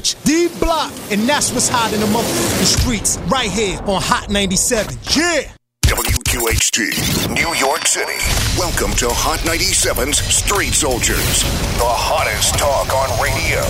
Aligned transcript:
D 0.00 0.48
Block, 0.58 0.90
and 1.12 1.28
that's 1.28 1.52
what's 1.52 1.68
hot 1.68 1.92
in 1.92 2.00
the 2.00 2.08
motherfucking 2.08 2.80
streets, 2.80 3.20
right 3.28 3.52
here 3.52 3.76
on 3.84 4.00
Hot 4.00 4.32
97. 4.32 4.88
Yeah! 5.12 5.52
WQHT, 5.84 7.28
New 7.36 7.52
York 7.60 7.84
City. 7.84 8.16
Welcome 8.56 8.96
to 8.96 9.12
Hot 9.12 9.44
97's 9.44 10.16
Street 10.16 10.72
Soldiers, 10.72 11.44
the 11.76 11.84
hottest 11.84 12.56
talk 12.56 12.88
on 12.88 13.12
radio. 13.20 13.60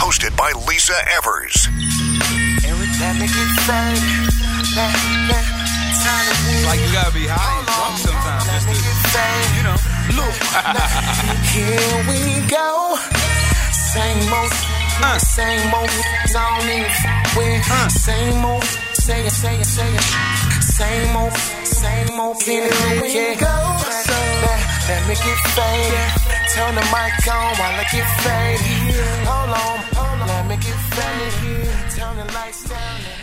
Hosted 0.00 0.32
by 0.32 0.48
Lisa 0.64 0.96
Evers. 1.12 1.52
Every 2.64 2.88
time 2.96 3.20
they 3.20 3.28
get 3.28 3.50
fake, 3.68 4.00
that, 4.80 4.96
that, 5.28 5.44
time 6.00 6.24
to 6.24 6.36
win. 6.40 6.64
Like 6.72 6.80
you 6.80 6.88
gotta 6.88 7.12
be 7.12 7.28
high 7.28 7.60
and 7.60 7.68
drunk 7.68 8.00
sometimes 8.00 8.48
just 8.48 8.64
to, 8.64 8.80
you 9.60 9.64
know. 9.68 9.76
Look, 10.24 10.36
here 11.52 12.00
we 12.08 12.40
go. 12.48 12.96
Same 13.92 14.24
old, 14.32 14.83
Uh. 15.02 15.18
same 15.18 15.74
old. 15.74 15.90
Don't 16.32 16.68
even 16.68 16.90
with. 17.36 17.70
Uh. 17.70 17.88
Same 17.88 18.44
old, 18.44 18.64
say 18.94 19.26
it, 19.26 19.30
say 19.30 19.60
it, 19.60 19.66
say 19.66 19.94
it. 19.94 20.02
Same 20.62 21.16
old, 21.16 21.32
same 21.64 22.20
old. 22.20 22.36
We 22.46 22.60
go. 23.36 23.54
Let, 24.44 24.60
let 24.88 25.02
me 25.08 25.14
get 25.14 25.40
faded. 25.54 26.10
Turn 26.54 26.74
the 26.74 26.84
mic 26.94 27.26
on 27.28 27.50
while 27.58 27.80
I 27.80 27.86
get 27.90 28.08
faded. 28.22 29.26
Hold 29.26 29.50
on, 29.50 29.78
hold 29.96 30.20
on. 30.22 30.28
Let 30.28 30.46
me 30.48 30.56
get 30.56 30.78
faded. 30.94 31.04
Turn 31.04 31.12
the 31.12 31.12
lights 31.14 31.74
down. 31.74 31.83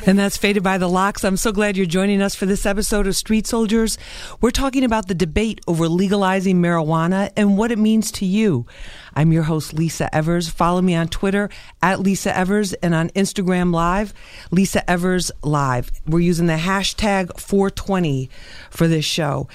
And 0.08 0.18
that's 0.18 0.38
Faded 0.38 0.64
by 0.64 0.78
the 0.78 0.88
LOX. 0.88 1.24
I'm 1.24 1.38
so 1.38 1.52
glad 1.52 1.76
you're 1.76 1.86
joining 1.86 2.22
us 2.22 2.36
for 2.36 2.46
this 2.46 2.66
episode 2.66 3.06
of 3.06 3.16
Street 3.16 3.46
Soldiers. 3.46 3.98
We're 4.40 4.52
talking 4.52 4.84
about 4.84 5.08
the 5.08 5.14
debate 5.14 5.60
over 5.68 5.90
legalizing 5.90 6.62
marijuana 6.62 7.32
and 7.36 7.58
what 7.58 7.72
it 7.72 7.78
means 7.78 8.12
to 8.14 8.26
you. 8.26 8.66
I'm 9.14 9.32
your 9.32 9.44
host, 9.44 9.74
Lisa 9.74 10.14
Evers. 10.16 10.50
Follow 10.50 10.82
me 10.82 10.96
on 10.96 11.10
Twitter 11.10 11.50
at 11.82 12.00
Lisa 12.00 12.36
Evers 12.36 12.74
and 12.74 12.96
on 12.96 13.10
Instagram 13.10 13.74
Live, 13.74 14.14
Lisa 14.52 14.90
Evers 14.90 15.32
Live. 15.44 15.92
We're 16.08 16.20
using 16.20 16.48
the 16.48 16.54
hashtag 16.54 17.40
420 17.40 18.30
for 18.70 18.88
this 18.88 19.06
show. 19.06 19.48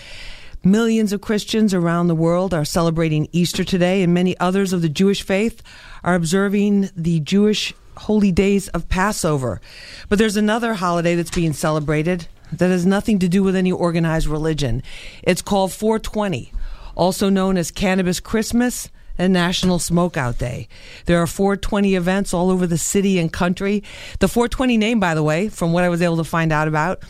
Millions 0.62 1.12
of 1.12 1.20
Christians 1.20 1.72
around 1.72 2.08
the 2.08 2.14
world 2.14 2.52
are 2.52 2.64
celebrating 2.64 3.28
Easter 3.32 3.64
today, 3.64 4.02
and 4.02 4.12
many 4.12 4.36
others 4.38 4.72
of 4.72 4.82
the 4.82 4.88
Jewish 4.88 5.22
faith 5.22 5.62
are 6.04 6.14
observing 6.14 6.90
the 6.96 7.20
Jewish 7.20 7.72
holy 7.96 8.32
days 8.32 8.68
of 8.68 8.88
Passover. 8.88 9.60
But 10.08 10.18
there's 10.18 10.36
another 10.36 10.74
holiday 10.74 11.14
that's 11.14 11.30
being 11.30 11.52
celebrated 11.52 12.28
that 12.52 12.70
has 12.70 12.86
nothing 12.86 13.18
to 13.18 13.28
do 13.28 13.42
with 13.42 13.56
any 13.56 13.72
organized 13.72 14.26
religion. 14.26 14.82
It's 15.22 15.42
called 15.42 15.72
420, 15.72 16.52
also 16.94 17.28
known 17.28 17.56
as 17.56 17.70
Cannabis 17.70 18.20
Christmas 18.20 18.88
and 19.18 19.32
National 19.32 19.78
Smokeout 19.78 20.38
Day. 20.38 20.68
There 21.06 21.20
are 21.20 21.26
420 21.26 21.94
events 21.94 22.34
all 22.34 22.50
over 22.50 22.66
the 22.66 22.78
city 22.78 23.18
and 23.18 23.32
country. 23.32 23.82
The 24.20 24.28
420 24.28 24.76
name, 24.76 25.00
by 25.00 25.14
the 25.14 25.22
way, 25.22 25.48
from 25.48 25.72
what 25.72 25.84
I 25.84 25.88
was 25.88 26.02
able 26.02 26.18
to 26.18 26.24
find 26.24 26.52
out 26.52 26.68
about, 26.68 27.02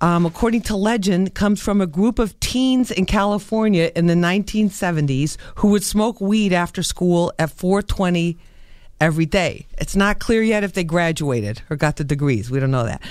um, 0.00 0.26
according 0.26 0.62
to 0.62 0.76
legend, 0.76 1.34
comes 1.34 1.62
from 1.62 1.80
a 1.80 1.86
group 1.86 2.18
of 2.18 2.38
teens 2.40 2.90
in 2.90 3.06
California 3.06 3.90
in 3.96 4.06
the 4.06 4.14
1970s 4.14 5.36
who 5.56 5.68
would 5.68 5.84
smoke 5.84 6.20
weed 6.20 6.52
after 6.52 6.82
school 6.82 7.32
at 7.38 7.50
420 7.50 8.36
every 9.00 9.26
day. 9.26 9.66
It's 9.78 9.94
not 9.94 10.18
clear 10.18 10.42
yet 10.42 10.64
if 10.64 10.72
they 10.72 10.84
graduated 10.84 11.62
or 11.68 11.76
got 11.76 11.96
the 11.96 12.04
degrees. 12.04 12.50
We 12.50 12.60
don't 12.60 12.70
know 12.70 12.84
that. 12.84 13.02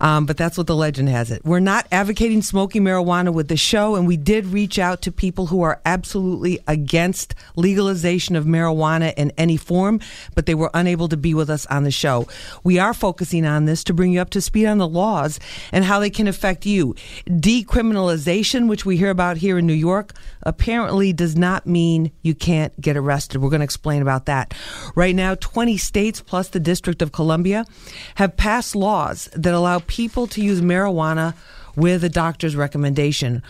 Um, 0.00 0.26
but 0.26 0.36
that's 0.36 0.58
what 0.58 0.66
the 0.66 0.76
legend 0.76 1.08
has 1.08 1.30
it. 1.30 1.44
We're 1.44 1.60
not 1.60 1.86
advocating 1.90 2.42
smoking 2.42 2.82
marijuana 2.82 3.32
with 3.32 3.48
the 3.48 3.56
show, 3.56 3.96
and 3.96 4.06
we 4.06 4.16
did 4.16 4.46
reach 4.46 4.78
out 4.78 5.02
to 5.02 5.12
people 5.12 5.46
who 5.46 5.62
are 5.62 5.80
absolutely 5.86 6.58
against 6.66 7.34
legalization 7.56 8.36
of 8.36 8.44
marijuana 8.44 9.14
in 9.16 9.32
any 9.38 9.56
form, 9.56 10.00
but 10.34 10.46
they 10.46 10.54
were 10.54 10.70
unable 10.74 11.08
to 11.08 11.16
be 11.16 11.32
with 11.32 11.48
us 11.48 11.64
on 11.66 11.84
the 11.84 11.90
show. 11.90 12.26
We 12.62 12.78
are 12.78 12.92
focusing 12.92 13.46
on 13.46 13.64
this 13.64 13.82
to 13.84 13.94
bring 13.94 14.12
you 14.12 14.20
up 14.20 14.30
to 14.30 14.40
speed 14.40 14.66
on 14.66 14.78
the 14.78 14.88
laws 14.88 15.40
and 15.72 15.84
how 15.84 16.00
they 16.00 16.10
can 16.10 16.28
affect 16.28 16.66
you. 16.66 16.94
Decriminalization, 17.26 18.68
which 18.68 18.84
we 18.84 18.96
hear 18.96 19.10
about 19.10 19.38
here 19.38 19.58
in 19.58 19.66
New 19.66 19.72
York, 19.72 20.12
apparently 20.42 21.12
does 21.12 21.36
not 21.36 21.66
mean 21.66 22.10
you 22.22 22.34
can't 22.34 22.78
get 22.80 22.96
arrested. 22.96 23.40
We're 23.40 23.50
going 23.50 23.60
to 23.60 23.64
explain 23.64 24.02
about 24.02 24.26
that. 24.26 24.54
Right 24.94 25.14
now, 25.14 25.29
20 25.34 25.76
states 25.76 26.20
plus 26.20 26.48
the 26.48 26.60
District 26.60 27.02
of 27.02 27.12
Columbia 27.12 27.64
have 28.16 28.36
passed 28.36 28.74
laws 28.74 29.28
that 29.34 29.54
allow 29.54 29.80
people 29.80 30.26
to 30.28 30.42
use 30.42 30.60
marijuana 30.60 31.34
with 31.76 32.04
a 32.04 32.08
doctor's 32.08 32.56
recommendation. 32.56 33.42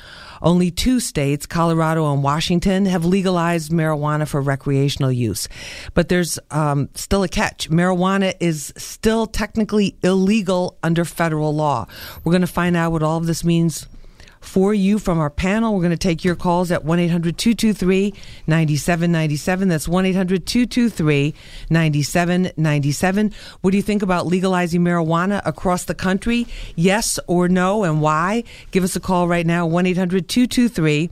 Only 0.42 0.70
two 0.70 1.00
states, 1.00 1.46
Colorado 1.46 2.12
and 2.12 2.22
Washington, 2.22 2.86
have 2.86 3.04
legalized 3.04 3.70
marijuana 3.72 4.26
for 4.26 4.40
recreational 4.40 5.12
use. 5.12 5.48
But 5.94 6.08
there's 6.08 6.38
um, 6.50 6.88
still 6.94 7.22
a 7.22 7.28
catch. 7.28 7.70
Marijuana 7.70 8.34
is 8.40 8.72
still 8.76 9.26
technically 9.26 9.96
illegal 10.02 10.78
under 10.82 11.04
federal 11.04 11.54
law. 11.54 11.86
We're 12.24 12.32
going 12.32 12.40
to 12.40 12.46
find 12.46 12.76
out 12.76 12.92
what 12.92 13.02
all 13.02 13.18
of 13.18 13.26
this 13.26 13.44
means 13.44 13.86
for 14.40 14.72
you 14.74 14.98
from 14.98 15.18
our 15.18 15.30
panel. 15.30 15.74
We're 15.74 15.82
going 15.82 15.90
to 15.90 15.96
take 15.96 16.24
your 16.24 16.34
calls 16.34 16.70
at 16.70 16.84
1 16.84 16.98
800 16.98 17.38
223 17.38 18.14
9797. 18.46 19.68
That's 19.68 19.88
1 19.88 20.06
800 20.06 20.46
223 20.46 21.34
9797. 21.68 23.34
What 23.60 23.70
do 23.70 23.76
you 23.76 23.82
think 23.82 24.02
about 24.02 24.26
legalizing 24.26 24.82
marijuana 24.82 25.42
across 25.44 25.84
the 25.84 25.94
country? 25.94 26.46
Yes 26.74 27.18
or 27.26 27.48
no, 27.48 27.84
and 27.84 28.00
why? 28.00 28.44
Give 28.70 28.84
us 28.84 28.96
a 28.96 29.00
call 29.00 29.28
right 29.28 29.46
now 29.46 29.66
1 29.66 29.86
800 29.86 30.28
223 30.28 31.10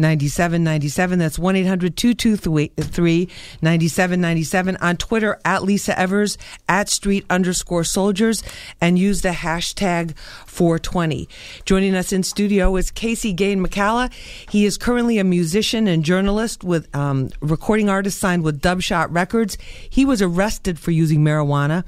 9797. 0.00 1.18
That's 1.18 1.38
1 1.38 1.56
800 1.56 1.96
223 1.96 3.28
9797. 3.62 4.76
On 4.76 4.96
Twitter, 4.96 5.38
at 5.44 5.62
Lisa 5.62 5.98
Evers, 5.98 6.38
at 6.68 6.88
street 6.88 7.24
underscore 7.30 7.84
soldiers, 7.84 8.42
and 8.80 8.98
use 8.98 9.22
the 9.22 9.30
hashtag 9.30 10.16
420. 10.46 11.28
Joining 11.64 11.94
us 11.94 12.12
in 12.12 12.22
studio 12.22 12.76
is 12.76 12.90
Casey 12.90 13.32
Gane 13.32 13.64
McCalla. 13.64 14.12
He 14.48 14.64
is 14.64 14.76
currently 14.76 15.18
a 15.18 15.24
musician 15.24 15.86
and 15.86 16.04
journalist 16.04 16.64
with 16.64 16.94
um, 16.94 17.30
recording 17.40 17.88
artist 17.88 18.18
signed 18.18 18.42
with 18.42 18.60
Dubshot 18.60 19.08
Records. 19.10 19.58
He 19.88 20.04
was 20.04 20.22
arrested 20.22 20.78
for 20.78 20.90
using 20.90 21.20
marijuana 21.20 21.84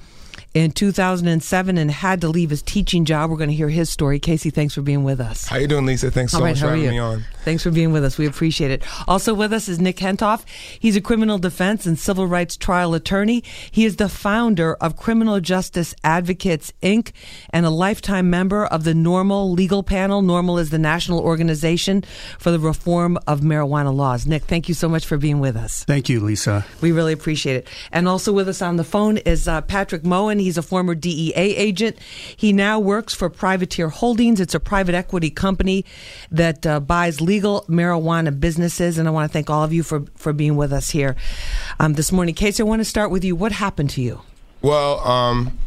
in 0.55 0.71
2007 0.71 1.79
and 1.79 1.91
had 1.91 2.21
to 2.21 2.29
leave 2.29 2.51
his 2.51 2.63
teaching 2.63 3.05
job. 3.05 3.31
We're 3.31 3.37
going 3.37 3.49
to 3.51 3.57
hear 3.57 3.69
his 3.71 3.89
story. 3.91 4.19
Casey, 4.19 4.51
thanks 4.51 4.75
for 4.75 4.83
being 4.83 5.03
with 5.05 5.21
us. 5.21 5.47
How 5.47 5.57
are 5.57 5.61
you 5.61 5.67
doing, 5.67 5.87
Lisa? 5.87 6.11
Thanks 6.11 6.33
so 6.33 6.39
All 6.39 6.45
right, 6.45 6.51
much 6.51 6.59
how 6.61 6.67
for 6.67 6.73
are 6.73 6.77
having 6.77 6.85
you? 6.85 6.91
me 6.93 6.99
on. 6.99 7.25
Thanks 7.45 7.63
for 7.63 7.71
being 7.71 7.91
with 7.93 8.05
us. 8.05 8.19
We 8.19 8.27
appreciate 8.27 8.71
it. 8.71 8.85
Also 9.09 9.33
with 9.35 9.53
us 9.53 9.69
is 9.69 9.81
Nick 9.81 9.97
Hentoff. 9.97 10.45
He's 10.79 10.95
a 10.97 11.01
criminal 11.01 11.39
defense 11.39 11.87
and 11.87 11.99
civil 11.99 12.27
rights 12.27 12.57
trial 12.57 12.95
attorney. 12.95 13.43
He 13.71 13.85
is 13.85 13.97
the 13.97 14.09
founder 14.09 14.75
of 14.75 14.97
Criminal 14.97 15.41
Justice 15.41 15.95
Advocates 16.05 16.73
Inc. 16.83 17.13
and 17.51 17.65
a 17.67 17.71
lifetime 17.71 18.29
member 18.31 18.67
of 18.67 18.85
the 18.85 18.93
NORML 18.93 19.57
Legal 19.57 19.83
Panel. 19.83 20.23
NORML 20.23 20.61
is 20.61 20.71
the 20.71 20.79
national 20.79 21.21
organization 21.21 22.05
for 22.39 22.51
the 22.51 22.59
reform 22.59 23.19
of 23.27 23.41
marijuana 23.41 23.95
laws. 23.95 24.27
Nick, 24.27 24.45
thank 24.45 24.69
you 24.69 24.75
so 24.75 24.89
much 24.89 25.07
for 25.07 25.17
being 25.17 25.41
with 25.41 25.57
us. 25.57 25.85
Thank 25.85 26.09
you, 26.09 26.21
Lisa. 26.21 26.65
We 26.81 26.93
really 26.93 27.13
appreciate 27.13 27.57
it. 27.57 27.69
And 27.91 28.07
also 28.07 28.33
with 28.33 28.49
us 28.49 28.61
on 28.63 28.77
the 28.77 28.85
phone 28.85 29.17
is 29.19 29.49
uh, 29.49 29.63
Patrick 29.63 30.05
Moen. 30.05 30.42
He's 30.43 30.59
a 30.59 30.63
former 30.63 30.95
DEA 30.95 31.35
agent. 31.35 31.99
He 32.37 32.53
now 32.53 32.79
works 32.79 33.15
for 33.15 33.29
Privateer 33.29 33.89
Holdings. 33.89 34.41
It's 34.41 34.55
a 34.55 34.61
private 34.61 34.95
equity 34.95 35.31
company 35.31 35.85
that 36.31 36.67
uh, 36.67 36.81
buys 36.81 37.21
legal 37.21 37.65
marijuana 37.69 38.39
businesses. 38.39 38.99
And 38.99 39.09
I 39.09 39.11
want 39.11 39.31
to 39.31 39.33
thank 39.33 39.51
all 39.51 39.65
of 39.65 39.73
you 39.73 39.83
for, 39.83 40.05
for 40.17 40.33
being 40.33 40.57
with 40.57 40.73
us 40.73 40.91
here 40.91 41.17
um, 41.81 41.95
this 41.95 42.13
morning. 42.13 42.35
Casey, 42.35 42.63
I 42.63 42.67
want 42.67 42.81
to 42.81 42.85
start 42.85 43.11
with 43.11 43.25
you. 43.25 43.35
What 43.37 43.53
happened 43.53 43.91
to 43.91 44.03
you? 44.03 44.23
Well, 44.61 45.01
um, 45.01 45.59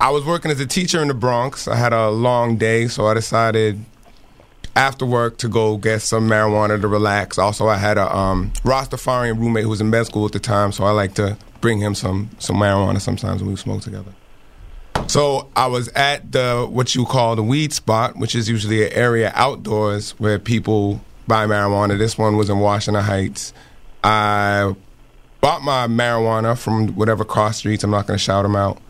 I 0.00 0.10
was 0.10 0.24
working 0.24 0.50
as 0.50 0.60
a 0.60 0.66
teacher 0.66 1.00
in 1.00 1.08
the 1.08 1.14
Bronx. 1.14 1.68
I 1.68 1.76
had 1.76 1.92
a 1.92 2.10
long 2.10 2.56
day, 2.56 2.88
so 2.88 3.06
I 3.06 3.14
decided 3.14 3.84
after 4.74 5.04
work 5.04 5.36
to 5.38 5.48
go 5.48 5.76
get 5.76 6.00
some 6.00 6.28
marijuana 6.28 6.80
to 6.80 6.88
relax. 6.88 7.38
Also, 7.38 7.68
I 7.68 7.76
had 7.76 7.98
a 7.98 8.16
um, 8.16 8.50
Rastafarian 8.64 9.38
roommate 9.38 9.64
who 9.64 9.70
was 9.70 9.80
in 9.80 9.90
med 9.90 10.06
school 10.06 10.26
at 10.26 10.32
the 10.32 10.40
time, 10.40 10.72
so 10.72 10.84
I 10.84 10.90
like 10.90 11.14
to 11.14 11.36
bring 11.62 11.78
him 11.78 11.94
some 11.94 12.28
some 12.38 12.56
marijuana 12.56 13.00
sometimes 13.00 13.40
when 13.40 13.50
we 13.50 13.56
smoke 13.56 13.80
together. 13.80 14.12
So 15.06 15.48
I 15.56 15.68
was 15.68 15.88
at 15.88 16.32
the 16.32 16.66
what 16.68 16.94
you 16.94 17.06
call 17.06 17.36
the 17.36 17.42
weed 17.42 17.72
spot, 17.72 18.16
which 18.16 18.34
is 18.34 18.50
usually 18.50 18.86
an 18.86 18.92
area 18.92 19.32
outdoors 19.34 20.10
where 20.12 20.38
people 20.38 21.00
buy 21.26 21.46
marijuana. 21.46 21.96
This 21.96 22.18
one 22.18 22.36
was 22.36 22.50
in 22.50 22.58
Washington 22.58 23.02
Heights. 23.02 23.54
I 24.04 24.74
bought 25.40 25.62
my 25.62 25.86
marijuana 25.86 26.58
from 26.58 26.88
whatever 26.88 27.24
cross 27.24 27.58
streets. 27.58 27.84
I'm 27.84 27.90
not 27.90 28.06
going 28.06 28.18
to 28.18 28.22
shout 28.22 28.42
them 28.42 28.56
out. 28.56 28.80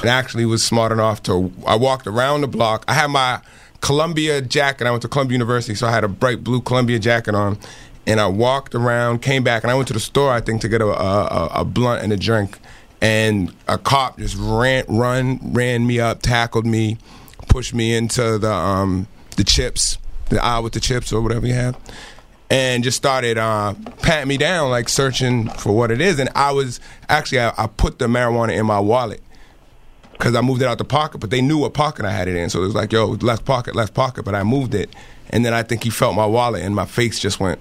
And 0.00 0.08
actually 0.08 0.44
was 0.44 0.62
smart 0.62 0.92
enough 0.92 1.22
to. 1.24 1.52
I 1.66 1.76
walked 1.76 2.06
around 2.06 2.42
the 2.42 2.48
block. 2.48 2.84
I 2.86 2.94
had 2.94 3.08
my 3.08 3.40
Columbia 3.80 4.40
jacket. 4.40 4.86
I 4.86 4.90
went 4.90 5.02
to 5.02 5.08
Columbia 5.08 5.34
University, 5.34 5.74
so 5.74 5.86
I 5.86 5.90
had 5.90 6.04
a 6.04 6.08
bright 6.08 6.44
blue 6.44 6.60
Columbia 6.60 6.98
jacket 6.98 7.34
on. 7.34 7.58
And 8.06 8.18
I 8.20 8.26
walked 8.26 8.74
around, 8.74 9.22
came 9.22 9.44
back, 9.44 9.62
and 9.62 9.70
I 9.70 9.74
went 9.74 9.88
to 9.88 9.94
the 9.94 10.00
store. 10.00 10.32
I 10.32 10.40
think 10.40 10.60
to 10.62 10.68
get 10.68 10.80
a 10.80 10.86
a, 10.86 11.46
a- 11.56 11.64
blunt 11.64 12.02
and 12.02 12.12
a 12.12 12.16
drink. 12.16 12.58
And 13.02 13.54
a 13.66 13.78
cop 13.78 14.18
just 14.18 14.36
ran, 14.38 14.84
run, 14.88 15.38
ran 15.52 15.86
me 15.86 16.00
up, 16.00 16.20
tackled 16.22 16.66
me, 16.66 16.98
pushed 17.48 17.72
me 17.74 17.94
into 17.94 18.36
the 18.38 18.52
um 18.52 19.06
the 19.36 19.44
chips, 19.44 19.96
the 20.28 20.42
aisle 20.42 20.62
with 20.64 20.72
the 20.74 20.80
chips 20.80 21.12
or 21.12 21.20
whatever 21.22 21.46
you 21.46 21.54
have. 21.54 21.76
and 22.50 22.82
just 22.82 22.96
started 22.96 23.38
uh, 23.38 23.74
patting 24.02 24.28
me 24.28 24.36
down, 24.36 24.70
like 24.70 24.88
searching 24.88 25.48
for 25.50 25.72
what 25.72 25.90
it 25.92 26.00
is. 26.00 26.18
And 26.18 26.28
I 26.34 26.50
was 26.52 26.80
actually 27.08 27.40
I, 27.40 27.52
I 27.56 27.66
put 27.68 27.98
the 28.00 28.06
marijuana 28.06 28.56
in 28.58 28.66
my 28.66 28.80
wallet 28.80 29.22
because 30.12 30.34
I 30.34 30.40
moved 30.42 30.60
it 30.60 30.66
out 30.66 30.76
the 30.78 30.84
pocket, 30.84 31.18
but 31.18 31.30
they 31.30 31.40
knew 31.40 31.58
what 31.58 31.72
pocket 31.74 32.04
I 32.04 32.10
had 32.10 32.28
it 32.28 32.36
in. 32.36 32.50
So 32.50 32.60
it 32.60 32.66
was 32.66 32.74
like, 32.74 32.92
yo, 32.92 33.06
left 33.22 33.44
pocket, 33.46 33.74
left 33.76 33.94
pocket, 33.94 34.24
but 34.24 34.34
I 34.34 34.42
moved 34.42 34.74
it. 34.74 34.90
And 35.30 35.44
then 35.44 35.54
I 35.54 35.62
think 35.62 35.84
he 35.84 35.90
felt 35.90 36.14
my 36.14 36.26
wallet 36.26 36.62
and 36.62 36.74
my 36.74 36.86
face 36.86 37.18
just 37.18 37.40
went, 37.40 37.60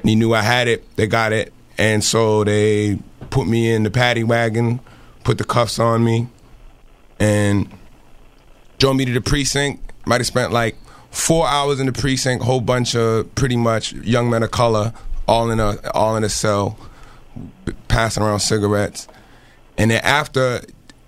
and 0.00 0.08
he 0.08 0.14
knew 0.14 0.34
I 0.34 0.42
had 0.42 0.68
it. 0.68 0.96
They 0.96 1.06
got 1.06 1.32
it. 1.32 1.52
And 1.76 2.02
so 2.02 2.44
they 2.44 2.98
put 3.30 3.46
me 3.46 3.72
in 3.72 3.82
the 3.82 3.90
paddy 3.90 4.22
wagon, 4.22 4.80
put 5.24 5.38
the 5.38 5.44
cuffs 5.44 5.78
on 5.78 6.04
me, 6.04 6.28
and 7.18 7.68
drove 8.78 8.96
me 8.96 9.04
to 9.04 9.12
the 9.12 9.20
precinct. 9.20 9.92
Might 10.06 10.20
have 10.20 10.26
spent 10.26 10.52
like 10.52 10.76
four 11.10 11.46
hours 11.48 11.80
in 11.80 11.86
the 11.86 11.92
precinct, 11.92 12.44
whole 12.44 12.60
bunch 12.60 12.94
of 12.94 13.34
pretty 13.34 13.56
much 13.56 13.92
young 13.92 14.30
men 14.30 14.42
of 14.42 14.50
color, 14.52 14.92
all 15.26 15.50
in 15.50 15.58
a 15.58 15.76
all 15.92 16.16
in 16.16 16.22
a 16.22 16.28
cell, 16.28 16.78
passing 17.88 18.22
around 18.22 18.40
cigarettes. 18.40 19.08
And 19.76 19.90
then 19.90 20.00
after 20.04 20.60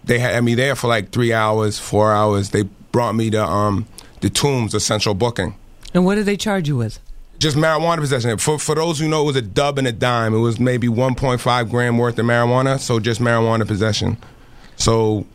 they 0.07 0.21
had 0.21 0.43
me 0.43 0.55
there 0.55 0.75
for 0.75 0.87
like 0.87 1.11
three 1.11 1.33
hours, 1.33 1.79
four 1.79 2.13
hours. 2.13 2.51
They 2.51 2.63
brought 2.63 3.15
me 3.15 3.31
to 3.31 3.45
um, 3.45 3.87
the 4.21 4.31
Tombs 4.31 4.75
of 4.75 4.83
Central 4.83 5.15
Booking. 5.15 5.55
And 5.95 6.05
what 6.05 6.17
did 6.17 6.27
they 6.27 6.37
charge 6.37 6.69
you 6.69 6.77
with? 6.77 7.01
Just 7.39 7.57
marijuana 7.57 7.99
possession. 7.99 8.37
For 8.39 8.59
for 8.59 8.75
those 8.75 8.99
who 8.99 9.09
know, 9.09 9.23
it 9.23 9.27
was 9.27 9.37
a 9.37 9.43
dub 9.43 9.79
and 9.79 9.87
a 9.87 9.93
dime. 9.93 10.35
It 10.35 10.39
was 10.39 10.59
maybe 10.59 10.89
1.5 10.89 11.71
gram 11.71 11.99
worth 11.99 12.19
of 12.19 12.25
marijuana. 12.25 12.79
So 12.79 12.99
just 12.99 13.21
marijuana 13.21 13.67
possession. 13.67 14.17
So 14.77 15.27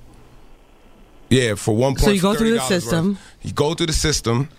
yeah, 1.29 1.55
for 1.55 1.75
one 1.75 1.93
point. 1.93 2.05
So 2.05 2.11
you 2.11 2.21
go 2.21 2.35
through 2.35 2.53
the 2.53 2.59
system. 2.61 3.09
Worth, 3.09 3.37
you 3.43 3.53
go 3.53 3.73
through 3.73 3.87
the 3.87 3.93
system. 3.93 4.49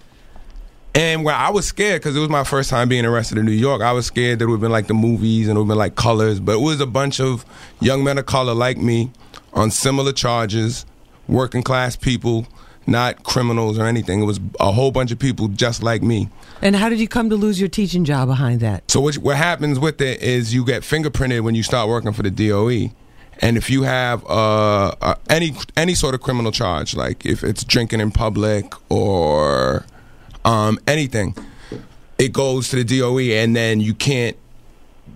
And 0.94 1.24
when 1.24 1.34
I 1.34 1.50
was 1.50 1.66
scared 1.66 2.02
because 2.02 2.16
it 2.16 2.20
was 2.20 2.28
my 2.28 2.44
first 2.44 2.68
time 2.68 2.88
being 2.88 3.04
arrested 3.04 3.38
in 3.38 3.46
New 3.46 3.52
York, 3.52 3.80
I 3.80 3.92
was 3.92 4.06
scared 4.06 4.38
that 4.38 4.44
it 4.44 4.48
would 4.48 4.56
have 4.56 4.60
been 4.60 4.72
like 4.72 4.88
the 4.88 4.94
movies 4.94 5.48
and 5.48 5.56
it 5.56 5.60
would 5.60 5.64
have 5.64 5.68
been 5.68 5.78
like 5.78 5.96
colors. 5.96 6.38
But 6.38 6.56
it 6.56 6.60
was 6.60 6.80
a 6.80 6.86
bunch 6.86 7.18
of 7.18 7.46
young 7.80 8.04
men 8.04 8.18
of 8.18 8.26
color 8.26 8.54
like 8.54 8.76
me 8.76 9.10
on 9.54 9.70
similar 9.70 10.12
charges, 10.12 10.84
working 11.28 11.62
class 11.62 11.96
people, 11.96 12.46
not 12.86 13.22
criminals 13.24 13.78
or 13.78 13.86
anything. 13.86 14.22
It 14.22 14.26
was 14.26 14.40
a 14.60 14.72
whole 14.72 14.90
bunch 14.90 15.12
of 15.12 15.18
people 15.18 15.48
just 15.48 15.82
like 15.82 16.02
me. 16.02 16.28
And 16.60 16.76
how 16.76 16.88
did 16.88 17.00
you 17.00 17.08
come 17.08 17.30
to 17.30 17.36
lose 17.36 17.60
your 17.60 17.68
teaching 17.68 18.04
job 18.04 18.28
behind 18.28 18.60
that? 18.60 18.90
So 18.90 19.00
what, 19.00 19.16
what 19.16 19.36
happens 19.36 19.78
with 19.78 20.00
it 20.00 20.22
is 20.22 20.54
you 20.54 20.64
get 20.64 20.82
fingerprinted 20.82 21.40
when 21.42 21.54
you 21.54 21.62
start 21.62 21.88
working 21.88 22.12
for 22.12 22.22
the 22.22 22.30
DOE. 22.30 22.94
And 23.40 23.56
if 23.56 23.70
you 23.70 23.82
have 23.82 24.24
uh, 24.26 24.94
uh, 25.00 25.14
any 25.28 25.54
any 25.76 25.94
sort 25.94 26.14
of 26.14 26.20
criminal 26.20 26.52
charge, 26.52 26.94
like 26.94 27.26
if 27.26 27.42
it's 27.42 27.64
drinking 27.64 28.00
in 28.00 28.12
public 28.12 28.72
or 28.88 29.84
um, 30.44 30.78
anything, 30.86 31.34
it 32.18 32.32
goes 32.32 32.68
to 32.68 32.82
the 32.82 32.84
DOE, 32.84 33.18
and 33.18 33.56
then 33.56 33.80
you 33.80 33.94
can't 33.94 34.36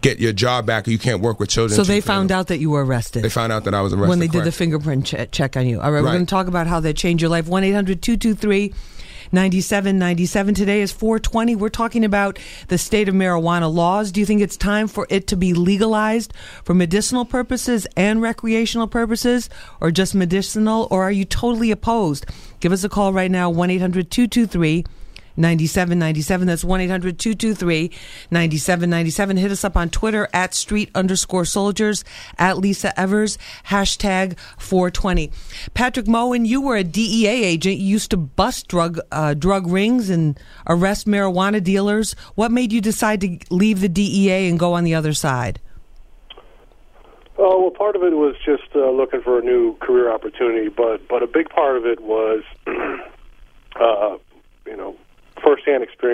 get 0.01 0.19
your 0.19 0.33
job 0.33 0.67
back 0.67 0.87
or 0.87 0.91
you 0.91 0.99
can't 0.99 1.21
work 1.21 1.41
with 1.41 1.49
children. 1.49 1.77
So 1.77 1.85
they 1.85 2.01
found 2.01 2.33
out 2.33 2.49
that 2.49 2.59
you 2.59 2.71
were 2.71 2.85
arrested. 2.85 3.23
They 3.23 3.29
found 3.29 3.53
out 3.53 3.65
that 3.65 3.75
I 3.75 3.81
was 3.81 3.93
arrested 3.93 4.09
when 4.09 4.19
they 4.19 4.27
did 4.27 4.33
correct. 4.33 4.45
the 4.47 4.53
fingerprint 4.53 5.07
ch- 5.07 5.31
check 5.31 5.57
on 5.57 5.67
you. 5.67 5.81
All 5.81 5.91
right, 5.91 6.03
we're 6.03 6.13
going 6.13 6.27
to 6.27 6.31
talk 6.31 6.47
about 6.47 6.67
how 6.67 6.81
that 6.81 6.97
changed 6.97 7.23
your 7.23 7.31
life. 7.31 7.47
One 7.47 7.63
223 7.63 8.73
9797 9.33 10.55
Today 10.55 10.81
is 10.81 10.93
420. 10.93 11.57
We're 11.57 11.69
talking 11.69 12.05
about 12.05 12.39
the 12.69 12.79
state 12.79 13.09
of 13.09 13.15
marijuana 13.15 13.73
laws. 13.73 14.13
Do 14.13 14.21
you 14.21 14.27
think 14.27 14.41
it's 14.41 14.57
time 14.57 14.87
for 14.87 15.07
it 15.11 15.27
to 15.29 15.37
be 15.37 15.53
legalized 15.53 16.33
for 16.65 16.75
medicinal 16.75 17.25
purposes 17.25 17.87
and 17.97 18.23
recreational 18.23 18.87
purposes, 18.87 19.51
or 19.81 19.91
just 19.91 20.15
medicinal, 20.15 20.87
or 20.91 21.03
are 21.03 21.13
you 21.13 21.25
totally 21.25 21.71
opposed? 21.71 22.27
Give 22.61 22.73
us 22.73 22.85
a 22.85 22.89
call 22.89 23.13
right 23.13 23.31
now, 23.31 23.51
1 23.51 23.71
800 23.71 24.11
223 24.11 24.85
9797. 25.37 26.47
That's 26.47 26.65
1 26.65 26.81
800 26.81 27.19
223 27.19 27.91
9797. 28.31 29.37
Hit 29.37 29.51
us 29.51 29.65
up 29.65 29.77
on 29.77 29.91
Twitter 29.91 30.29
at 30.33 30.55
street 30.55 30.91
underscore 30.95 31.45
soldiers, 31.45 32.05
at 32.39 32.59
Lisa 32.59 32.99
Evers, 32.99 33.39
hashtag 33.67 34.39
420. 34.59 35.31
Patrick 35.75 36.07
Moen, 36.07 36.45
you 36.45 36.61
were 36.61 36.77
a 36.77 36.85
DEA 36.85 37.45
agent. 37.45 37.79
You 37.79 37.87
used 37.87 38.11
to 38.11 38.17
bust 38.17 38.69
drug, 38.69 38.99
uh, 39.13 39.35
drug 39.35 39.67
rings 39.67 40.11
and 40.11 40.39
arrest 40.67 41.07
marijuana 41.07 41.63
dealers. 41.63 42.15
What 42.35 42.51
made 42.51 42.73
you 42.73 42.81
decide 42.81 43.21
to 43.23 43.39
leave 43.51 43.81
the 43.81 43.89
DEA 43.89 44.49
and 44.49 44.59
go 44.59 44.73
on 44.75 44.85
the 44.85 44.95
other 44.95 45.13
side? 45.13 45.61
Oh 47.39 47.61
well, 47.61 47.71
part 47.71 47.97
of 47.97 48.03
it 48.03 48.17
was 48.17 48.35
just 48.45 48.75
uh, 48.75 48.91
looking 48.91 49.21
for 49.21 49.39
a 49.39 49.43
new 49.43 49.77
career 49.77 50.11
opportunity, 50.11 50.69
but 50.69 51.07
but 51.07 51.23
a 51.23 51.27
big 51.27 51.51
part 51.51 51.77
of 51.77 51.85
it 51.85 52.01
was, 52.01 52.43
uh, 52.67 54.17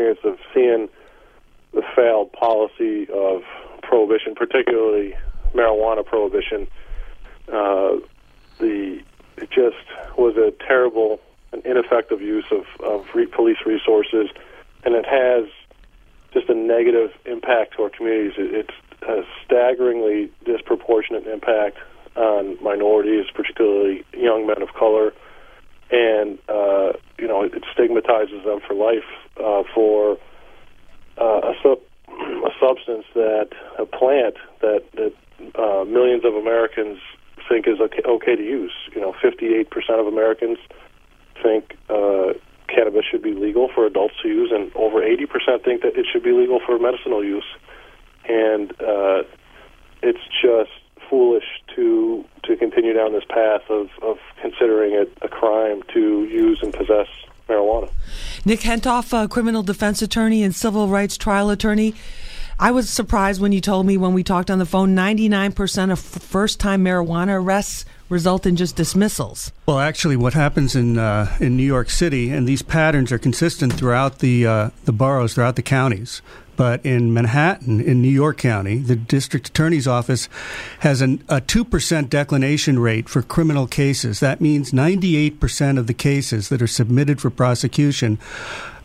experience 0.03 0.21
of 0.25 0.39
seeing 0.55 0.89
the 1.73 1.83
failed 1.95 2.33
policy 2.33 3.09
of 3.13 3.43
prohibition, 3.83 4.35
particularly 4.35 5.15
marijuana 5.55 6.05
prohibition. 6.05 6.67
Uh, 7.49 7.97
the 8.59 9.03
it 9.39 9.51
just 9.51 9.87
was 10.19 10.37
a 10.37 10.53
terrible 10.67 11.21
and 11.53 11.65
ineffective 11.65 12.21
use 12.21 12.45
of 12.51 12.65
of 12.85 13.07
police 13.33 13.59
resources, 13.67 14.29
and 14.85 14.95
it 14.95 15.07
has 15.07 15.49
just 16.33 16.49
a 16.49 16.55
negative 16.55 17.11
impact 17.27 17.77
to 17.77 17.83
our 17.83 17.91
communities. 17.91 18.33
It, 18.39 18.55
it's 18.55 19.03
a 19.03 19.23
staggeringly 19.45 20.31
disproportionate 20.45 21.27
impact 21.27 21.79
on 22.17 22.63
minorities, 22.63 23.27
particularly 23.35 24.05
young 24.13 24.47
men 24.47 24.63
of 24.63 24.73
color, 24.75 25.13
and 25.91 26.39
uh, 26.49 26.93
you 27.19 27.27
know 27.27 27.43
it, 27.43 27.55
it 27.55 27.65
stigmatizes 27.73 28.45
them 28.45 28.61
for 28.67 28.75
life 28.75 29.09
uh, 29.39 29.63
for 29.75 30.19
uh, 31.21 31.53
a, 31.53 31.55
sub- 31.63 31.83
a 32.09 32.51
substance 32.61 33.05
that 33.15 33.51
a 33.79 33.87
plant 33.87 34.37
that 34.61 34.85
that 34.93 35.15
uh, 35.59 35.85
millions 35.85 36.25
of 36.25 36.35
Americans 36.35 36.99
think 37.49 37.67
is 37.67 37.81
okay, 37.81 38.03
okay 38.07 38.37
to 38.37 38.43
use. 38.43 38.73
You 38.95 39.01
know, 39.01 39.13
58% 39.23 39.67
of 39.99 40.07
Americans 40.07 40.59
think 41.43 41.77
uh, 41.89 42.35
cannabis 42.69 43.05
should 43.11 43.23
be 43.23 43.35
legal 43.35 43.69
for 43.75 43.87
adults 43.87 44.15
to 44.23 44.29
use, 44.29 44.51
and 44.53 44.71
over 44.77 45.01
80% 45.01 45.65
think 45.65 45.83
that 45.83 45.97
it 45.97 46.07
should 46.11 46.23
be 46.23 46.33
legal 46.33 46.61
for 46.65 46.79
medicinal 46.79 47.25
use. 47.25 47.45
And 48.29 48.71
uh, 48.81 49.25
it's 50.03 50.21
just 50.41 50.71
foolish 51.11 51.45
to 51.77 52.25
to 52.45 52.57
continue 52.57 52.93
down 52.93 53.13
this 53.13 53.25
path 53.29 53.63
of, 53.69 53.89
of 54.03 54.19
considering 54.41 54.95
it 54.95 55.13
a 55.23 55.29
crime 55.29 55.83
to 55.93 56.25
use 56.25 56.61
and 56.63 56.73
possess 56.73 57.09
marijuana. 57.49 57.91
Nick 58.45 58.61
Hentoff, 58.61 59.13
a 59.13 59.29
criminal 59.29 59.63
defense 59.63 60.03
attorney 60.03 60.43
and 60.43 60.53
civil 60.53 60.89
rights 60.89 61.17
trial 61.17 61.51
attorney. 61.51 61.95
I 62.59 62.73
was 62.73 62.91
surprised 62.91 63.41
when 63.41 63.53
you 63.53 63.61
told 63.61 63.87
me 63.87 63.97
when 63.97 64.15
we 64.15 64.25
talked 64.25 64.51
on 64.51 64.59
the 64.59 64.67
phone 64.67 64.97
99% 64.97 65.93
of 65.93 66.01
first 66.01 66.59
time 66.59 66.85
marijuana 66.85 67.41
arrests 67.41 67.85
result 68.09 68.45
in 68.45 68.57
just 68.57 68.75
dismissals. 68.75 69.53
Well, 69.67 69.79
actually, 69.79 70.17
what 70.17 70.35
happens 70.35 70.75
in 70.75 70.99
uh, 70.99 71.37
in 71.41 71.57
New 71.57 71.63
York 71.63 71.89
City, 71.89 72.31
and 72.31 72.47
these 72.47 72.63
patterns 72.63 73.13
are 73.13 73.19
consistent 73.19 73.73
throughout 73.73 74.19
the 74.19 74.47
uh, 74.47 74.71
the 74.87 74.93
boroughs, 74.93 75.35
throughout 75.35 75.55
the 75.55 75.63
counties. 75.63 76.21
But 76.55 76.85
in 76.85 77.15
Manhattan, 77.15 77.81
in 77.81 78.03
New 78.03 78.11
York 78.11 78.37
County, 78.39 78.79
the 78.79 78.95
district 78.95 79.49
attorney's 79.49 79.89
office 79.89 80.29
has 80.81 81.01
an, 81.01 81.25
a 81.29 81.41
two 81.41 81.65
percent 81.65 82.11
declination 82.11 82.79
rate 82.79 83.09
for 83.09 83.23
criminal 83.23 83.67
cases. 83.67 84.21
That 84.21 84.41
means 84.41 84.73
ninety 84.73 85.17
eight 85.17 85.41
percent 85.41 85.79
of 85.79 85.87
the 85.87 85.95
cases 85.95 86.51
that 86.51 86.61
are 86.61 86.67
submitted 86.67 87.21
for 87.21 87.31
prosecution 87.31 88.19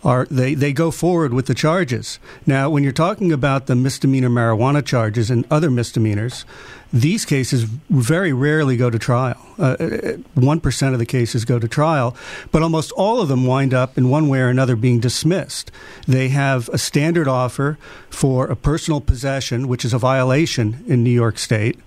are 0.03 0.25
they, 0.29 0.53
they 0.53 0.73
go 0.73 0.91
forward 0.91 1.33
with 1.33 1.47
the 1.47 1.53
charges. 1.53 2.19
Now, 2.45 2.69
when 2.69 2.83
you're 2.83 2.91
talking 2.91 3.31
about 3.31 3.67
the 3.67 3.75
misdemeanor 3.75 4.29
marijuana 4.29 4.85
charges 4.85 5.29
and 5.29 5.45
other 5.51 5.69
misdemeanors, 5.69 6.45
these 6.93 7.25
cases 7.25 7.63
very 7.63 8.31
rarely 8.31 8.77
go 8.77 8.89
to 8.89 8.97
trial. 8.97 9.35
One 9.57 10.61
uh, 10.63 10.93
of 10.93 10.99
the 10.99 11.05
cases 11.05 11.43
go 11.43 11.59
to 11.59 11.67
trial, 11.67 12.15
but 12.51 12.61
almost 12.61 12.91
all 12.93 13.19
of 13.21 13.27
them 13.27 13.45
wind 13.45 13.73
up 13.73 13.97
in 13.97 14.09
one 14.09 14.29
way 14.29 14.39
or 14.39 14.47
another 14.47 14.75
being 14.75 14.99
dismissed. 14.99 15.71
They 16.07 16.29
have 16.29 16.69
a 16.69 16.77
standard 16.77 17.27
offer 17.27 17.77
for 18.09 18.47
a 18.47 18.55
personal 18.55 19.01
possession, 19.01 19.67
which 19.67 19.83
is 19.83 19.93
a 19.93 19.97
violation 19.97 20.83
in 20.87 21.03
New 21.03 21.11
York 21.11 21.37
State. 21.37 21.77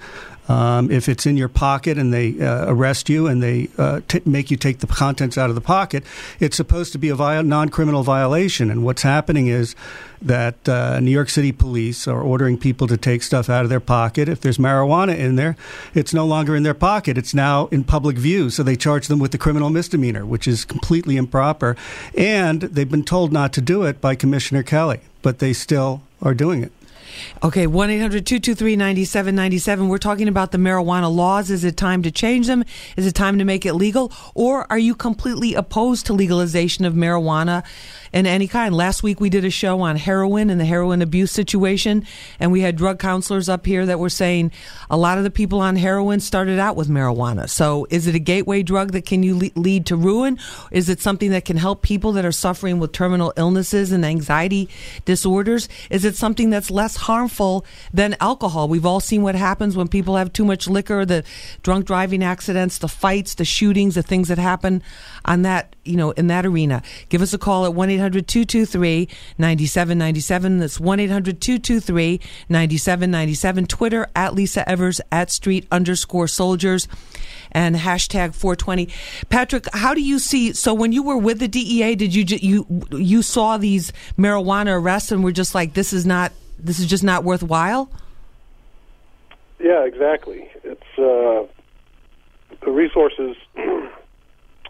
Um, 0.50 0.90
if 0.90 1.08
it's 1.08 1.26
in 1.26 1.36
your 1.36 1.48
pocket 1.48 1.96
and 1.96 2.12
they 2.12 2.40
uh, 2.40 2.64
arrest 2.66 3.08
you 3.08 3.28
and 3.28 3.40
they 3.40 3.68
uh, 3.78 4.00
t- 4.08 4.20
make 4.24 4.50
you 4.50 4.56
take 4.56 4.80
the 4.80 4.88
contents 4.88 5.38
out 5.38 5.48
of 5.48 5.54
the 5.54 5.60
pocket, 5.60 6.02
it's 6.40 6.56
supposed 6.56 6.90
to 6.92 6.98
be 6.98 7.08
a 7.08 7.14
vi- 7.14 7.42
non-criminal 7.42 8.02
violation. 8.02 8.68
And 8.68 8.84
what's 8.84 9.02
happening 9.02 9.46
is 9.46 9.76
that 10.20 10.68
uh, 10.68 10.98
New 10.98 11.12
York 11.12 11.30
City 11.30 11.52
police 11.52 12.08
are 12.08 12.20
ordering 12.20 12.58
people 12.58 12.88
to 12.88 12.96
take 12.96 13.22
stuff 13.22 13.48
out 13.48 13.62
of 13.62 13.70
their 13.70 13.80
pocket. 13.80 14.28
If 14.28 14.40
there's 14.40 14.58
marijuana 14.58 15.16
in 15.16 15.36
there, 15.36 15.54
it's 15.94 16.12
no 16.12 16.26
longer 16.26 16.56
in 16.56 16.64
their 16.64 16.74
pocket. 16.74 17.16
It's 17.16 17.32
now 17.32 17.68
in 17.68 17.84
public 17.84 18.18
view. 18.18 18.50
So 18.50 18.64
they 18.64 18.76
charge 18.76 19.06
them 19.06 19.20
with 19.20 19.30
the 19.30 19.38
criminal 19.38 19.70
misdemeanor, 19.70 20.26
which 20.26 20.48
is 20.48 20.64
completely 20.64 21.16
improper. 21.16 21.76
And 22.16 22.62
they've 22.62 22.90
been 22.90 23.04
told 23.04 23.32
not 23.32 23.52
to 23.52 23.60
do 23.60 23.84
it 23.84 24.00
by 24.00 24.16
Commissioner 24.16 24.64
Kelly, 24.64 25.00
but 25.22 25.38
they 25.38 25.52
still 25.52 26.02
are 26.20 26.34
doing 26.34 26.64
it. 26.64 26.72
Okay, 27.42 27.66
1 27.66 27.90
800 27.90 28.26
223 28.26 28.76
9797. 28.76 29.88
We're 29.88 29.98
talking 29.98 30.28
about 30.28 30.52
the 30.52 30.58
marijuana 30.58 31.14
laws. 31.14 31.50
Is 31.50 31.64
it 31.64 31.76
time 31.76 32.02
to 32.02 32.10
change 32.10 32.46
them? 32.46 32.64
Is 32.96 33.06
it 33.06 33.14
time 33.14 33.38
to 33.38 33.44
make 33.44 33.64
it 33.64 33.74
legal? 33.74 34.12
Or 34.34 34.70
are 34.70 34.78
you 34.78 34.94
completely 34.94 35.54
opposed 35.54 36.06
to 36.06 36.12
legalization 36.12 36.84
of 36.84 36.94
marijuana 36.94 37.64
in 38.12 38.26
any 38.26 38.48
kind. 38.48 38.74
Last 38.74 39.02
week 39.02 39.20
we 39.20 39.30
did 39.30 39.44
a 39.44 39.50
show 39.50 39.80
on 39.80 39.96
heroin 39.96 40.50
and 40.50 40.60
the 40.60 40.64
heroin 40.64 41.02
abuse 41.02 41.32
situation, 41.32 42.06
and 42.38 42.52
we 42.52 42.60
had 42.60 42.76
drug 42.76 42.98
counselors 42.98 43.48
up 43.48 43.66
here 43.66 43.86
that 43.86 43.98
were 43.98 44.10
saying 44.10 44.52
a 44.88 44.96
lot 44.96 45.18
of 45.18 45.24
the 45.24 45.30
people 45.30 45.60
on 45.60 45.76
heroin 45.76 46.20
started 46.20 46.58
out 46.58 46.76
with 46.76 46.88
marijuana. 46.88 47.48
So, 47.48 47.86
is 47.90 48.06
it 48.06 48.14
a 48.14 48.18
gateway 48.18 48.62
drug 48.62 48.92
that 48.92 49.06
can 49.06 49.22
you 49.22 49.50
lead 49.54 49.86
to 49.86 49.96
ruin? 49.96 50.38
Is 50.70 50.88
it 50.88 51.00
something 51.00 51.30
that 51.30 51.44
can 51.44 51.56
help 51.56 51.82
people 51.82 52.12
that 52.12 52.24
are 52.24 52.32
suffering 52.32 52.78
with 52.78 52.92
terminal 52.92 53.32
illnesses 53.36 53.92
and 53.92 54.04
anxiety 54.04 54.68
disorders? 55.04 55.68
Is 55.90 56.04
it 56.04 56.16
something 56.16 56.50
that's 56.50 56.70
less 56.70 56.96
harmful 56.96 57.64
than 57.92 58.16
alcohol? 58.20 58.68
We've 58.68 58.86
all 58.86 59.00
seen 59.00 59.22
what 59.22 59.34
happens 59.34 59.76
when 59.76 59.88
people 59.88 60.16
have 60.16 60.32
too 60.32 60.44
much 60.44 60.68
liquor, 60.68 61.04
the 61.04 61.24
drunk 61.62 61.86
driving 61.86 62.22
accidents, 62.22 62.78
the 62.78 62.88
fights, 62.88 63.34
the 63.34 63.44
shootings, 63.44 63.94
the 63.94 64.02
things 64.02 64.28
that 64.28 64.38
happen 64.38 64.82
on 65.24 65.42
that, 65.42 65.74
you 65.84 65.96
know, 65.96 66.12
in 66.12 66.28
that 66.28 66.46
arena. 66.46 66.82
Give 67.08 67.20
us 67.22 67.32
a 67.32 67.38
call 67.38 67.66
at 67.66 67.72
1-800-223-9797. 67.72 70.60
That's 70.60 70.78
1-800-223-9797. 70.78 73.68
Twitter 73.68 74.06
at 74.14 74.34
Lisa 74.34 74.68
Evers 74.68 75.00
at 75.10 75.30
street 75.30 75.66
underscore 75.70 76.28
soldiers 76.28 76.86
and 77.52 77.76
hashtag 77.76 78.34
420. 78.34 78.88
Patrick, 79.28 79.66
how 79.72 79.94
do 79.94 80.02
you 80.02 80.18
see? 80.18 80.52
So 80.52 80.74
when 80.74 80.92
you 80.92 81.02
were 81.02 81.16
with 81.16 81.38
the 81.38 81.48
DEA, 81.48 81.94
did 81.94 82.14
you 82.14 82.24
you 82.40 82.86
you 82.92 83.22
saw 83.22 83.56
these 83.56 83.92
marijuana 84.16 84.80
arrests 84.80 85.12
and 85.12 85.24
were 85.24 85.32
just 85.32 85.54
like, 85.54 85.74
this 85.74 85.92
is 85.92 86.06
not 86.06 86.32
this 86.58 86.78
is 86.78 86.86
just 86.86 87.04
not 87.04 87.24
worthwhile? 87.24 87.90
Yeah, 89.58 89.84
exactly. 89.84 90.50
It's 90.64 90.98
uh, 90.98 91.46
the 92.64 92.70
resources 92.70 93.36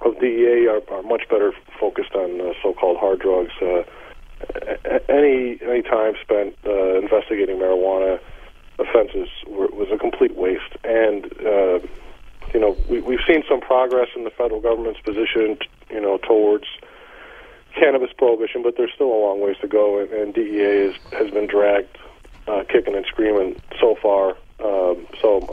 of 0.02 0.18
DEA 0.20 0.66
are, 0.68 0.82
are 0.90 1.02
much 1.02 1.28
better 1.28 1.52
focused 1.78 2.14
on 2.14 2.40
uh, 2.40 2.52
so-called 2.62 2.98
hard 2.98 3.20
drugs. 3.20 3.52
Uh, 3.60 3.82
any 5.08 5.58
any 5.62 5.82
time 5.82 6.14
spent 6.22 6.56
uh, 6.66 6.98
investigating 6.98 7.56
marijuana 7.56 8.18
offenses 8.78 9.28
were, 9.46 9.68
was 9.68 9.88
a 9.92 9.98
complete 9.98 10.34
waste, 10.36 10.76
and 10.84 11.26
uh, 11.46 11.78
you 12.54 12.60
know, 12.60 12.76
we, 12.88 13.00
we've 13.00 13.20
seen 13.26 13.42
some 13.48 13.60
progress 13.60 14.08
in 14.16 14.24
the 14.24 14.30
federal 14.30 14.60
government's 14.60 15.00
position, 15.00 15.58
you 15.90 16.00
know, 16.00 16.18
towards 16.18 16.64
cannabis 17.74 18.10
prohibition, 18.16 18.62
but 18.62 18.76
there's 18.76 18.92
still 18.94 19.06
a 19.06 19.20
long 19.20 19.40
ways 19.40 19.56
to 19.60 19.68
go, 19.68 20.00
and, 20.00 20.10
and 20.10 20.34
DEA 20.34 20.90
is, 20.90 20.96
has 21.12 21.30
been 21.30 21.46
dragged 21.46 21.96
uh, 22.48 22.64
kicking 22.68 22.94
and 22.96 23.06
screaming 23.06 23.60
so 23.80 23.96
far. 24.02 24.36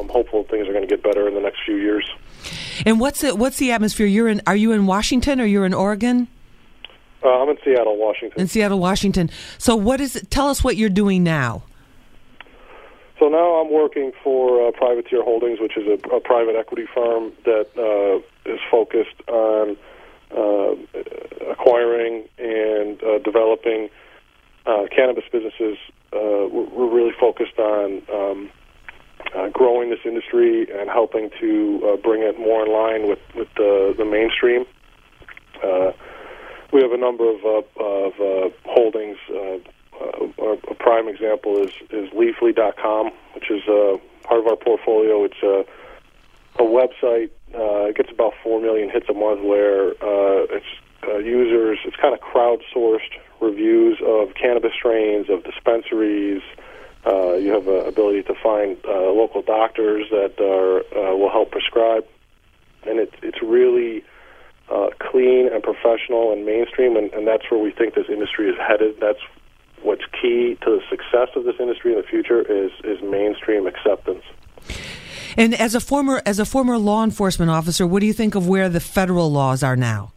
I'm 0.08 0.14
hopeful 0.14 0.44
things 0.46 0.68
are 0.68 0.74
going 0.74 0.88
to 0.88 0.96
get 0.96 1.04
better 1.04 1.28
in 1.28 1.34
the 1.34 1.42
next 1.42 1.60
few 1.66 1.76
years. 1.76 2.10
And 2.86 3.00
what's 3.00 3.22
the, 3.22 3.36
what's 3.36 3.58
the 3.58 3.72
atmosphere? 3.72 4.06
You're 4.06 4.30
in? 4.30 4.42
Are 4.48 4.56
you 4.56 4.72
in 4.72 4.86
Washington 4.86 5.42
or 5.42 5.46
you're 5.46 5.66
in 5.66 5.74
Oregon? 5.74 6.28
Uh, 7.24 7.42
I'm 7.42 7.50
in 7.50 7.58
Seattle, 7.64 7.98
Washington. 7.98 8.40
In 8.40 8.48
Seattle, 8.48 8.80
Washington. 8.80 9.30
So 9.58 9.76
what 9.76 10.00
is? 10.00 10.16
It, 10.16 10.32
tell 10.32 10.48
us 10.48 10.64
what 10.64 10.78
you're 10.78 10.90
doing 10.90 11.24
now. 11.24 11.64
So 13.20 13.28
now 13.28 13.60
I'm 13.60 13.74
working 13.74 14.12
for 14.24 14.68
uh, 14.68 14.72
Privateer 14.72 15.24
Holdings, 15.24 15.60
which 15.60 15.76
is 15.76 15.88
a, 15.88 16.16
a 16.16 16.20
private 16.22 16.56
equity 16.56 16.86
firm 16.94 17.34
that 17.44 17.68
uh, 17.76 18.50
is 18.50 18.60
focused 18.70 19.16
on 19.28 19.76
uh, 20.32 21.52
acquiring 21.52 22.30
and 22.38 23.04
uh, 23.04 23.18
developing 23.20 23.90
uh, 24.68 24.86
cannabis 24.96 25.26
businesses. 25.32 25.78
Uh, 26.14 26.48
we're, 26.48 26.70
we're 26.70 26.96
really 26.96 27.14
focused 27.20 27.58
on 27.58 28.04
um, 28.14 28.50
uh, 29.36 29.50
growing 29.50 29.90
this 29.90 30.00
industry 30.06 30.68
and 30.72 30.90
helping 30.90 31.30
to 31.40 31.82
uh, 31.86 31.98
bring 31.98 32.22
it 32.22 32.40
more 32.40 32.66
in 32.66 32.72
line 32.72 33.08
with, 33.08 33.20
with 33.36 33.48
the, 33.56 33.94
the 33.98 34.06
mainstream. 34.06 34.66
Uh, 35.64 35.92
we 36.72 36.82
have 36.82 36.92
a 36.92 36.98
number 36.98 37.30
of, 37.30 37.44
uh, 37.46 37.84
of 37.84 38.14
uh, 38.20 38.50
holdings. 38.66 39.18
Uh, 39.30 39.58
uh, 40.00 40.56
a 40.70 40.76
prime 40.76 41.08
example 41.08 41.64
is 41.64 41.72
is 41.90 42.10
Leafly.com, 42.12 43.10
which 43.34 43.50
is 43.50 43.64
uh, 43.68 43.98
part 44.24 44.40
of 44.40 44.48
our 44.48 44.56
portfolio. 44.56 45.24
It's 45.24 45.42
a 45.42 45.66
a 46.60 46.64
website. 46.64 47.32
Uh, 47.54 47.90
it 47.90 47.96
gets 47.96 48.12
about 48.12 48.34
four 48.44 48.62
million 48.62 48.90
hits 48.90 49.08
a 49.10 49.14
month, 49.14 49.44
where 49.44 49.90
uh, 49.92 50.46
it's 50.52 50.66
uh, 51.08 51.18
users. 51.18 51.80
It's 51.86 51.96
kind 51.96 52.14
of 52.14 52.20
crowdsourced 52.20 53.18
reviews 53.42 54.00
of 54.06 54.36
cannabis 54.36 54.74
strains, 54.74 55.30
of 55.30 55.44
dispensaries. 55.44 56.42
Uh, 56.58 56.62
you 57.48 57.54
have 57.54 57.66
the 57.66 57.86
ability 57.86 58.24
to 58.24 58.36
find 58.42 58.78
uh, 58.86 58.92
local 59.12 59.42
doctors 59.42 60.08
that 60.12 60.40
are, 60.40 60.80
uh, 60.98 61.16
will 61.16 61.30
help 61.30 61.52
prescribe, 61.52 62.06
and 62.86 63.00
it's 63.00 63.16
it's 63.22 63.42
really 63.42 64.04
uh, 64.70 64.90
clean 65.00 65.50
and 65.52 65.64
professional 65.64 66.34
and 66.34 66.46
mainstream, 66.46 66.98
and, 66.98 67.12
and 67.14 67.28
that's 67.28 67.50
where 67.50 67.60
we 67.60 67.72
think 67.72 67.96
this 67.96 68.10
industry 68.10 68.50
is 68.50 68.56
headed. 68.58 69.00
That's 69.00 69.20
what's 69.82 70.04
key 70.22 70.58
to 70.64 70.80
the 70.80 70.82
success 70.90 71.30
of 71.36 71.46
this 71.46 71.56
industry 71.60 71.94
in 71.94 71.98
the 71.98 72.08
future 72.08 72.42
is 72.42 72.72
is 72.84 73.02
mainstream 73.02 73.68
acceptance. 73.68 74.24
And 75.38 75.54
as 75.54 75.76
a 75.76 75.80
former 75.80 76.22
as 76.26 76.40
a 76.40 76.46
former 76.46 76.78
law 76.78 77.04
enforcement 77.04 77.52
officer, 77.52 77.86
what 77.86 78.00
do 78.00 78.08
you 78.08 78.14
think 78.14 78.36
of 78.36 78.48
where 78.48 78.70
the 78.70 78.80
federal 78.80 79.32
laws 79.32 79.64
are 79.64 79.76
now? 79.76 80.12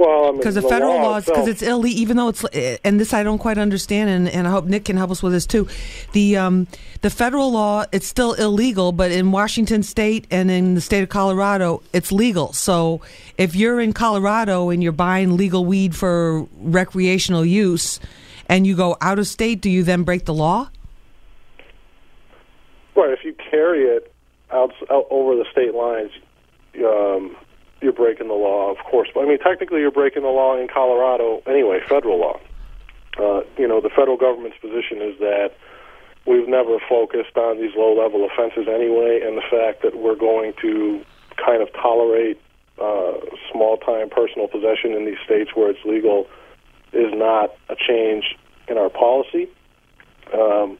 Well, 0.00 0.32
because 0.32 0.56
I 0.56 0.60
mean, 0.60 0.62
the, 0.62 0.68
the, 0.68 0.74
federal 0.74 0.94
law 0.94 1.10
laws, 1.10 1.26
because 1.26 1.46
it's 1.46 1.60
illegal, 1.60 2.00
even 2.00 2.16
though 2.16 2.28
it's, 2.28 2.42
and 2.82 2.98
this 2.98 3.12
I 3.12 3.22
don't 3.22 3.38
quite 3.38 3.58
understand, 3.58 4.08
and, 4.08 4.30
and 4.30 4.48
I 4.48 4.50
hope 4.50 4.64
Nick 4.64 4.86
can 4.86 4.96
help 4.96 5.10
us 5.10 5.22
with 5.22 5.34
this 5.34 5.44
too. 5.44 5.68
The 6.12 6.38
um, 6.38 6.68
the 7.02 7.10
federal 7.10 7.52
law, 7.52 7.84
it's 7.92 8.06
still 8.06 8.32
illegal, 8.32 8.92
but 8.92 9.10
in 9.12 9.30
Washington 9.30 9.82
State 9.82 10.26
and 10.30 10.50
in 10.50 10.74
the 10.74 10.80
state 10.80 11.02
of 11.02 11.10
Colorado, 11.10 11.82
it's 11.92 12.12
legal. 12.12 12.54
So 12.54 13.02
if 13.36 13.54
you're 13.54 13.78
in 13.78 13.92
Colorado 13.92 14.70
and 14.70 14.82
you're 14.82 14.92
buying 14.92 15.36
legal 15.36 15.66
weed 15.66 15.94
for 15.94 16.48
recreational 16.62 17.44
use, 17.44 18.00
and 18.48 18.66
you 18.66 18.76
go 18.76 18.96
out 19.02 19.18
of 19.18 19.26
state, 19.26 19.60
do 19.60 19.68
you 19.68 19.82
then 19.82 20.04
break 20.04 20.24
the 20.24 20.32
law? 20.32 20.70
Well, 22.94 23.12
If 23.12 23.22
you 23.22 23.34
carry 23.50 23.84
it 23.84 24.10
out, 24.50 24.72
out 24.90 25.06
over 25.10 25.36
the 25.36 25.44
state 25.52 25.74
lines. 25.74 26.12
Um, 26.78 27.36
you're 27.80 27.92
breaking 27.92 28.28
the 28.28 28.34
law, 28.34 28.70
of 28.70 28.78
course. 28.78 29.08
But 29.14 29.24
I 29.24 29.26
mean, 29.26 29.38
technically, 29.38 29.80
you're 29.80 29.90
breaking 29.90 30.22
the 30.22 30.28
law 30.28 30.56
in 30.56 30.68
Colorado 30.68 31.42
anyway, 31.46 31.80
federal 31.88 32.18
law. 32.18 32.40
Uh, 33.18 33.42
you 33.58 33.66
know, 33.66 33.80
the 33.80 33.90
federal 33.90 34.16
government's 34.16 34.58
position 34.58 35.02
is 35.02 35.18
that 35.18 35.52
we've 36.26 36.48
never 36.48 36.78
focused 36.88 37.36
on 37.36 37.60
these 37.60 37.74
low-level 37.76 38.24
offenses 38.24 38.68
anyway, 38.68 39.20
and 39.24 39.36
the 39.36 39.44
fact 39.50 39.82
that 39.82 39.96
we're 39.96 40.16
going 40.16 40.52
to 40.60 41.04
kind 41.36 41.62
of 41.62 41.72
tolerate 41.72 42.40
uh, 42.80 43.14
small-time 43.52 44.08
personal 44.10 44.48
possession 44.48 44.92
in 44.92 45.04
these 45.04 45.18
states 45.24 45.50
where 45.54 45.70
it's 45.70 45.84
legal 45.84 46.26
is 46.92 47.12
not 47.14 47.54
a 47.68 47.76
change 47.76 48.36
in 48.68 48.78
our 48.78 48.90
policy. 48.90 49.48
Um, 50.32 50.78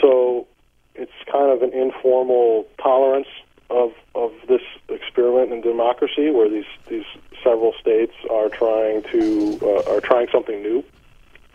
so 0.00 0.46
it's 0.94 1.12
kind 1.30 1.50
of 1.50 1.62
an 1.62 1.72
informal 1.72 2.66
tolerance 2.82 3.28
of 3.70 3.92
of 4.14 4.32
this 4.48 4.62
experiment 4.88 5.52
in 5.52 5.60
democracy, 5.60 6.30
where 6.30 6.48
these 6.48 6.70
these 6.88 7.04
several 7.42 7.72
states 7.80 8.14
are 8.30 8.48
trying 8.48 9.02
to 9.04 9.58
uh, 9.62 9.94
are 9.94 10.00
trying 10.00 10.28
something 10.32 10.62
new, 10.62 10.84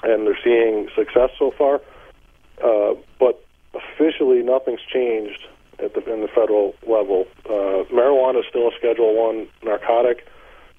and 0.03 0.27
they're 0.27 0.39
seeing 0.43 0.89
success 0.95 1.31
so 1.37 1.51
far. 1.51 1.81
Uh, 2.63 2.95
but 3.19 3.43
officially, 3.73 4.41
nothing's 4.43 4.81
changed 4.81 5.47
at 5.79 5.93
the 5.93 6.13
in 6.13 6.21
the 6.21 6.27
federal 6.27 6.75
level. 6.87 7.27
Uh, 7.45 7.83
marijuana 7.91 8.39
is 8.39 8.45
still 8.49 8.67
a 8.67 8.71
Schedule 8.77 9.15
One 9.15 9.47
narcotic, 9.63 10.27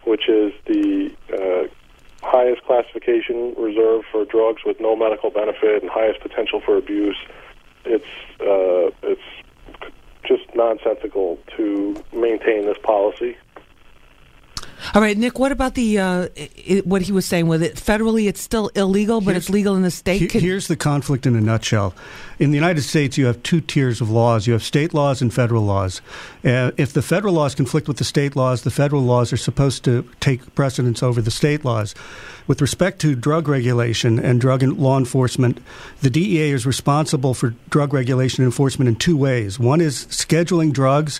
which 0.05 0.29
is 0.29 0.53
the 0.67 1.11
uh, 1.33 1.69
highest 2.27 2.63
classification 2.65 3.55
reserved 3.59 4.07
for 4.11 4.25
drugs 4.25 4.63
with 4.65 4.81
no 4.81 4.95
medical 4.95 5.31
benefit 5.31 5.83
and 5.83 5.91
highest 5.91 6.21
potential 6.21 6.61
for 6.61 6.77
abuse. 6.77 7.19
It's 7.85 8.05
uh, 8.41 8.91
it's 9.03 9.42
just 10.37 10.55
nonsensical 10.55 11.39
to 11.57 12.03
maintain 12.13 12.65
this 12.67 12.79
policy. 12.83 13.37
All 14.95 15.01
right, 15.01 15.17
Nick. 15.17 15.39
What 15.39 15.53
about 15.53 15.75
the 15.75 15.99
uh, 15.99 16.29
it, 16.37 16.87
what 16.87 17.01
he 17.01 17.13
was 17.13 17.25
saying 17.25 17.47
with 17.47 17.63
it? 17.63 17.77
Federally, 17.77 18.29
it's 18.29 18.43
still 18.43 18.69
illegal, 18.75 19.23
but 19.23 19.31
here's, 19.31 19.45
it's 19.45 19.51
legal 19.51 19.75
in 19.75 19.81
the 19.81 19.91
state. 19.91 20.29
Can, 20.29 20.43
here's 20.43 20.69
the 20.69 20.77
conflict 20.77 21.25
in 21.25 21.35
a 21.35 21.41
nutshell. 21.41 21.95
In 22.39 22.51
the 22.51 22.57
United 22.57 22.83
States, 22.83 23.17
you 23.17 23.25
have 23.25 23.43
two 23.43 23.63
tiers 23.63 24.03
of 24.03 24.11
laws. 24.11 24.47
You 24.47 24.53
have 24.53 24.63
state 24.63 24.93
laws 24.93 25.23
and 25.23 25.33
federal 25.33 25.63
laws. 25.63 26.03
Uh, 26.45 26.73
if 26.77 26.93
the 26.93 27.01
federal 27.01 27.33
laws 27.33 27.55
conflict 27.55 27.89
with 27.89 27.97
the 27.97 28.05
state 28.05 28.37
laws, 28.37 28.65
the 28.65 28.71
federal 28.71 29.01
laws 29.01 29.33
are 29.33 29.39
supposed 29.39 29.83
to 29.85 30.07
take 30.21 30.55
precedence 30.55 31.03
over 31.03 31.23
the 31.23 31.31
state 31.31 31.65
laws. 31.65 31.95
With 32.47 32.61
respect 32.61 33.01
to 33.01 33.15
drug 33.15 33.49
regulation 33.49 34.19
and 34.19 34.43
drug 34.43 34.63
law 34.63 34.99
enforcement, 34.99 35.59
the 36.03 36.11
DEA 36.11 36.51
is 36.51 36.67
responsible 36.67 37.33
for 37.33 37.55
drug 37.71 37.95
regulation 37.95 38.45
and 38.45 38.53
enforcement 38.53 38.89
in 38.89 38.97
two 38.97 39.17
ways. 39.17 39.59
One 39.59 39.81
is 39.81 40.05
scheduling 40.07 40.71
drugs 40.71 41.19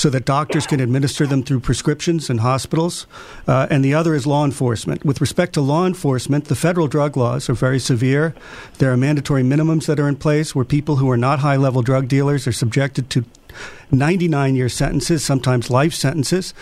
so 0.00 0.08
that 0.08 0.24
doctors 0.24 0.66
can 0.66 0.80
administer 0.80 1.26
them 1.26 1.42
through 1.42 1.60
prescriptions 1.60 2.30
in 2.30 2.38
hospitals, 2.38 3.06
uh, 3.46 3.66
and 3.70 3.84
the 3.84 3.92
other 3.92 4.14
is 4.14 4.26
law 4.26 4.46
enforcement. 4.46 5.04
With 5.04 5.20
respect 5.20 5.52
to 5.54 5.60
law 5.60 5.86
enforcement, 5.86 6.46
the 6.46 6.54
federal 6.54 6.88
drug 6.88 7.18
laws 7.18 7.50
are 7.50 7.54
very 7.54 7.78
severe. 7.78 8.34
There 8.78 8.90
are 8.90 8.96
mandatory 8.96 9.42
minimums 9.42 9.84
that 9.86 10.00
are 10.00 10.08
in 10.08 10.16
place 10.16 10.54
where 10.54 10.64
people 10.64 10.96
who 10.96 11.10
are 11.10 11.18
not 11.18 11.40
high 11.40 11.56
level 11.56 11.82
drug 11.82 12.08
dealers 12.08 12.46
are 12.46 12.52
subjected 12.52 13.10
to 13.10 13.26
99 13.90 14.54
year 14.54 14.68
sentences, 14.68 15.24
sometimes 15.24 15.70
life 15.70 15.94
sentences. 15.94 16.54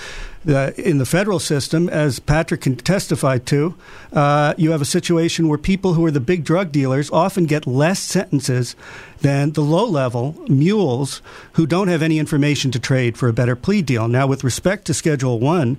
Uh, 0.48 0.70
in 0.78 0.98
the 0.98 1.04
federal 1.04 1.38
system, 1.38 1.88
as 1.88 2.20
Patrick 2.20 2.62
can 2.62 2.76
testify 2.76 3.38
to, 3.38 3.74
uh, 4.12 4.54
you 4.56 4.70
have 4.70 4.80
a 4.80 4.86
situation 4.86 5.48
where 5.48 5.58
people 5.58 5.94
who 5.94 6.06
are 6.06 6.10
the 6.10 6.20
big 6.20 6.44
drug 6.44 6.72
dealers 6.72 7.10
often 7.10 7.44
get 7.44 7.66
less 7.66 7.98
sentences 7.98 8.76
than 9.20 9.52
the 9.52 9.60
low 9.60 9.84
level 9.84 10.36
mules 10.48 11.20
who 11.52 11.66
don't 11.66 11.88
have 11.88 12.02
any 12.02 12.18
information 12.18 12.70
to 12.70 12.78
trade 12.78 13.18
for 13.18 13.28
a 13.28 13.32
better 13.32 13.56
plea 13.56 13.82
deal. 13.82 14.08
Now, 14.08 14.26
with 14.26 14.44
respect 14.44 14.86
to 14.86 14.94
Schedule 14.94 15.38
1, 15.40 15.76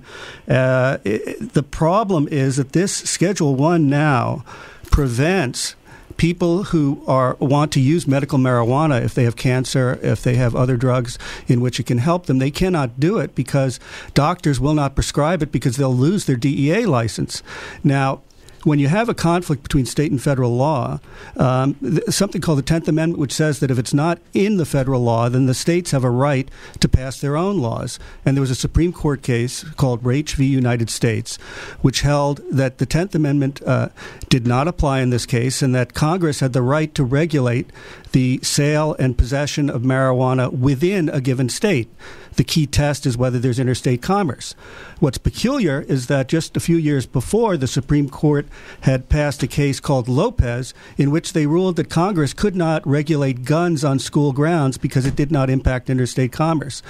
uh, 0.48 0.98
it, 1.04 1.54
the 1.54 1.62
problem 1.62 2.28
is 2.28 2.56
that 2.56 2.72
this 2.72 2.94
Schedule 2.94 3.56
1 3.56 3.88
now 3.88 4.44
prevents 4.90 5.74
people 6.20 6.64
who 6.64 7.02
are 7.06 7.34
want 7.40 7.72
to 7.72 7.80
use 7.80 8.06
medical 8.06 8.38
marijuana 8.38 9.02
if 9.02 9.14
they 9.14 9.24
have 9.24 9.36
cancer, 9.36 9.98
if 10.02 10.22
they 10.22 10.34
have 10.34 10.54
other 10.54 10.76
drugs 10.76 11.18
in 11.48 11.62
which 11.62 11.80
it 11.80 11.86
can 11.86 11.96
help 11.96 12.26
them, 12.26 12.36
they 12.36 12.50
cannot 12.50 13.00
do 13.00 13.16
it 13.18 13.34
because 13.34 13.80
doctors 14.12 14.60
will 14.60 14.74
not 14.74 14.94
prescribe 14.94 15.42
it 15.42 15.50
because 15.50 15.78
they'll 15.78 15.96
lose 15.96 16.26
their 16.26 16.36
DEA 16.36 16.84
license. 16.84 17.42
Now, 17.82 18.20
when 18.64 18.78
you 18.78 18.88
have 18.88 19.08
a 19.08 19.14
conflict 19.14 19.62
between 19.62 19.86
state 19.86 20.10
and 20.10 20.22
federal 20.22 20.54
law, 20.54 21.00
um, 21.36 21.74
th- 21.74 22.04
something 22.08 22.40
called 22.40 22.58
the 22.58 22.62
Tenth 22.62 22.88
Amendment, 22.88 23.20
which 23.20 23.32
says 23.32 23.60
that 23.60 23.70
if 23.70 23.78
it's 23.78 23.94
not 23.94 24.18
in 24.34 24.56
the 24.56 24.64
federal 24.64 25.02
law, 25.02 25.28
then 25.28 25.46
the 25.46 25.54
states 25.54 25.90
have 25.90 26.04
a 26.04 26.10
right 26.10 26.50
to 26.80 26.88
pass 26.88 27.20
their 27.20 27.36
own 27.36 27.58
laws. 27.58 27.98
And 28.24 28.36
there 28.36 28.42
was 28.42 28.50
a 28.50 28.54
Supreme 28.54 28.92
Court 28.92 29.22
case 29.22 29.64
called 29.76 30.02
Raich 30.02 30.34
v. 30.34 30.44
United 30.46 30.90
States, 30.90 31.36
which 31.80 32.02
held 32.02 32.40
that 32.50 32.78
the 32.78 32.86
Tenth 32.86 33.14
Amendment 33.14 33.62
uh, 33.66 33.88
did 34.28 34.46
not 34.46 34.68
apply 34.68 35.00
in 35.00 35.10
this 35.10 35.26
case, 35.26 35.62
and 35.62 35.74
that 35.74 35.94
Congress 35.94 36.40
had 36.40 36.52
the 36.52 36.62
right 36.62 36.94
to 36.94 37.04
regulate 37.04 37.70
the 38.12 38.40
sale 38.42 38.96
and 38.98 39.16
possession 39.16 39.70
of 39.70 39.82
marijuana 39.82 40.52
within 40.52 41.08
a 41.08 41.20
given 41.20 41.48
state. 41.48 41.88
The 42.36 42.44
key 42.44 42.66
test 42.66 43.06
is 43.06 43.16
whether 43.16 43.38
there's 43.38 43.58
interstate 43.58 44.02
commerce. 44.02 44.54
What's 44.98 45.18
peculiar 45.18 45.82
is 45.82 46.06
that 46.06 46.28
just 46.28 46.56
a 46.56 46.60
few 46.60 46.76
years 46.76 47.06
before, 47.06 47.56
the 47.56 47.66
Supreme 47.66 48.08
Court 48.08 48.46
had 48.82 49.08
passed 49.08 49.42
a 49.42 49.46
case 49.46 49.80
called 49.80 50.08
Lopez, 50.08 50.72
in 50.96 51.10
which 51.10 51.32
they 51.32 51.46
ruled 51.46 51.76
that 51.76 51.90
Congress 51.90 52.32
could 52.32 52.56
not 52.56 52.86
regulate 52.86 53.44
guns 53.44 53.84
on 53.84 53.98
school 53.98 54.32
grounds 54.32 54.78
because 54.78 55.06
it 55.06 55.16
did 55.16 55.30
not 55.30 55.50
impact 55.50 55.90
interstate 55.90 56.32
commerce. 56.32 56.82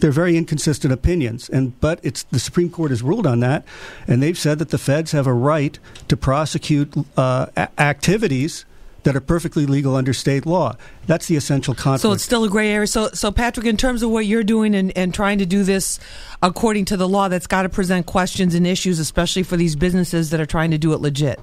They're 0.00 0.10
very 0.12 0.36
inconsistent 0.36 0.92
opinions, 0.92 1.48
and 1.48 1.78
but 1.80 2.00
it's 2.02 2.22
the 2.24 2.38
Supreme 2.38 2.70
Court 2.70 2.90
has 2.90 3.02
ruled 3.02 3.26
on 3.26 3.40
that, 3.40 3.64
and 4.06 4.22
they've 4.22 4.38
said 4.38 4.58
that 4.58 4.68
the 4.68 4.78
feds 4.78 5.12
have 5.12 5.26
a 5.26 5.32
right 5.32 5.78
to 6.08 6.16
prosecute 6.16 6.92
uh, 7.16 7.46
a- 7.56 7.68
activities 7.80 8.64
that 9.06 9.16
are 9.16 9.20
perfectly 9.20 9.66
legal 9.66 9.96
under 9.96 10.12
state 10.12 10.44
law. 10.44 10.76
That's 11.06 11.26
the 11.26 11.36
essential 11.36 11.74
conflict. 11.74 12.02
So 12.02 12.12
it's 12.12 12.24
still 12.24 12.44
a 12.44 12.48
gray 12.50 12.70
area. 12.70 12.88
So, 12.88 13.08
so 13.10 13.30
Patrick, 13.30 13.64
in 13.66 13.76
terms 13.76 14.02
of 14.02 14.10
what 14.10 14.26
you're 14.26 14.44
doing 14.44 14.74
and, 14.74 14.92
and 14.98 15.14
trying 15.14 15.38
to 15.38 15.46
do 15.46 15.62
this 15.62 15.98
according 16.42 16.86
to 16.86 16.96
the 16.96 17.08
law, 17.08 17.28
that's 17.28 17.46
got 17.46 17.62
to 17.62 17.68
present 17.68 18.06
questions 18.06 18.54
and 18.54 18.66
issues, 18.66 18.98
especially 18.98 19.44
for 19.44 19.56
these 19.56 19.76
businesses 19.76 20.30
that 20.30 20.40
are 20.40 20.46
trying 20.46 20.72
to 20.72 20.78
do 20.78 20.92
it 20.92 21.00
legit. 21.00 21.40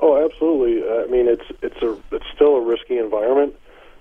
Oh, 0.00 0.24
absolutely. 0.24 0.82
I 0.82 1.06
mean, 1.06 1.28
it's 1.28 1.44
it's 1.62 1.80
a 1.82 1.96
it's 2.10 2.26
still 2.34 2.56
a 2.56 2.60
risky 2.60 2.98
environment. 2.98 3.54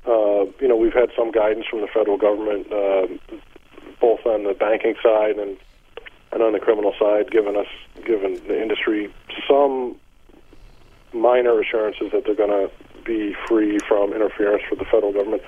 Uh, 0.08 0.46
you 0.60 0.68
know, 0.68 0.75
we've 0.75 0.94
had 0.94 1.10
some 1.18 1.32
guidance 1.32 1.65
from 1.70 1.82
the 1.82 1.88
federal 1.88 2.18
government, 2.18 2.72
uh, 2.72 3.08
both 4.01 4.25
on 4.25 4.44
the 4.44 4.53
banking 4.53 4.96
side 5.03 5.38
and 5.38 5.58
and 6.32 6.42
on 6.42 6.53
the 6.53 6.60
criminal 6.60 6.94
side, 6.98 7.32
giving 7.32 7.56
us 7.56 7.68
given 8.06 8.42
the 8.48 8.62
industry 8.62 9.13
some 9.48 9.96
minor 11.13 11.60
assurances 11.60 12.12
that 12.12 12.24
they're 12.25 12.36
going 12.36 12.50
to 12.50 12.72
be 13.03 13.36
free 13.48 13.79
from 13.88 14.13
interference 14.13 14.63
for 14.67 14.75
the 14.75 14.86
federal 14.86 15.13
government. 15.13 15.41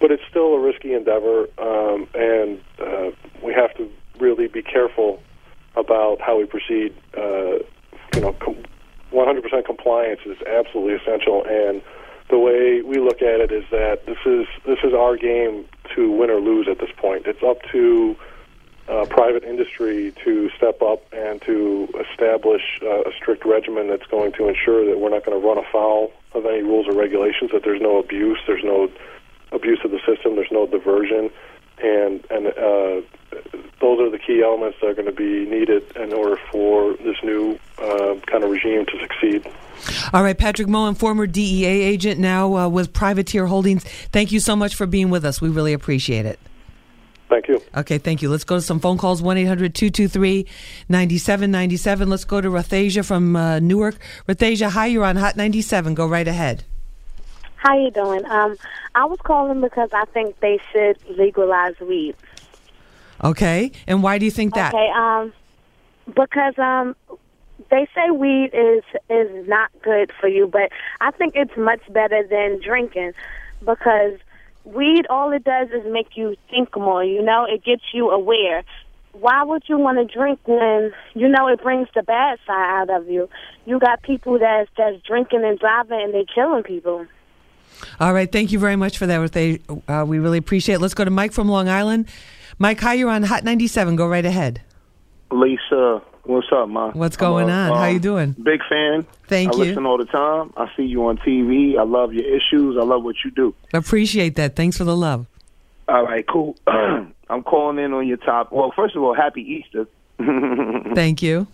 But 0.00 0.10
it's 0.10 0.22
still 0.28 0.54
a 0.54 0.60
risky 0.60 0.94
endeavor, 0.94 1.46
um, 1.58 2.08
and 2.14 2.60
uh, 2.80 3.10
we 3.44 3.52
have 3.52 3.74
to 3.76 3.90
really 4.18 4.48
be 4.48 4.62
careful 4.62 5.22
about 5.76 6.20
how 6.20 6.38
we 6.38 6.46
proceed. 6.46 6.94
Uh, 7.16 7.58
you 8.14 8.20
know, 8.20 8.34
com- 8.40 8.64
100% 9.12 9.64
compliance 9.66 10.20
is 10.24 10.36
absolutely 10.46 10.94
essential, 10.94 11.44
and 11.46 11.82
the 12.30 12.38
way 12.38 12.80
we 12.82 12.98
look 12.98 13.20
at 13.22 13.40
it 13.40 13.52
is 13.52 13.64
that 13.70 14.06
this 14.06 14.18
is 14.24 14.46
this 14.64 14.78
is 14.84 14.94
our 14.94 15.16
game 15.16 15.66
to 15.94 16.10
win 16.10 16.30
or 16.30 16.40
lose 16.40 16.68
at 16.70 16.78
this 16.78 16.90
point. 16.96 17.26
It's 17.26 17.42
up 17.42 17.58
to 17.72 18.16
uh, 18.90 19.06
private 19.06 19.44
industry 19.44 20.12
to 20.24 20.50
step 20.56 20.82
up 20.82 21.04
and 21.12 21.40
to 21.42 21.88
establish 22.10 22.62
uh, 22.82 23.02
a 23.02 23.12
strict 23.16 23.44
regimen 23.44 23.88
that's 23.88 24.06
going 24.06 24.32
to 24.32 24.48
ensure 24.48 24.84
that 24.84 24.98
we're 24.98 25.10
not 25.10 25.24
going 25.24 25.40
to 25.40 25.46
run 25.46 25.58
afoul 25.58 26.12
of 26.32 26.44
any 26.44 26.62
rules 26.62 26.88
or 26.88 26.94
regulations. 26.94 27.52
That 27.52 27.62
there's 27.62 27.80
no 27.80 27.98
abuse, 27.98 28.40
there's 28.46 28.64
no 28.64 28.90
abuse 29.52 29.80
of 29.84 29.92
the 29.92 30.00
system, 30.04 30.34
there's 30.34 30.50
no 30.50 30.66
diversion, 30.66 31.30
and 31.80 32.24
and 32.30 32.48
uh, 32.48 33.00
those 33.80 34.00
are 34.00 34.10
the 34.10 34.18
key 34.18 34.42
elements 34.42 34.78
that 34.80 34.88
are 34.88 34.94
going 34.94 35.06
to 35.06 35.12
be 35.12 35.48
needed 35.48 35.84
in 35.96 36.12
order 36.12 36.36
for 36.50 36.94
this 36.94 37.16
new 37.22 37.58
uh, 37.78 38.16
kind 38.26 38.42
of 38.42 38.50
regime 38.50 38.86
to 38.86 38.98
succeed. 38.98 39.46
All 40.12 40.22
right, 40.24 40.36
Patrick 40.36 40.68
Mullen, 40.68 40.96
former 40.96 41.28
DEA 41.28 41.64
agent, 41.64 42.18
now 42.18 42.56
uh, 42.56 42.68
with 42.68 42.92
Privateer 42.92 43.46
Holdings. 43.46 43.84
Thank 43.84 44.32
you 44.32 44.40
so 44.40 44.56
much 44.56 44.74
for 44.74 44.86
being 44.86 45.10
with 45.10 45.24
us. 45.24 45.40
We 45.40 45.48
really 45.48 45.72
appreciate 45.72 46.26
it. 46.26 46.40
Thank 47.30 47.46
you. 47.46 47.62
Okay, 47.76 47.98
thank 47.98 48.22
you. 48.22 48.28
Let's 48.28 48.42
go 48.42 48.56
to 48.56 48.60
some 48.60 48.80
phone 48.80 48.98
calls 48.98 49.22
1 49.22 49.38
800 49.38 49.72
223 49.72 50.46
9797. 50.88 52.10
Let's 52.10 52.24
go 52.24 52.40
to 52.40 52.50
Rathasia 52.50 53.04
from 53.04 53.36
uh, 53.36 53.60
Newark. 53.60 53.96
Rathasia, 54.26 54.68
hi, 54.68 54.86
you're 54.86 55.04
on 55.04 55.14
Hot 55.14 55.36
97. 55.36 55.94
Go 55.94 56.08
right 56.08 56.26
ahead. 56.26 56.64
How 57.54 57.78
you 57.78 57.92
doing? 57.92 58.24
Um, 58.24 58.56
I 58.96 59.04
was 59.04 59.20
calling 59.22 59.60
because 59.60 59.90
I 59.92 60.06
think 60.06 60.40
they 60.40 60.58
should 60.72 60.96
legalize 61.16 61.78
weed. 61.78 62.16
Okay, 63.22 63.70
and 63.86 64.02
why 64.02 64.18
do 64.18 64.24
you 64.24 64.30
think 64.30 64.54
that? 64.54 64.74
Okay, 64.74 64.90
um, 64.96 65.32
because 66.06 66.58
um, 66.58 66.96
they 67.70 67.86
say 67.94 68.10
weed 68.10 68.50
is 68.54 68.82
is 69.08 69.46
not 69.46 69.70
good 69.82 70.10
for 70.20 70.26
you, 70.26 70.48
but 70.48 70.72
I 71.00 71.12
think 71.12 71.34
it's 71.36 71.56
much 71.56 71.80
better 71.92 72.26
than 72.28 72.60
drinking 72.60 73.12
because 73.60 74.18
weed 74.64 75.06
all 75.08 75.32
it 75.32 75.44
does 75.44 75.68
is 75.70 75.90
make 75.90 76.16
you 76.16 76.36
think 76.50 76.76
more. 76.76 77.04
You 77.04 77.22
know, 77.22 77.46
it 77.48 77.64
gets 77.64 77.82
you 77.92 78.10
aware. 78.10 78.62
Why 79.12 79.42
would 79.42 79.64
you 79.68 79.76
want 79.76 79.98
to 79.98 80.04
drink 80.04 80.38
when 80.46 80.92
you 81.14 81.28
know 81.28 81.48
it 81.48 81.62
brings 81.62 81.88
the 81.94 82.02
bad 82.02 82.38
side 82.46 82.88
out 82.88 82.90
of 82.90 83.08
you? 83.08 83.28
You 83.66 83.80
got 83.80 84.02
people 84.02 84.38
that's 84.38 84.70
that's 84.76 85.02
drinking 85.02 85.44
and 85.44 85.58
driving 85.58 86.00
and 86.00 86.14
they're 86.14 86.24
killing 86.32 86.62
people. 86.62 87.06
All 87.98 88.12
right, 88.12 88.30
thank 88.30 88.52
you 88.52 88.58
very 88.58 88.76
much 88.76 88.98
for 88.98 89.06
that. 89.06 89.16
Rathasia. 89.16 89.60
Uh, 89.88 90.04
we 90.06 90.18
really 90.18 90.38
appreciate 90.38 90.76
it. 90.76 90.80
Let's 90.80 90.94
go 90.94 91.04
to 91.04 91.10
Mike 91.10 91.32
from 91.32 91.48
Long 91.48 91.68
Island. 91.68 92.08
Mike, 92.58 92.80
hi, 92.80 92.94
you're 92.94 93.10
on 93.10 93.22
Hot 93.22 93.42
97. 93.42 93.96
Go 93.96 94.06
right 94.06 94.24
ahead. 94.24 94.60
Lisa, 95.30 96.02
what's 96.24 96.46
up, 96.52 96.68
ma? 96.68 96.90
What's 96.92 97.16
going 97.16 97.50
on? 97.50 97.72
How 97.72 97.88
um, 97.88 97.92
you 97.92 98.00
doing? 98.00 98.32
Big 98.32 98.60
fan. 98.68 99.06
Thank 99.26 99.54
you. 99.54 99.62
I 99.62 99.64
you. 99.64 99.70
listen 99.70 99.86
all 99.86 99.98
the 99.98 100.04
time. 100.06 100.52
I 100.56 100.70
see 100.76 100.84
you 100.84 101.06
on 101.06 101.18
TV. 101.18 101.78
I 101.78 101.82
love 101.82 102.12
your 102.12 102.24
issues. 102.24 102.76
I 102.78 102.84
love 102.84 103.02
what 103.02 103.16
you 103.24 103.30
do. 103.30 103.54
Appreciate 103.72 104.36
that. 104.36 104.56
Thanks 104.56 104.76
for 104.76 104.84
the 104.84 104.96
love. 104.96 105.26
All 105.88 106.04
right, 106.04 106.26
cool. 106.26 106.56
I'm 106.66 107.42
calling 107.44 107.78
in 107.78 107.92
on 107.92 108.06
your 108.06 108.16
top. 108.16 108.52
Well, 108.52 108.72
first 108.74 108.96
of 108.96 109.02
all, 109.02 109.14
happy 109.14 109.42
Easter. 109.42 109.86
Thank 110.94 111.22
you. 111.22 111.46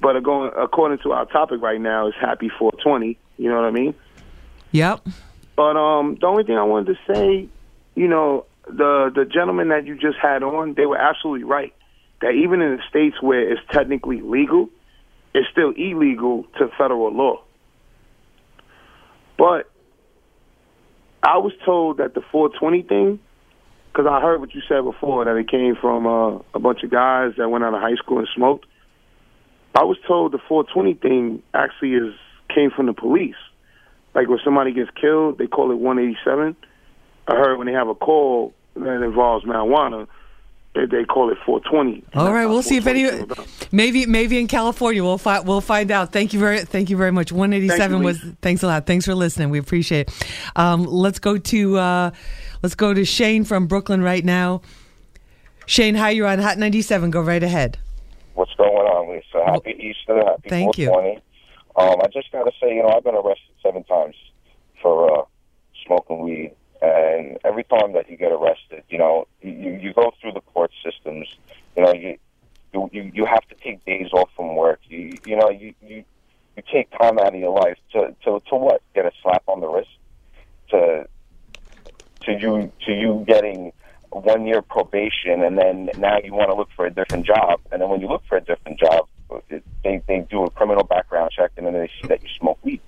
But 0.00 0.20
going 0.22 0.50
according 0.56 0.98
to 0.98 1.12
our 1.12 1.26
topic 1.26 1.60
right 1.60 1.80
now 1.80 2.08
is 2.08 2.14
happy 2.20 2.48
420. 2.48 3.18
You 3.36 3.48
know 3.48 3.56
what 3.56 3.64
I 3.64 3.70
mean? 3.70 3.94
Yep. 4.72 5.06
But 5.56 5.76
um, 5.76 6.16
the 6.20 6.26
only 6.26 6.44
thing 6.44 6.56
I 6.56 6.62
wanted 6.62 6.96
to 6.96 7.14
say, 7.14 7.48
you 7.94 8.08
know, 8.08 8.46
the 8.66 9.10
the 9.14 9.24
gentleman 9.24 9.68
that 9.68 9.86
you 9.86 9.96
just 9.96 10.16
had 10.18 10.42
on, 10.42 10.74
they 10.74 10.86
were 10.86 10.96
absolutely 10.96 11.44
right. 11.44 11.74
That 12.20 12.32
even 12.32 12.60
in 12.60 12.76
the 12.76 12.82
states 12.88 13.16
where 13.20 13.50
it's 13.50 13.62
technically 13.72 14.20
legal, 14.20 14.68
it's 15.34 15.48
still 15.50 15.70
illegal 15.70 16.44
to 16.58 16.68
federal 16.76 17.12
law. 17.12 17.42
But 19.38 19.70
I 21.22 21.38
was 21.38 21.52
told 21.64 21.98
that 21.98 22.14
the 22.14 22.20
420 22.32 22.82
thing, 22.82 23.20
because 23.92 24.06
I 24.10 24.20
heard 24.20 24.40
what 24.40 24.54
you 24.54 24.60
said 24.68 24.82
before, 24.82 25.24
that 25.24 25.36
it 25.36 25.48
came 25.48 25.76
from 25.80 26.06
uh, 26.06 26.38
a 26.54 26.58
bunch 26.58 26.82
of 26.82 26.90
guys 26.90 27.32
that 27.38 27.48
went 27.48 27.64
out 27.64 27.74
of 27.74 27.80
high 27.80 27.96
school 27.96 28.18
and 28.18 28.28
smoked. 28.34 28.66
I 29.74 29.84
was 29.84 29.96
told 30.06 30.32
the 30.32 30.40
420 30.48 30.94
thing 30.94 31.42
actually 31.54 31.94
is 31.94 32.14
came 32.54 32.70
from 32.70 32.86
the 32.86 32.92
police. 32.92 33.36
Like 34.14 34.28
when 34.28 34.40
somebody 34.44 34.72
gets 34.72 34.90
killed, 35.00 35.38
they 35.38 35.46
call 35.46 35.70
it 35.70 35.76
187. 35.76 36.56
I 37.28 37.36
heard 37.36 37.56
when 37.56 37.66
they 37.66 37.72
have 37.72 37.88
a 37.88 37.94
call 37.94 38.52
that 38.74 39.02
involves 39.02 39.44
marijuana, 39.44 40.08
they, 40.74 40.86
they 40.86 41.04
call 41.04 41.30
it 41.30 41.38
420. 41.44 42.04
All 42.14 42.32
right, 42.32 42.46
we'll 42.46 42.62
see 42.62 42.76
if 42.76 42.86
any. 42.86 43.04
420 43.04 43.10
came 43.10 43.44
about. 43.44 43.72
Maybe, 43.72 44.06
maybe 44.06 44.38
in 44.38 44.46
California, 44.46 45.02
we'll 45.02 45.18
find 45.18 45.46
we'll 45.46 45.60
find 45.60 45.90
out. 45.90 46.12
Thank 46.12 46.32
you 46.32 46.38
very, 46.38 46.60
thank 46.60 46.90
you 46.90 46.96
very 46.96 47.12
much. 47.12 47.32
One 47.32 47.52
eighty 47.52 47.68
seven 47.68 48.02
Thank 48.02 48.22
you, 48.22 48.26
was. 48.28 48.36
Thanks 48.40 48.62
a 48.62 48.66
lot. 48.66 48.86
Thanks 48.86 49.04
for 49.04 49.14
listening. 49.14 49.50
We 49.50 49.58
appreciate. 49.58 50.08
it. 50.08 50.26
Um, 50.56 50.84
let's 50.84 51.18
go 51.18 51.38
to 51.38 51.78
uh, 51.78 52.10
let's 52.62 52.74
go 52.74 52.94
to 52.94 53.04
Shane 53.04 53.44
from 53.44 53.66
Brooklyn 53.66 54.02
right 54.02 54.24
now. 54.24 54.62
Shane, 55.66 55.94
hi, 55.94 56.10
you're 56.10 56.26
on 56.26 56.38
Hot 56.38 56.58
ninety 56.58 56.82
seven. 56.82 57.10
Go 57.10 57.20
right 57.20 57.42
ahead. 57.42 57.78
What's 58.34 58.54
going 58.54 58.70
on, 58.70 59.14
Lisa? 59.14 59.44
Happy 59.44 59.70
Easter. 59.72 60.22
Happy 60.24 60.48
Thank 60.48 60.78
you. 60.78 60.86
420. 60.86 61.22
Um, 61.76 62.00
I 62.02 62.06
just 62.12 62.30
got 62.32 62.44
to 62.44 62.52
say, 62.60 62.74
you 62.74 62.82
know, 62.82 62.88
I've 62.88 63.04
been 63.04 63.14
arrested 63.14 63.54
seven 63.62 63.84
times 63.84 64.14
for 64.80 65.20
uh, 65.20 65.24
smoking 65.86 66.22
weed. 66.22 66.52
And 66.82 67.38
every 67.44 67.64
time 67.64 67.92
that 67.92 68.08
you 68.08 68.16
get 68.16 68.32
arrested, 68.32 68.84
you 68.88 68.98
know, 68.98 69.26
you, 69.42 69.78
you 69.82 69.92
go 69.92 70.12
through 70.20 70.32
the 70.32 70.40
court 70.40 70.70
systems. 70.82 71.36
You 71.76 71.84
know, 71.84 71.92
you 71.92 72.18
you 72.72 73.10
you, 73.12 73.26
have 73.26 73.46
to 73.48 73.54
take 73.56 73.84
days 73.84 74.08
off 74.12 74.30
from 74.36 74.56
work. 74.56 74.80
You 74.88 75.18
you 75.26 75.36
know 75.36 75.50
you 75.50 75.74
you 75.82 76.04
you 76.56 76.62
take 76.72 76.90
time 76.98 77.18
out 77.18 77.34
of 77.34 77.40
your 77.40 77.52
life 77.52 77.76
to 77.92 78.14
to 78.24 78.40
to 78.48 78.56
what? 78.56 78.82
Get 78.94 79.04
a 79.04 79.12
slap 79.22 79.42
on 79.46 79.60
the 79.60 79.68
wrist 79.68 79.90
to 80.70 81.06
to 82.22 82.32
you 82.32 82.72
to 82.86 82.92
you 82.92 83.24
getting 83.26 83.72
one 84.10 84.46
year 84.46 84.62
probation, 84.62 85.42
and 85.42 85.58
then 85.58 85.90
now 85.98 86.18
you 86.22 86.32
want 86.32 86.50
to 86.50 86.54
look 86.54 86.68
for 86.74 86.86
a 86.86 86.90
different 86.90 87.26
job, 87.26 87.60
and 87.70 87.80
then 87.80 87.88
when 87.88 88.00
you 88.00 88.08
look 88.08 88.24
for 88.28 88.36
a 88.36 88.40
different 88.40 88.78
job, 88.78 89.06
they 89.84 90.02
they 90.06 90.26
do 90.30 90.44
a 90.44 90.50
criminal 90.50 90.84
background 90.84 91.30
check, 91.30 91.50
and 91.56 91.66
then 91.66 91.74
they 91.74 91.90
see 92.00 92.08
that 92.08 92.22
you 92.22 92.28
smoke 92.38 92.58
weed, 92.62 92.80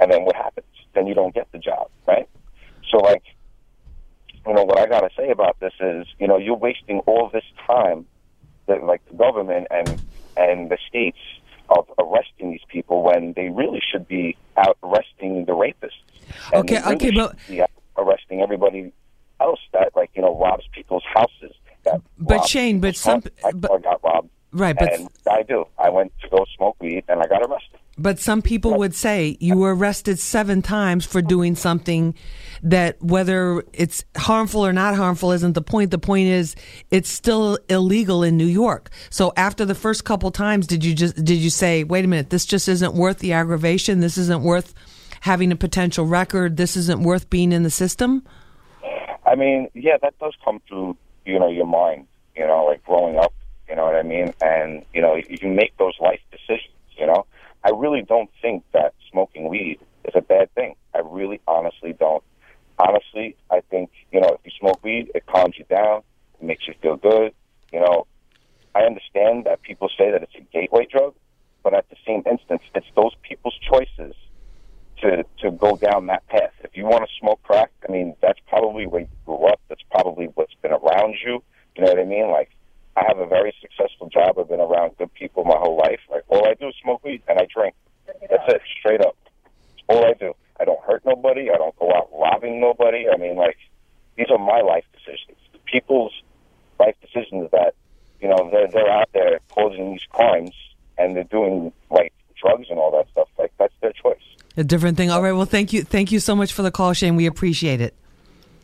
and 0.00 0.10
then 0.10 0.24
what 0.24 0.36
happens? 0.36 0.66
Then 0.94 1.06
you 1.06 1.14
don't 1.14 1.34
get 1.34 1.50
the 1.52 1.58
job, 1.58 1.88
right? 2.06 2.28
So 2.92 2.98
like, 2.98 3.22
you 4.46 4.52
know, 4.54 4.64
what 4.64 4.78
I 4.78 4.86
gotta 4.86 5.10
say 5.16 5.30
about 5.30 5.58
this 5.60 5.72
is, 5.80 6.06
you 6.18 6.26
know, 6.28 6.36
you're 6.36 6.56
wasting 6.56 6.98
all 7.00 7.30
this 7.32 7.44
time 7.66 8.06
that 8.66 8.84
like 8.84 9.04
the 9.08 9.14
government 9.16 9.66
and 9.70 10.00
and 10.36 10.70
the 10.70 10.78
states 10.88 11.18
of 11.70 11.86
arresting 11.98 12.50
these 12.50 12.64
people 12.68 13.02
when 13.02 13.32
they 13.34 13.48
really 13.48 13.80
should 13.90 14.06
be 14.06 14.36
out 14.56 14.76
arresting 14.82 15.44
the 15.46 15.52
rapists. 15.52 15.90
And 16.52 16.64
Okay, 16.64 16.80
really 16.80 16.94
okay, 16.96 17.10
but- 17.12 17.38
should 17.40 17.48
be 17.48 17.62
out 17.62 17.70
arresting 17.96 18.40
everybody 18.42 18.92
else 19.40 19.60
that 19.72 19.90
like 19.96 20.10
you 20.14 20.22
know 20.22 20.38
robs 20.38 20.64
people's 20.72 21.04
houses. 21.14 21.54
But 22.18 22.46
Shane, 22.46 22.78
but 22.80 22.94
some- 22.94 23.24
my 23.42 23.50
car 23.52 23.78
got 23.80 24.02
robbed. 24.04 24.30
Right, 24.52 24.76
but- 24.78 24.92
and 24.92 25.08
I 25.30 25.42
do. 25.42 25.64
I 25.78 25.88
went 25.88 26.12
to 26.22 26.28
go 26.28 26.44
smoke 26.56 26.76
weed 26.80 27.04
and 27.08 27.20
I 27.22 27.26
got 27.26 27.42
arrested. 27.42 27.78
But 27.98 28.18
some 28.18 28.40
people 28.40 28.74
would 28.78 28.94
say 28.94 29.36
you 29.40 29.56
were 29.58 29.74
arrested 29.74 30.18
seven 30.18 30.62
times 30.62 31.04
for 31.04 31.20
doing 31.20 31.54
something 31.54 32.14
that, 32.62 33.02
whether 33.02 33.64
it's 33.72 34.04
harmful 34.16 34.64
or 34.64 34.72
not 34.72 34.94
harmful, 34.94 35.32
isn't 35.32 35.54
the 35.54 35.62
point. 35.62 35.90
The 35.90 35.98
point 35.98 36.28
is, 36.28 36.54
it's 36.90 37.10
still 37.10 37.58
illegal 37.68 38.22
in 38.22 38.36
New 38.36 38.46
York. 38.46 38.90
So 39.10 39.32
after 39.36 39.64
the 39.64 39.74
first 39.74 40.04
couple 40.04 40.30
times, 40.30 40.66
did 40.66 40.84
you 40.84 40.94
just 40.94 41.16
did 41.16 41.38
you 41.38 41.50
say, 41.50 41.84
"Wait 41.84 42.04
a 42.04 42.08
minute, 42.08 42.30
this 42.30 42.46
just 42.46 42.68
isn't 42.68 42.94
worth 42.94 43.18
the 43.18 43.32
aggravation. 43.32 44.00
This 44.00 44.16
isn't 44.16 44.42
worth 44.42 44.74
having 45.20 45.52
a 45.52 45.56
potential 45.56 46.06
record. 46.06 46.56
This 46.56 46.76
isn't 46.76 47.02
worth 47.02 47.30
being 47.30 47.52
in 47.52 47.62
the 47.62 47.70
system"? 47.70 48.22
I 49.24 49.34
mean, 49.34 49.68
yeah, 49.74 49.96
that 50.02 50.18
does 50.18 50.34
come 50.44 50.60
through, 50.68 50.96
you 51.24 51.38
know, 51.38 51.48
your 51.48 51.66
mind, 51.66 52.06
you 52.36 52.46
know, 52.46 52.64
like 52.64 52.84
growing 52.84 53.18
up, 53.18 53.32
you 53.68 53.76
know 53.76 53.84
what 53.84 53.94
I 53.94 54.02
mean? 54.02 54.34
And, 54.42 54.84
you 54.92 55.00
know, 55.00 55.16
you 55.16 55.48
make 55.48 55.76
those 55.78 55.94
life 56.00 56.20
decisions, 56.30 56.74
you 56.98 57.06
know? 57.06 57.24
I 57.64 57.70
really 57.70 58.02
don't 58.02 58.28
think 58.42 58.64
that 58.72 58.94
smoking 59.10 59.48
weed 59.48 59.78
is 60.04 60.14
a 60.14 60.20
bad 60.20 60.52
thing. 60.54 60.74
I 60.94 60.98
really 60.98 61.40
honestly 61.46 61.94
don't. 61.94 62.22
Honestly, 62.82 63.36
I 63.48 63.60
think, 63.70 63.90
you 64.10 64.20
know, 64.20 64.30
if 64.30 64.40
you 64.44 64.50
smoke 64.58 64.82
weed, 64.82 65.12
it 65.14 65.24
calms 65.26 65.54
you 65.56 65.64
down, 65.70 66.02
it 66.40 66.44
makes 66.44 66.66
you 66.66 66.74
feel 66.82 66.96
good. 66.96 67.32
You 67.72 67.80
know, 67.80 68.06
I 68.74 68.80
understand 68.82 69.44
that 69.44 69.62
people 69.62 69.88
say 69.96 70.10
that 70.10 70.22
it's 70.22 70.34
a 70.34 70.40
gateway 70.52 70.86
drug, 70.90 71.14
but 71.62 71.74
at 71.74 71.88
the 71.90 71.96
same 72.04 72.22
instance, 72.28 72.62
it's 72.74 72.86
those 72.96 73.14
people's 73.22 73.58
choices 73.70 74.14
to 75.00 75.24
to 75.42 75.50
go 75.52 75.76
down 75.76 76.06
that 76.06 76.26
path. 76.26 76.52
If 76.64 76.76
you 76.76 76.84
want 76.84 77.04
to 77.04 77.10
smoke 77.20 77.40
crack, 77.42 77.70
I 77.88 77.92
mean, 77.92 78.16
that's 78.20 78.40
probably 78.48 78.86
where 78.86 79.02
you 79.02 79.08
grew 79.26 79.44
up. 79.46 79.60
That's 79.68 79.82
probably 79.90 80.26
what's 80.34 80.54
been 80.62 80.72
around 80.72 81.14
you. 81.24 81.42
You 81.76 81.84
know 81.84 81.90
what 81.90 82.00
I 82.00 82.04
mean? 82.04 82.30
Like, 82.30 82.50
I 82.96 83.04
have 83.06 83.18
a 83.18 83.26
very 83.26 83.54
successful 83.60 84.08
job. 84.08 84.38
I've 84.38 84.48
been 84.48 84.60
around 84.60 84.96
good 84.98 85.12
people 85.14 85.44
my 85.44 85.56
whole 85.56 85.76
life. 85.76 86.00
Like, 86.10 86.24
all 86.28 86.46
I 86.46 86.54
do 86.54 86.68
is 86.68 86.74
smoke 86.82 87.04
weed 87.04 87.22
and 87.28 87.38
I 87.38 87.46
drink. 87.54 87.74
That's 88.06 88.54
it, 88.54 88.62
straight 88.78 89.00
up. 89.00 89.16
It's 89.74 89.84
all 89.88 90.04
I 90.04 90.14
do. 90.14 90.34
I 90.62 90.64
don't 90.64 90.80
hurt 90.84 91.04
nobody. 91.04 91.50
I 91.50 91.56
don't 91.56 91.76
go 91.76 91.92
out 91.92 92.08
robbing 92.16 92.60
nobody. 92.60 93.06
I 93.12 93.16
mean, 93.16 93.34
like, 93.36 93.56
these 94.16 94.28
are 94.30 94.38
my 94.38 94.60
life 94.60 94.84
decisions. 94.92 95.36
People's 95.66 96.12
life 96.78 96.94
decisions 97.00 97.50
that, 97.50 97.74
you 98.20 98.28
know, 98.28 98.48
they're 98.52 98.68
they're 98.68 98.88
out 98.90 99.08
there 99.12 99.40
causing 99.50 99.90
these 99.92 100.04
crimes 100.10 100.52
and 100.98 101.16
they're 101.16 101.24
doing 101.24 101.72
like 101.90 102.12
drugs 102.40 102.68
and 102.70 102.78
all 102.78 102.92
that 102.92 103.08
stuff. 103.10 103.28
Like, 103.38 103.52
that's 103.58 103.74
their 103.80 103.92
choice. 103.92 104.22
A 104.56 104.62
different 104.62 104.96
thing. 104.96 105.10
All 105.10 105.20
right. 105.22 105.32
Well, 105.32 105.46
thank 105.46 105.72
you. 105.72 105.82
Thank 105.82 106.12
you 106.12 106.20
so 106.20 106.36
much 106.36 106.52
for 106.52 106.62
the 106.62 106.70
call, 106.70 106.92
Shane. 106.92 107.16
We 107.16 107.26
appreciate 107.26 107.80
it. 107.80 107.94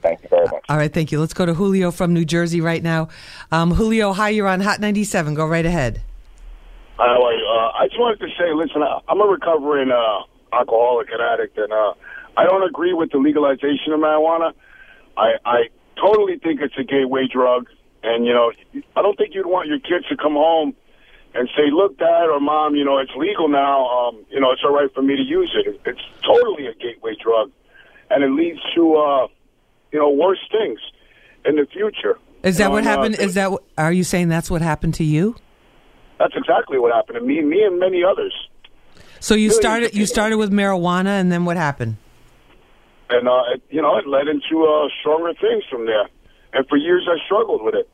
Thank 0.02 0.22
you 0.22 0.28
very 0.28 0.44
much. 0.44 0.62
All 0.68 0.76
right. 0.76 0.92
Thank 0.92 1.10
you. 1.10 1.18
Let's 1.18 1.34
go 1.34 1.46
to 1.46 1.54
Julio 1.54 1.90
from 1.90 2.14
New 2.14 2.24
Jersey 2.24 2.60
right 2.60 2.82
now. 2.82 3.08
Um, 3.50 3.72
Julio, 3.72 4.12
hi. 4.12 4.28
You're 4.28 4.46
on 4.46 4.60
Hot 4.60 4.80
97. 4.80 5.34
Go 5.34 5.44
right 5.46 5.66
ahead. 5.66 6.02
How 6.98 7.04
are 7.24 7.32
you? 7.32 7.44
Uh, 7.46 7.72
I 7.82 7.86
just 7.88 7.98
wanted 7.98 8.20
to 8.20 8.28
say, 8.38 8.52
listen, 8.54 8.82
I- 8.82 9.00
I'm 9.08 9.20
a 9.20 9.24
recovering 9.24 9.90
uh, 9.90 10.20
alcoholic 10.52 11.08
and 11.10 11.20
addict, 11.20 11.56
and 11.58 11.72
uh, 11.72 11.94
I 12.36 12.44
don't 12.44 12.62
agree 12.62 12.92
with 12.92 13.10
the 13.10 13.18
legalization 13.18 13.92
of 13.92 14.00
marijuana. 14.00 14.52
I, 15.16 15.32
I 15.44 15.58
totally 16.00 16.38
think 16.38 16.60
it's 16.60 16.74
a 16.78 16.84
gateway 16.84 17.26
drug, 17.32 17.68
and 18.02 18.24
you 18.26 18.32
know, 18.32 18.52
I 18.96 19.02
don't 19.02 19.16
think 19.16 19.34
you'd 19.34 19.46
want 19.46 19.68
your 19.68 19.78
kids 19.80 20.06
to 20.08 20.16
come 20.16 20.34
home 20.34 20.74
and 21.34 21.48
say, 21.56 21.70
"Look, 21.72 21.98
Dad 21.98 22.26
or 22.30 22.40
Mom, 22.40 22.74
you 22.74 22.84
know, 22.84 22.98
it's 22.98 23.10
legal 23.16 23.48
now. 23.48 23.86
Um, 23.88 24.24
you 24.30 24.40
know, 24.40 24.50
it's 24.52 24.62
all 24.64 24.74
right 24.74 24.92
for 24.94 25.02
me 25.02 25.16
to 25.16 25.22
use 25.22 25.50
it." 25.58 25.66
It- 25.68 25.80
It's 25.84 26.00
totally 26.24 26.66
a 26.66 26.74
gateway 26.74 27.14
drug, 27.22 27.50
and 28.10 28.22
it 28.24 28.30
leads 28.30 28.60
to, 28.74 28.96
uh, 28.96 29.26
you 29.92 29.98
know, 29.98 30.10
worse 30.10 30.38
things 30.50 30.78
in 31.44 31.56
the 31.56 31.66
future. 31.66 32.18
Is 32.42 32.58
You 32.58 32.64
that 32.64 32.68
know, 32.68 32.74
what 32.74 32.84
uh, 32.86 32.90
happened? 32.90 33.18
Is 33.18 33.34
that? 33.34 33.50
Are 33.76 33.92
you 33.92 34.04
saying 34.04 34.28
that's 34.28 34.50
what 34.50 34.62
happened 34.62 34.94
to 34.94 35.04
you? 35.04 35.34
That's 36.18 36.34
exactly 36.36 36.78
what 36.78 36.92
happened 36.94 37.18
to 37.18 37.24
me, 37.24 37.40
me 37.42 37.62
and 37.62 37.78
many 37.78 38.02
others. 38.04 38.34
So 39.20 39.34
you 39.34 39.50
started. 39.50 39.94
You 39.94 40.06
started 40.06 40.36
with 40.36 40.50
marijuana, 40.50 41.20
and 41.20 41.30
then 41.30 41.44
what 41.44 41.56
happened? 41.56 41.96
and 43.10 43.28
uh, 43.28 43.42
it, 43.54 43.62
you 43.70 43.80
know, 43.80 43.96
it 43.96 44.06
led 44.06 44.28
into 44.28 44.64
uh, 44.64 44.88
stronger 45.00 45.32
things 45.34 45.64
from 45.70 45.86
there. 45.86 46.08
And 46.52 46.66
for 46.68 46.76
years, 46.76 47.08
I 47.10 47.16
struggled 47.24 47.62
with 47.62 47.74
it. 47.74 47.88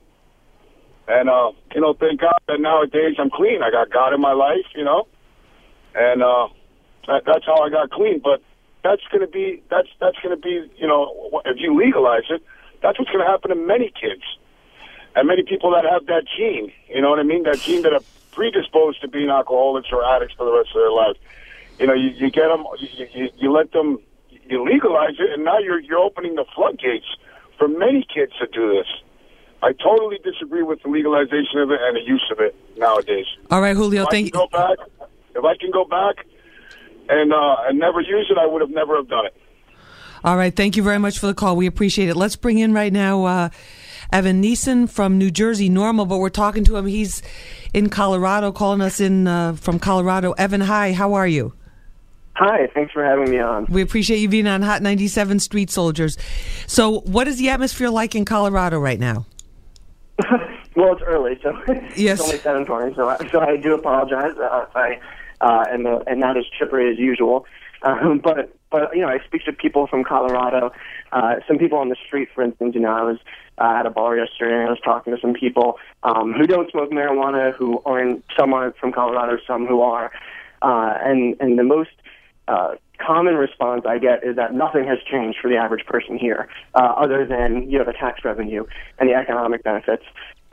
And 1.07 1.29
uh, 1.29 1.53
you 1.75 1.81
know, 1.81 1.95
thank 1.95 2.21
God 2.21 2.39
that 2.49 2.61
nowadays 2.61 3.17
I'm 3.19 3.31
clean. 3.31 3.63
I 3.63 3.71
got 3.71 3.91
God 3.91 4.15
in 4.15 4.21
my 4.21 4.33
life, 4.33 4.65
you 4.75 4.85
know, 4.85 5.07
and 5.95 6.23
uh, 6.23 6.49
that, 7.07 7.23
that's 7.27 7.45
how 7.45 7.61
I 7.61 7.69
got 7.69 7.91
clean. 7.91 8.21
But 8.25 8.43
that's 8.83 9.03
going 9.13 9.21
to 9.21 9.27
be 9.27 9.63
that's 9.71 9.89
that's 10.01 10.17
going 10.23 10.35
to 10.35 10.41
be 10.41 10.71
you 10.79 10.87
know, 10.87 11.43
if 11.45 11.57
you 11.61 11.77
legalize 11.79 12.25
it, 12.31 12.43
that's 12.83 12.99
what's 12.99 13.11
going 13.11 13.25
to 13.25 13.31
happen 13.31 13.51
to 13.51 13.57
many 13.57 13.93
kids 14.01 14.23
and 15.15 15.29
many 15.29 15.43
people 15.43 15.73
that 15.73 15.85
have 15.85 16.07
that 16.07 16.25
gene. 16.39 16.73
You 16.89 17.03
know 17.03 17.11
what 17.11 17.19
I 17.19 17.25
mean? 17.25 17.43
That 17.43 17.59
gene 17.59 17.83
that 17.83 17.93
predisposed 18.35 19.01
to 19.01 19.09
being 19.09 19.31
alcoholics 19.31 19.89
or 19.93 20.05
addicts 20.05 20.35
for 20.35 20.45
the 20.45 20.53
rest 20.53 20.71
of 20.71 20.83
their 20.83 20.93
life. 20.93 21.17
You 21.79 21.87
know, 21.87 21.95
you, 21.95 22.11
you 22.11 22.31
get 22.31 22.49
them, 22.49 22.65
you, 22.79 23.07
you, 23.15 23.31
you 23.37 23.53
let 23.53 23.73
them, 23.73 23.99
you 24.29 24.65
legalize 24.65 25.15
it, 25.19 25.31
and 25.33 25.45
now 25.45 25.59
you're 25.59 25.81
you're 25.81 25.99
opening 25.99 26.35
the 26.35 26.45
floodgates 26.55 27.07
for 27.59 27.69
many 27.69 28.07
kids 28.13 28.33
to 28.41 28.47
do 28.47 28.77
this. 28.77 28.87
I 29.63 29.73
totally 29.73 30.19
disagree 30.23 30.63
with 30.63 30.83
the 30.83 30.91
legalization 30.91 31.59
of 31.61 31.71
it 31.71 31.81
and 31.81 31.97
the 31.97 32.03
use 32.07 32.25
of 32.31 32.39
it 32.41 32.55
nowadays. 32.77 33.27
All 33.51 33.63
right, 33.63 33.75
Julio. 33.75 34.03
If 34.03 34.11
Thank 34.11 34.33
can 34.33 34.41
go 34.41 34.49
back, 34.49 34.77
if 35.35 35.45
I 35.45 35.57
can 35.57 35.71
go 35.71 35.85
back 35.85 36.27
and 37.09 37.33
uh, 37.33 37.57
and 37.67 37.79
never 37.79 38.01
use 38.01 38.27
it, 38.31 38.39
I 38.39 38.47
would 38.47 38.61
have 38.61 38.71
never 38.71 38.97
have 38.97 39.09
done 39.09 39.27
it. 39.27 39.35
All 40.23 40.37
right. 40.37 40.55
Thank 40.55 40.77
you 40.77 40.83
very 40.83 40.99
much 40.99 41.19
for 41.19 41.27
the 41.27 41.35
call. 41.35 41.57
We 41.57 41.67
appreciate 41.67 42.09
it. 42.09 42.17
Let's 42.17 42.37
bring 42.37 42.59
in 42.59 42.73
right 42.73 42.93
now 42.93 43.25
uh, 43.25 43.49
Evan 44.13 44.41
Nison 44.41 44.87
from 44.87 45.19
New 45.19 45.31
Jersey, 45.31 45.69
NORML, 45.69 46.09
but 46.09 46.19
we're 46.19 46.29
talking 46.31 46.65
to 46.65 46.77
him. 46.77 46.87
He's 46.87 47.23
in 47.73 47.89
Colorado, 47.89 48.53
calling 48.53 48.81
us 48.81 49.01
in 49.01 49.27
uh, 49.27 49.55
from 49.55 49.79
Colorado. 49.79 50.33
Evan, 50.33 50.61
hi. 50.61 50.93
How 50.93 51.15
are 51.15 51.27
you? 51.27 51.53
Hi, 52.37 52.69
thanks 52.75 52.93
for 52.93 53.05
having 53.05 53.31
me 53.31 53.39
on. 53.39 53.67
We 53.69 53.81
appreciate 53.83 54.19
you 54.19 54.29
being 54.29 54.49
on 54.49 54.63
Hot 54.63 54.83
97 54.83 55.39
Street 55.39 55.71
Soldiers. 55.71 56.19
So, 56.67 57.01
what 57.03 57.29
is 57.29 57.39
the 57.39 57.49
atmosphere 57.51 57.91
like 57.91 58.15
in 58.17 58.25
Colorado 58.25 58.79
right 58.79 58.99
now? 58.99 59.27
Well, 60.77 60.93
it's 60.95 61.03
early, 61.07 61.39
so 61.41 61.57
Yes. 61.97 62.19
it's 62.19 62.23
only 62.23 62.39
seven 62.39 62.65
twenty. 62.67 62.95
So, 62.97 63.09
I, 63.09 63.17
so 63.31 63.39
I 63.39 63.57
do 63.57 63.75
apologize 63.75 64.33
uh, 64.37 64.67
if 64.69 64.75
I 64.75 64.99
uh, 65.41 65.65
am 65.71 65.87
uh, 65.87 66.01
and 66.09 66.19
not 66.19 66.37
as 66.37 66.45
chippery 66.59 66.91
as 66.91 66.99
usual. 66.99 67.47
Um, 67.83 68.19
but 68.19 68.53
but 68.75 68.93
you 68.93 69.03
know, 69.03 69.09
I 69.09 69.21
speak 69.25 69.45
to 69.45 69.53
people 69.53 69.87
from 69.87 70.03
Colorado. 70.03 70.73
Uh, 71.13 71.37
some 71.47 71.59
people 71.59 71.79
on 71.79 71.91
the 71.91 71.97
street, 72.05 72.29
for 72.35 72.43
instance. 72.43 72.75
You 72.75 72.81
know, 72.81 72.91
I 72.91 73.03
was 73.03 73.19
uh, 73.57 73.79
at 73.79 73.87
a 73.87 73.91
bar 73.91 74.17
yesterday 74.17 74.57
and 74.57 74.67
I 74.67 74.71
was 74.71 74.81
talking 74.85 75.15
to 75.15 75.21
some 75.21 75.33
people 75.33 75.79
um, 76.03 76.33
who 76.33 76.45
don't 76.45 76.69
smoke 76.73 76.91
marijuana, 76.91 77.55
who 77.55 77.81
aren't. 77.87 78.25
Some 78.37 78.53
aren't 78.53 78.77
from 78.77 78.91
Colorado, 78.91 79.39
some 79.47 79.67
who 79.67 79.81
are. 79.81 80.11
Uh, 80.61 80.99
and 81.05 81.37
and 81.39 81.57
the 81.57 81.63
most 81.63 81.93
uh, 82.49 82.75
common 82.99 83.37
response 83.37 83.85
I 83.87 83.99
get 83.99 84.25
is 84.25 84.35
that 84.35 84.53
nothing 84.55 84.89
has 84.89 84.99
changed 85.09 85.39
for 85.41 85.49
the 85.49 85.57
average 85.57 85.87
person 85.87 86.19
here, 86.19 86.49
uh, 86.75 86.95
other 86.97 87.25
than 87.25 87.71
you 87.71 87.79
know 87.79 87.85
the 87.85 87.93
tax 87.93 88.25
revenue 88.25 88.65
and 88.99 89.09
the 89.09 89.15
economic 89.15 89.63
benefits. 89.63 90.05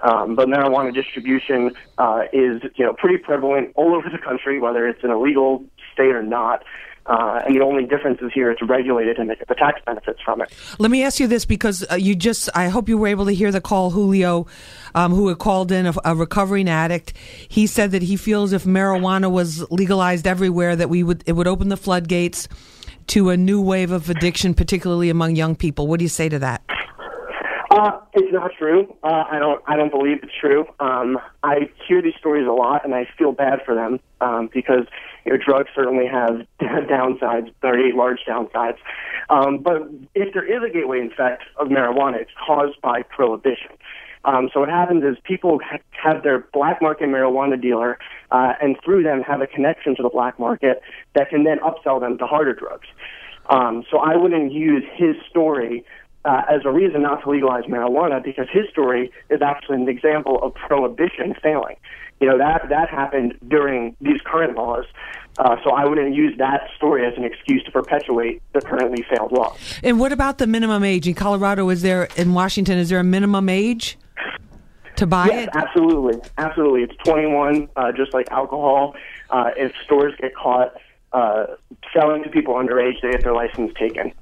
Um, 0.03 0.36
but 0.36 0.47
marijuana 0.47 0.93
distribution 0.93 1.71
uh, 1.97 2.25
is 2.34 2.62
you 2.75 2.86
know 2.86 2.93
pretty 2.93 3.17
prevalent 3.17 3.71
all 3.75 3.95
over 3.95 4.10
the 4.12 4.19
country, 4.19 4.60
whether 4.60 4.88
it's 4.88 5.03
an 5.03 5.10
illegal 5.10 5.63
state 5.91 6.13
or 6.13 6.21
not. 6.21 6.63
Uh, 7.12 7.41
and 7.45 7.54
the 7.54 7.60
only 7.60 7.84
difference 7.86 8.21
is 8.21 8.32
here 8.34 8.50
it's 8.50 8.62
regulated 8.62 9.17
and 9.17 9.30
they 9.30 9.36
get 9.36 9.50
the 9.50 9.56
tax 9.56 9.82
benefits 9.86 10.21
from 10.24 10.41
it. 10.41 10.50
Let 10.80 10.91
me 10.91 11.04
ask 11.04 11.19
you 11.19 11.28
this 11.28 11.43
because 11.43 11.86
uh, 11.91 11.95
you 11.95 12.15
just, 12.15 12.50
I 12.56 12.69
hope 12.69 12.88
you 12.88 12.97
were 12.97 13.08
able 13.08 13.26
to 13.26 13.34
hear 13.34 13.52
the 13.52 13.60
call, 13.60 13.89
Julio, 13.89 14.47
um, 14.95 15.12
who 15.12 15.28
had 15.28 15.38
called 15.38 15.74
in, 15.74 15.88
a, 15.88 15.93
a 16.06 16.15
recovering 16.15 16.69
addict. 16.69 17.12
He 17.50 17.67
said 17.67 17.91
that 17.91 18.02
he 18.02 18.15
feels 18.15 18.54
if 18.54 18.63
marijuana 18.63 19.30
was 19.30 19.69
legalized 19.69 20.26
everywhere, 20.26 20.78
that 20.78 20.89
we 20.89 21.04
would, 21.04 21.21
it 21.26 21.34
would 21.34 21.47
open 21.47 21.67
the 21.67 21.76
floodgates 21.76 22.47
to 23.08 23.30
a 23.30 23.36
new 23.36 23.62
wave 23.62 23.91
of 23.91 24.10
addiction, 24.10 24.54
particularly 24.54 25.10
among 25.10 25.36
young 25.36 25.54
people. 25.58 25.88
What 25.88 26.00
do 26.00 26.06
you 26.06 26.10
say 26.10 26.30
to 26.30 26.39
that? 26.39 26.63
Uh, 27.71 28.01
it's 28.13 28.34
not 28.34 28.51
true. 28.60 28.93
Uh, 29.01 29.23
I 29.31 29.39
don't. 29.39 29.63
I 29.65 29.77
don't 29.77 29.91
believe 29.91 30.17
it's 30.23 30.34
true. 30.38 30.65
Um, 30.81 31.17
I 31.41 31.69
hear 31.88 32.01
these 32.01 32.15
stories 32.19 32.45
a 32.45 32.51
lot, 32.51 32.84
and 32.84 32.93
I 32.93 33.07
feel 33.17 33.31
bad 33.31 33.60
for 33.65 33.73
them 33.73 34.01
um, 34.19 34.49
because 34.53 34.88
you 35.25 35.31
know 35.31 35.38
drugs 35.38 35.69
certainly 35.73 36.05
have 36.05 36.45
downsides, 36.62 37.53
very 37.62 37.93
large 37.93 38.19
downsides. 38.27 38.75
Um, 39.29 39.60
but 39.60 39.84
if 40.13 40.34
there 40.34 40.43
is 40.43 40.69
a 40.69 40.73
gateway 40.73 41.07
effect 41.07 41.43
of 41.55 41.69
marijuana, 41.69 42.19
it's 42.19 42.31
caused 42.45 42.81
by 42.81 43.03
prohibition. 43.03 43.71
Um, 44.25 44.49
so 44.53 44.60
what 44.60 44.69
happens 44.69 45.03
is 45.05 45.15
people 45.23 45.60
have 46.03 46.23
their 46.23 46.39
black 46.51 46.81
market 46.81 47.07
marijuana 47.07 47.60
dealer, 47.60 47.99
uh, 48.31 48.51
and 48.62 48.75
through 48.84 49.03
them 49.03 49.21
have 49.21 49.39
a 49.39 49.47
connection 49.47 49.95
to 49.95 50.03
the 50.03 50.10
black 50.10 50.38
market 50.38 50.81
that 51.15 51.29
can 51.29 51.45
then 51.45 51.60
upsell 51.60 52.01
them 52.01 52.17
to 52.17 52.27
harder 52.27 52.53
drugs. 52.53 52.88
Um, 53.49 53.84
so 53.89 53.97
I 53.97 54.15
wouldn't 54.15 54.51
use 54.51 54.84
his 54.95 55.15
story 55.29 55.84
uh, 56.25 56.43
as 56.49 56.62
a 56.65 56.71
reason 56.71 57.01
not 57.01 57.23
to 57.23 57.29
legalize 57.29 57.63
marijuana 57.65 58.23
because 58.23 58.47
his 58.51 58.69
story 58.69 59.12
is 59.29 59.41
actually 59.41 59.81
an 59.81 59.89
example 59.89 60.39
of 60.41 60.53
prohibition 60.53 61.34
failing. 61.41 61.75
You 62.19 62.27
know 62.27 62.38
that 62.38 62.69
that 62.69 62.89
happened 62.89 63.38
during 63.47 63.95
these 63.99 64.21
current 64.23 64.55
laws, 64.55 64.86
uh, 65.39 65.55
so 65.63 65.71
I 65.71 65.86
wouldn't 65.86 66.13
use 66.13 66.38
that 66.38 66.69
story 66.77 67.05
as 67.05 67.17
an 67.17 67.23
excuse 67.23 67.63
to 67.63 67.71
perpetuate 67.71 68.43
the 68.53 68.62
currently 68.62 69.03
failed 69.10 69.31
law. 69.31 69.55
And 69.81 69.99
what 69.99 70.12
about 70.12 70.38
the 70.38 70.45
minimum 70.45 70.84
age 70.84 71.07
in 71.07 71.15
Colorado? 71.15 71.67
Is 71.69 71.81
there 71.81 72.07
in 72.15 72.34
Washington? 72.34 72.77
Is 72.77 72.89
there 72.89 72.99
a 72.99 73.03
minimum 73.03 73.49
age 73.49 73.97
to 74.97 75.07
buy 75.07 75.27
yes, 75.27 75.47
it? 75.47 75.49
absolutely, 75.55 76.21
absolutely. 76.38 76.84
It's 76.84 76.95
21, 77.05 77.69
uh, 77.75 77.91
just 77.93 78.13
like 78.13 78.29
alcohol. 78.29 78.93
Uh, 79.31 79.49
if 79.57 79.73
stores 79.84 80.13
get 80.21 80.36
caught 80.36 80.75
uh, 81.13 81.47
selling 81.91 82.23
to 82.23 82.29
people 82.29 82.53
underage, 82.53 83.01
they 83.01 83.12
get 83.12 83.23
their 83.23 83.34
license 83.34 83.73
taken. 83.79 84.13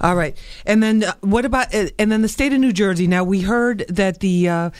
All 0.00 0.16
right, 0.16 0.36
and 0.66 0.82
then 0.82 1.04
uh, 1.04 1.14
what 1.20 1.44
about 1.44 1.74
uh, 1.74 1.88
and 1.98 2.10
then 2.10 2.22
the 2.22 2.28
state 2.28 2.52
of 2.52 2.60
New 2.60 2.72
Jersey? 2.72 3.06
Now 3.06 3.24
we 3.24 3.42
heard 3.42 3.84
that 3.88 4.20
the 4.20 4.48
uh, 4.48 4.70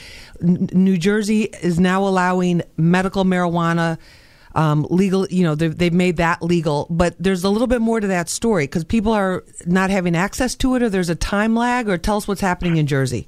N- 0.41 0.69
New 0.73 0.97
Jersey 0.97 1.43
is 1.61 1.79
now 1.79 2.07
allowing 2.07 2.61
medical 2.77 3.23
marijuana. 3.23 3.97
Um, 4.55 4.85
legal, 4.91 5.25
you 5.29 5.43
know, 5.43 5.55
they've, 5.55 5.75
they've 5.75 5.91
made 5.91 6.17
that 6.17 6.43
legal, 6.43 6.85
but 6.91 7.15
there's 7.17 7.43
a 7.43 7.49
little 7.49 7.65
bit 7.65 7.81
more 7.81 7.99
to 7.99 8.05
that 8.05 8.29
story 8.29 8.65
because 8.65 8.83
people 8.83 9.11
are 9.11 9.43
not 9.65 9.89
having 9.89 10.15
access 10.15 10.53
to 10.57 10.75
it, 10.75 10.83
or 10.83 10.89
there's 10.89 11.09
a 11.09 11.15
time 11.15 11.55
lag, 11.55 11.89
or 11.89 11.97
tell 11.97 12.17
us 12.17 12.27
what's 12.27 12.41
happening 12.41 12.77
in 12.77 12.85
Jersey. 12.85 13.27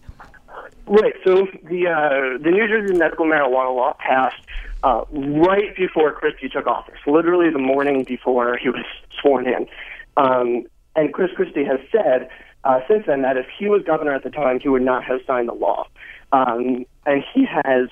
Right. 0.88 1.16
So 1.24 1.48
the 1.64 1.88
uh, 1.88 2.38
the 2.44 2.52
New 2.52 2.68
Jersey 2.68 2.94
medical 2.94 3.26
marijuana 3.26 3.76
law 3.76 3.94
passed 3.98 4.40
uh, 4.84 5.04
right 5.12 5.76
before 5.76 6.14
Christie 6.14 6.48
took 6.48 6.68
office, 6.68 7.00
literally 7.08 7.50
the 7.50 7.58
morning 7.58 8.04
before 8.04 8.58
he 8.58 8.70
was 8.70 8.86
sworn 9.20 9.48
in. 9.48 9.68
Um, 10.16 10.66
and 10.96 11.14
Chris 11.14 11.32
Christie 11.36 11.66
has 11.66 11.80
said 11.92 12.30
uh, 12.64 12.80
since 12.88 13.06
then 13.06 13.22
that 13.22 13.38
if 13.38 13.46
he 13.58 13.68
was 13.68 13.84
governor 13.84 14.14
at 14.14 14.24
the 14.24 14.30
time, 14.30 14.60
he 14.60 14.70
would 14.70 14.82
not 14.82 15.04
have 15.04 15.20
signed 15.28 15.48
the 15.48 15.54
law. 15.54 15.88
Um, 16.32 16.86
and 17.06 17.24
he 17.34 17.46
has, 17.46 17.90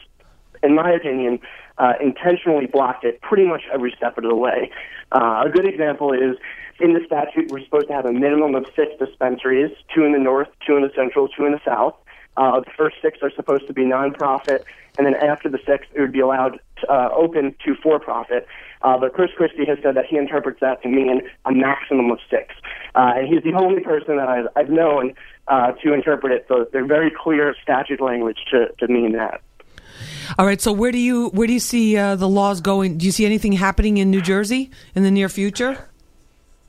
in 0.64 0.76
my 0.76 0.92
opinion, 0.92 1.40
uh, 1.78 1.94
intentionally 2.02 2.66
blocked 2.66 3.04
it 3.04 3.22
pretty 3.22 3.46
much 3.46 3.64
every 3.72 3.94
step 3.96 4.18
of 4.18 4.24
the 4.24 4.36
way. 4.36 4.72
Uh, 5.12 5.44
a 5.46 5.50
good 5.50 5.68
example 5.68 6.12
is 6.12 6.38
in 6.80 6.94
the 6.94 7.02
statute, 7.06 7.52
we're 7.52 7.64
supposed 7.64 7.88
to 7.88 7.94
have 7.94 8.06
a 8.06 8.12
minimum 8.12 8.56
of 8.56 8.66
six 8.76 8.92
dispensaries 8.98 9.72
two 9.94 10.04
in 10.04 10.12
the 10.12 10.20
north, 10.20 10.48
two 10.66 10.76
in 10.76 10.82
the 10.82 10.92
central, 10.96 11.28
two 11.28 11.46
in 11.46 11.52
the 11.52 11.62
south. 11.64 11.96
Uh, 12.36 12.60
the 12.60 12.72
first 12.76 12.96
six 13.00 13.20
are 13.22 13.32
supposed 13.36 13.68
to 13.68 13.74
be 13.74 13.84
nonprofit, 13.84 14.64
and 14.98 15.06
then 15.06 15.14
after 15.16 15.50
the 15.50 15.60
sixth, 15.68 15.90
it 15.94 16.02
would 16.02 16.12
be 16.12 16.20
allowed 16.20 16.60
uh, 16.90 17.10
open 17.14 17.56
to 17.64 17.76
for-profit. 17.76 18.48
Uh, 18.84 18.98
but 18.98 19.14
Chris 19.14 19.32
Christie 19.36 19.66
has 19.66 19.78
said 19.82 19.96
that 19.96 20.06
he 20.06 20.18
interprets 20.18 20.60
that 20.60 20.82
to 20.84 20.90
mean 20.90 21.22
a 21.46 21.52
maximum 21.52 22.12
of 22.12 22.20
six, 22.30 22.54
uh, 22.96 23.14
and 23.16 23.28
he's 23.28 23.44
the 23.44 23.54
only 23.54 23.82
person 23.82 24.18
that 24.18 24.28
I've, 24.28 24.48
I've 24.56 24.70
known 24.70 25.14
uh, 25.48 25.72
to 25.84 25.94
interpret 25.94 26.34
it. 26.34 26.46
So 26.48 26.68
they're 26.72 26.86
very 26.86 27.12
clear 27.12 27.56
statute 27.62 28.02
language 28.02 28.40
to, 28.52 28.68
to 28.80 28.88
mean 28.88 29.14
that. 29.14 29.42
All 30.38 30.46
right, 30.46 30.60
so 30.60 30.72
where 30.72 30.92
do 30.92 30.98
you 30.98 31.30
where 31.30 31.48
do 31.48 31.54
you 31.54 31.60
see 31.60 31.98
uh, 31.98 32.16
the 32.16 32.28
laws 32.28 32.62
going? 32.62 32.98
Do 32.98 33.06
you 33.06 33.12
see 33.12 33.26
anything 33.26 33.54
happening 33.54 33.98
in 33.98 34.10
New 34.10 34.22
Jersey 34.22 34.72
in 34.96 35.04
the 35.04 35.12
near 35.12 35.30
future? 35.30 35.90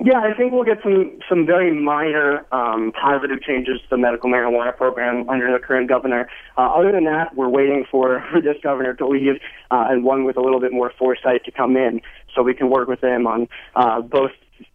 Yeah, 0.05 0.21
I 0.21 0.35
think 0.35 0.53
we'll 0.53 0.65
get 0.65 0.83
some 0.83 1.19
some 1.31 1.47
very 1.47 1.73
minor 1.73 2.45
um, 2.53 2.93
positive 2.93 3.41
changes 3.41 3.81
to 3.81 3.87
the 3.89 3.97
medical 3.97 4.29
marijuana 4.29 4.77
program 4.77 5.27
under 5.31 5.51
the 5.51 5.59
current 5.59 5.89
governor. 5.89 6.29
Uh, 6.59 6.67
other 6.75 6.93
than 6.93 7.05
that, 7.05 7.35
we're 7.35 7.49
waiting 7.49 7.87
for 7.91 8.23
this 8.35 8.57
governor 8.63 8.93
to 8.93 9.07
leave 9.09 9.41
uh, 9.71 9.87
and 9.89 10.05
one 10.05 10.25
with 10.25 10.37
a 10.37 10.43
little 10.43 10.61
bit 10.61 10.73
more 10.73 10.93
foresight 10.99 11.43
to 11.47 11.51
come 11.51 11.79
in, 11.79 12.03
so 12.35 12.43
we 12.43 12.53
can 12.53 12.69
work 12.69 12.87
with 12.87 13.03
him 13.03 13.27
on 13.27 13.49
uh, 13.77 14.03
both 14.03 14.33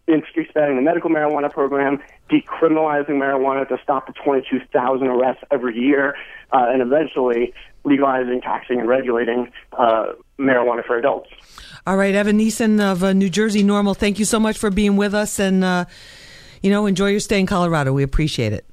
expanding 0.08 0.74
the 0.74 0.82
medical 0.82 1.08
marijuana 1.08 1.48
program, 1.48 2.00
decriminalizing 2.28 3.10
marijuana 3.10 3.68
to 3.68 3.78
stop 3.84 4.08
the 4.08 4.12
22,000 4.24 5.06
arrests 5.06 5.44
every 5.52 5.78
year, 5.78 6.16
uh, 6.52 6.66
and 6.68 6.82
eventually 6.82 7.54
legalizing, 7.84 8.40
taxing, 8.40 8.80
and 8.80 8.88
regulating 8.88 9.52
uh, 9.78 10.06
marijuana 10.40 10.84
for 10.84 10.96
adults. 10.96 11.30
All 11.86 11.96
right, 11.96 12.14
Evan 12.14 12.36
Nison 12.36 12.80
of 12.80 13.02
uh, 13.02 13.12
New 13.12 13.30
Jersey 13.30 13.62
NORML, 13.62 13.96
thank 13.96 14.18
you 14.18 14.24
so 14.24 14.38
much 14.38 14.58
for 14.58 14.70
being 14.70 14.96
with 14.96 15.14
us, 15.14 15.38
and 15.38 15.64
uh, 15.64 15.84
you 16.62 16.70
know, 16.70 16.86
enjoy 16.86 17.08
your 17.08 17.20
stay 17.20 17.40
in 17.40 17.46
Colorado. 17.46 17.92
We 17.92 18.02
appreciate 18.02 18.52
it. 18.52 18.66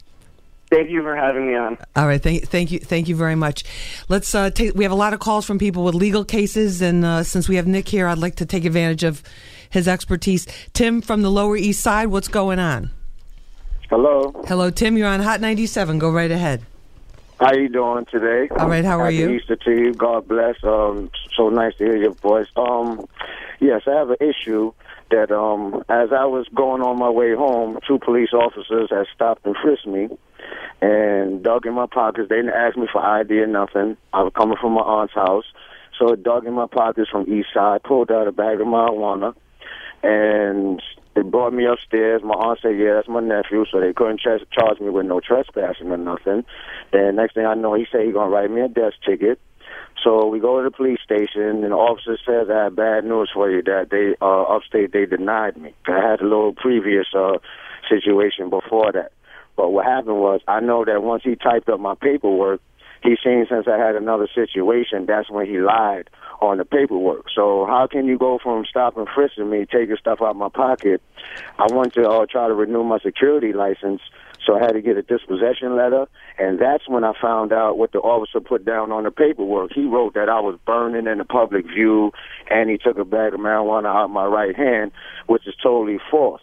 Thank 0.70 0.90
you 0.90 1.02
for 1.02 1.16
having 1.16 1.48
me 1.48 1.56
on. 1.56 1.78
All 1.96 2.06
right, 2.06 2.22
thank, 2.22 2.48
thank 2.50 2.72
you, 2.72 2.80
thank 2.80 3.08
you 3.08 3.16
very 3.16 3.36
much. 3.36 3.64
Let's 4.10 4.36
uh, 4.36 4.50
take. 4.50 4.76
We 4.76 4.84
have 4.84 4.92
a 4.92 4.96
lot 4.96 5.14
of 5.14 5.20
calls 5.20 5.46
from 5.46 5.58
people 5.60 5.84
with 5.84 5.96
legal 5.96 6.26
cases, 6.26 6.82
and 6.82 7.06
uh, 7.06 7.24
since 7.24 7.48
we 7.48 7.56
have 7.56 7.68
Nick 7.68 7.88
here, 7.88 8.08
I'd 8.08 8.18
like 8.18 8.36
to 8.36 8.46
take 8.46 8.66
advantage 8.66 9.04
of 9.04 9.24
his 9.70 9.88
expertise. 9.88 10.46
Tim 10.74 11.02
from 11.02 11.22
the 11.22 11.32
Lower 11.32 11.56
East 11.56 11.82
Side, 11.82 12.08
what's 12.08 12.28
going 12.28 12.60
on? 12.60 12.92
Hello. 13.90 14.34
Hello, 14.46 14.70
Tim. 14.70 14.98
You're 14.98 15.08
on 15.08 15.22
Hot 15.22 15.40
97. 15.40 16.00
Go 16.00 16.10
right 16.10 16.32
ahead. 16.32 16.66
How 17.40 17.54
you 17.54 17.70
doing 17.70 18.06
today? 18.06 18.50
All 18.58 18.68
right, 18.68 18.84
how 18.84 19.00
are 19.00 19.06
Happy 19.06 19.18
you? 19.18 19.30
Easter 19.30 19.56
to 19.58 19.72
you. 19.72 19.94
God 19.94 20.28
bless. 20.28 20.56
Um, 20.64 21.12
so 21.36 21.50
nice 21.50 21.76
to 21.76 21.84
hear 21.84 21.96
your 21.96 22.14
voice. 22.14 22.48
Um, 22.56 23.08
yes, 23.60 23.84
I 23.86 23.92
have 23.92 24.10
an 24.10 24.18
issue 24.20 24.74
that 25.12 25.32
um, 25.32 25.84
as 25.88 26.10
I 26.12 26.26
was 26.26 26.48
going 26.56 26.82
on 26.82 26.98
my 26.98 27.12
way 27.12 27.36
home, 27.36 27.78
two 27.88 28.00
police 28.00 28.34
officers 28.34 28.90
had 28.90 29.06
stopped 29.14 29.46
and 29.46 29.56
frisked 29.62 29.86
me 29.86 30.10
and 30.82 31.44
dug 31.44 31.68
in 31.68 31.74
my 31.74 31.86
pockets. 31.86 32.28
They 32.28 32.38
didn't 32.38 32.56
ask 32.56 32.76
me 32.76 32.88
for 32.92 33.06
ID 33.06 33.40
or 33.40 33.48
nothing. 33.48 33.98
I 34.14 34.24
was 34.24 34.34
coming 34.36 34.58
from 34.60 34.74
my 34.74 34.82
aunt's 34.82 35.14
house, 35.14 35.46
so 36.00 36.16
dug 36.16 36.48
in 36.48 36.54
my 36.54 36.66
pockets 36.66 37.10
from 37.12 37.32
East 37.32 37.50
Side, 37.54 37.84
pulled 37.84 38.12
out 38.12 38.28
a 38.28 38.32
bag 38.32 38.60
of 38.60 38.68
marijuana, 38.68 39.36
and 40.02 40.82
they 41.18 41.24
brought 41.24 41.52
me 41.52 41.66
upstairs. 41.66 42.22
My 42.24 42.36
aunt 42.36 42.60
said, 42.62 42.78
"Yeah, 42.78 42.94
that's 42.94 43.08
my 43.08 43.22
nephew," 43.22 43.66
so 43.66 43.80
they 43.80 43.92
couldn't 43.92 44.20
ch- 44.20 44.48
charge 44.52 44.80
me 44.80 44.92
with 44.92 45.08
no 45.08 45.20
trespassing 45.20 45.92
or 45.92 45.98
nothing. 45.98 46.46
Then 46.92 47.16
next 47.16 47.34
thing 47.34 47.46
I 47.48 47.56
know, 47.56 47.74
he 47.74 47.88
said 47.92 48.06
he 48.06 48.12
gonna 48.12 48.30
write 48.30 48.52
me 48.52 48.62
a 48.62 48.68
desk 48.68 48.98
ticket. 49.04 49.40
So 50.04 50.28
we 50.28 50.40
go 50.40 50.58
to 50.62 50.70
the 50.70 50.76
police 50.76 51.00
station, 51.04 51.42
and 51.42 51.64
the 51.64 51.72
officer 51.72 52.18
says, 52.24 52.52
"I 52.52 52.66
have 52.66 52.76
bad 52.76 53.04
news 53.04 53.32
for 53.34 53.50
you. 53.50 53.64
That 53.64 53.90
they 53.90 54.16
uh, 54.22 54.44
upstate 54.44 54.92
they 54.92 55.08
denied 55.08 55.58
me. 55.58 55.74
I 55.88 56.00
had 56.00 56.22
a 56.22 56.24
little 56.24 56.54
previous 56.54 57.08
uh, 57.16 57.40
situation 57.90 58.52
before 58.52 58.92
that. 58.92 59.12
But 59.56 59.72
what 59.72 59.86
happened 59.86 60.20
was, 60.20 60.42
I 60.48 60.60
know 60.60 60.86
that 60.86 61.02
once 61.02 61.24
he 61.24 61.36
typed 61.36 61.68
up 61.68 61.80
my 61.80 61.96
paperwork, 61.96 62.62
he 63.02 63.18
seen 63.24 63.48
since 63.50 63.68
I 63.68 63.80
had 63.80 63.96
another 63.96 64.28
situation, 64.36 65.08
that's 65.08 65.32
when 65.32 65.48
he 65.48 65.58
lied 65.58 66.12
on 66.42 66.58
the 66.58 66.66
paperwork. 66.66 67.26
So 67.34 67.66
how 67.66 67.88
can 67.88 68.06
you 68.06 68.18
go 68.18 68.40
from 68.42 68.66
stopping 68.70 69.06
frisking 69.14 69.50
me, 69.50 69.66
taking 69.66 69.98
stuff 70.00 70.20
out 70.22 70.32
of 70.32 70.36
my 70.36 70.50
pocket? 70.50 71.02
I 71.58 71.68
went 71.72 71.94
to 71.94 72.08
uh, 72.08 72.26
try 72.30 72.48
to 72.48 72.54
renew 72.54 72.84
my 72.84 73.00
security 73.00 73.54
license, 73.54 74.02
so 74.46 74.56
I 74.56 74.60
had 74.60 74.74
to 74.74 74.82
get 74.82 74.98
a 74.98 75.02
dispossession 75.02 75.76
letter, 75.76 76.08
and 76.38 76.60
that's 76.60 76.88
when 76.88 77.04
I 77.04 77.14
found 77.22 77.52
out 77.52 77.78
what 77.78 77.92
the 77.92 78.00
officer 78.00 78.40
put 78.40 78.66
down 78.66 78.92
on 78.92 79.04
the 79.04 79.12
paperwork. 79.12 79.72
He 79.74 79.86
wrote 79.86 80.14
that 80.14 80.30
I 80.30 80.40
was 80.40 80.58
burning 80.66 81.08
in 81.08 81.18
the 81.18 81.26
public 81.26 81.66
view, 81.66 82.12
and 82.50 82.70
he 82.70 82.78
took 82.78 82.98
a 82.98 83.06
bag 83.06 83.34
of 83.34 83.40
marijuana 83.40 83.88
out 83.88 84.06
of 84.06 84.12
my 84.12 84.26
right 84.26 84.56
hand, 84.56 84.92
which 85.26 85.48
is 85.48 85.56
totally 85.62 86.00
false. 86.10 86.42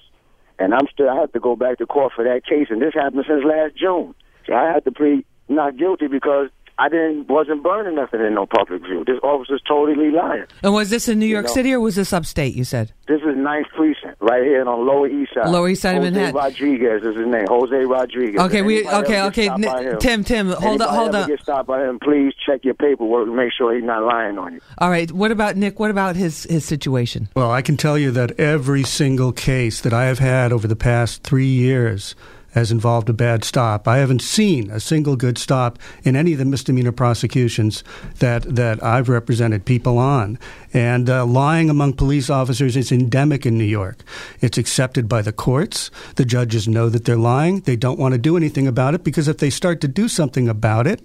And 0.58 0.74
I'm 0.74 0.86
still 0.92 1.08
I 1.08 1.16
have 1.16 1.32
to 1.32 1.40
go 1.40 1.56
back 1.56 1.78
to 1.78 1.86
court 1.86 2.12
for 2.14 2.24
that 2.24 2.44
case, 2.46 2.68
and 2.70 2.82
this 2.82 2.94
happened 2.94 3.24
since 3.26 3.44
last 3.44 3.76
June. 3.76 4.14
So 4.46 4.54
I 4.54 4.72
had 4.72 4.84
to 4.84 4.92
plead 4.92 5.24
not 5.48 5.76
guilty 5.76 6.06
because 6.06 6.50
I 6.76 6.88
didn't 6.88 7.28
wasn't 7.28 7.62
burning 7.62 7.94
nothing 7.94 8.20
in 8.20 8.34
no 8.34 8.46
public 8.46 8.82
view. 8.82 9.04
This 9.06 9.18
officer's 9.22 9.62
totally 9.66 10.10
lying. 10.10 10.44
And 10.62 10.74
was 10.74 10.90
this 10.90 11.08
in 11.08 11.18
New 11.20 11.26
York 11.26 11.46
know. 11.46 11.52
City 11.52 11.72
or 11.72 11.78
was 11.80 11.94
this 11.94 12.12
upstate? 12.12 12.54
You 12.54 12.64
said. 12.64 12.92
This 13.06 13.20
is 13.20 13.36
Ninth 13.36 13.66
Precinct, 13.76 14.16
right 14.20 14.42
here 14.42 14.66
on 14.66 14.86
Lower 14.86 15.06
East 15.06 15.34
Side. 15.34 15.50
Lower 15.50 15.68
East 15.68 15.82
Side 15.82 15.96
of 15.96 16.02
Jose 16.02 16.10
Manhattan. 16.10 16.34
Rodriguez 16.34 17.02
is 17.02 17.16
his 17.16 17.26
name. 17.26 17.44
Jose 17.48 17.76
Rodriguez. 17.76 18.40
Okay, 18.40 18.62
we 18.62 18.88
okay 18.88 19.22
okay. 19.22 19.46
gets 19.46 19.46
stopped 19.46 19.60
Ni- 19.60 19.66
by 19.68 19.82
him- 19.82 19.98
Tim 19.98 20.24
Tim, 20.24 20.48
hold 20.48 20.82
up 20.82 20.90
hold 20.90 21.08
ever 21.10 21.18
up. 21.18 21.28
Get 21.28 21.40
stopped 21.40 21.68
by 21.68 21.84
him. 21.84 21.98
Please 22.00 22.32
check 22.44 22.64
your 22.64 22.74
paperwork 22.74 23.28
and 23.28 23.36
make 23.36 23.52
sure 23.52 23.72
he's 23.74 23.84
not 23.84 24.02
lying 24.02 24.38
on 24.38 24.54
you. 24.54 24.60
All 24.78 24.90
right. 24.90 25.12
What 25.12 25.30
about 25.30 25.56
Nick? 25.56 25.78
What 25.78 25.90
about 25.90 26.16
his 26.16 26.44
his 26.44 26.64
situation? 26.64 27.28
Well, 27.36 27.52
I 27.52 27.62
can 27.62 27.76
tell 27.76 27.96
you 27.96 28.10
that 28.12 28.38
every 28.40 28.82
single 28.82 29.32
case 29.32 29.80
that 29.82 29.92
I 29.92 30.06
have 30.06 30.18
had 30.18 30.52
over 30.52 30.66
the 30.66 30.76
past 30.76 31.22
three 31.22 31.46
years 31.46 32.16
has 32.54 32.70
involved 32.70 33.08
a 33.08 33.12
bad 33.12 33.44
stop. 33.44 33.86
I 33.86 33.98
haven't 33.98 34.22
seen 34.22 34.70
a 34.70 34.80
single 34.80 35.16
good 35.16 35.38
stop 35.38 35.78
in 36.04 36.16
any 36.16 36.32
of 36.32 36.38
the 36.38 36.44
misdemeanor 36.44 36.92
prosecutions 36.92 37.84
that 38.20 38.42
that 38.54 38.82
I've 38.82 39.08
represented 39.08 39.64
people 39.64 39.98
on. 39.98 40.38
And 40.72 41.08
uh, 41.08 41.24
lying 41.24 41.70
among 41.70 41.92
police 41.92 42.30
officers 42.30 42.76
is 42.76 42.90
endemic 42.90 43.46
in 43.46 43.56
New 43.56 43.64
York. 43.64 44.02
It's 44.40 44.58
accepted 44.58 45.08
by 45.08 45.22
the 45.22 45.32
courts. 45.32 45.90
The 46.16 46.24
judges 46.24 46.66
know 46.66 46.88
that 46.88 47.04
they're 47.04 47.16
lying. 47.16 47.60
They 47.60 47.76
don't 47.76 47.98
want 47.98 48.12
to 48.12 48.18
do 48.18 48.36
anything 48.36 48.66
about 48.66 48.94
it 48.94 49.04
because 49.04 49.28
if 49.28 49.38
they 49.38 49.50
start 49.50 49.80
to 49.82 49.88
do 49.88 50.08
something 50.08 50.48
about 50.48 50.86
it, 50.86 51.00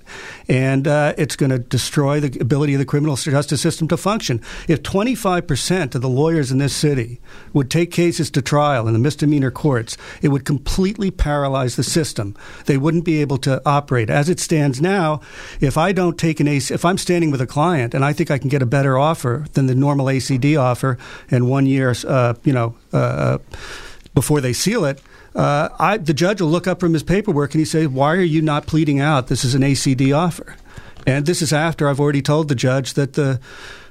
and 0.47 0.87
uh, 0.87 1.13
it's 1.17 1.35
going 1.35 1.51
to 1.51 1.59
destroy 1.59 2.19
the 2.19 2.39
ability 2.39 2.73
of 2.73 2.79
the 2.79 2.85
criminal 2.85 3.15
justice 3.15 3.61
system 3.61 3.87
to 3.89 3.97
function. 3.97 4.41
If 4.67 4.81
25% 4.81 5.95
of 5.95 6.01
the 6.01 6.09
lawyers 6.09 6.51
in 6.51 6.57
this 6.57 6.75
city 6.75 7.19
would 7.53 7.69
take 7.69 7.91
cases 7.91 8.31
to 8.31 8.41
trial 8.41 8.87
in 8.87 8.93
the 8.93 8.99
misdemeanor 8.99 9.51
courts, 9.51 9.97
it 10.21 10.29
would 10.29 10.45
completely 10.45 11.11
paralyze 11.11 11.38
the 11.43 11.83
system. 11.83 12.35
They 12.65 12.77
wouldn't 12.77 13.05
be 13.05 13.21
able 13.21 13.37
to 13.39 13.61
operate. 13.65 14.09
As 14.09 14.29
it 14.29 14.39
stands 14.39 14.81
now, 14.81 15.21
if 15.61 15.77
I 15.77 15.91
don't 15.91 16.17
take 16.17 16.39
an 16.39 16.47
AC, 16.47 16.73
if 16.73 16.83
I'm 16.83 16.97
standing 16.97 17.31
with 17.31 17.41
a 17.41 17.47
client 17.47 17.93
and 17.93 18.03
I 18.03 18.13
think 18.13 18.31
I 18.31 18.37
can 18.37 18.49
get 18.49 18.61
a 18.61 18.65
better 18.65 18.97
offer 18.97 19.45
than 19.53 19.67
the 19.67 19.75
normal 19.75 20.07
ACD 20.07 20.59
offer 20.59 20.97
in 21.29 21.47
one 21.47 21.65
year, 21.65 21.93
uh, 22.07 22.33
you 22.43 22.53
know, 22.53 22.75
uh, 22.93 23.37
before 24.15 24.41
they 24.41 24.53
seal 24.53 24.85
it, 24.85 25.01
uh, 25.35 25.69
I, 25.79 25.97
the 25.97 26.13
judge 26.13 26.41
will 26.41 26.49
look 26.49 26.67
up 26.67 26.79
from 26.79 26.93
his 26.93 27.03
paperwork 27.03 27.53
and 27.53 27.59
he 27.59 27.65
say, 27.65 27.85
"Why 27.85 28.15
are 28.15 28.21
you 28.21 28.41
not 28.41 28.65
pleading 28.65 28.99
out? 28.99 29.27
This 29.27 29.45
is 29.45 29.53
an 29.53 29.61
ACD 29.61 30.11
offer." 30.11 30.55
And 31.05 31.25
this 31.25 31.41
is 31.41 31.53
after 31.53 31.87
I've 31.87 31.99
already 31.99 32.21
told 32.21 32.47
the 32.47 32.55
judge 32.55 32.95
that 32.95 33.13
the 33.13 33.39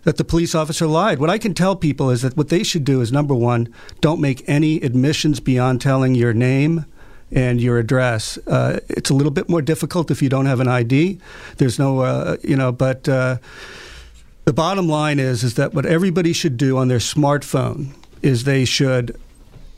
that 0.04 0.16
the 0.16 0.24
police 0.24 0.54
officer 0.54 0.86
lied. 0.86 1.18
What 1.18 1.30
I 1.30 1.38
can 1.38 1.54
tell 1.54 1.76
people 1.76 2.10
is 2.10 2.22
that 2.22 2.36
what 2.36 2.48
they 2.48 2.62
should 2.62 2.84
do 2.84 3.00
is 3.00 3.12
number 3.12 3.34
one, 3.34 3.72
don't 4.00 4.20
make 4.20 4.48
any 4.48 4.76
admissions 4.80 5.40
beyond 5.40 5.80
telling 5.80 6.14
your 6.14 6.32
name 6.32 6.86
and 7.32 7.60
your 7.60 7.78
address. 7.78 8.38
Uh, 8.46 8.80
it's 8.88 9.10
a 9.10 9.14
little 9.14 9.32
bit 9.32 9.48
more 9.48 9.62
difficult 9.62 10.10
if 10.10 10.22
you 10.22 10.28
don't 10.28 10.46
have 10.46 10.60
an 10.60 10.68
ID. 10.68 11.18
There's 11.58 11.78
no, 11.78 12.00
uh, 12.00 12.36
you 12.42 12.56
know, 12.56 12.72
but 12.72 13.08
uh, 13.08 13.38
the 14.44 14.52
bottom 14.52 14.88
line 14.88 15.18
is 15.18 15.44
is 15.44 15.54
that 15.54 15.74
what 15.74 15.86
everybody 15.86 16.32
should 16.32 16.56
do 16.56 16.78
on 16.78 16.88
their 16.88 16.98
smartphone 16.98 17.92
is 18.22 18.44
they 18.44 18.64
should 18.64 19.18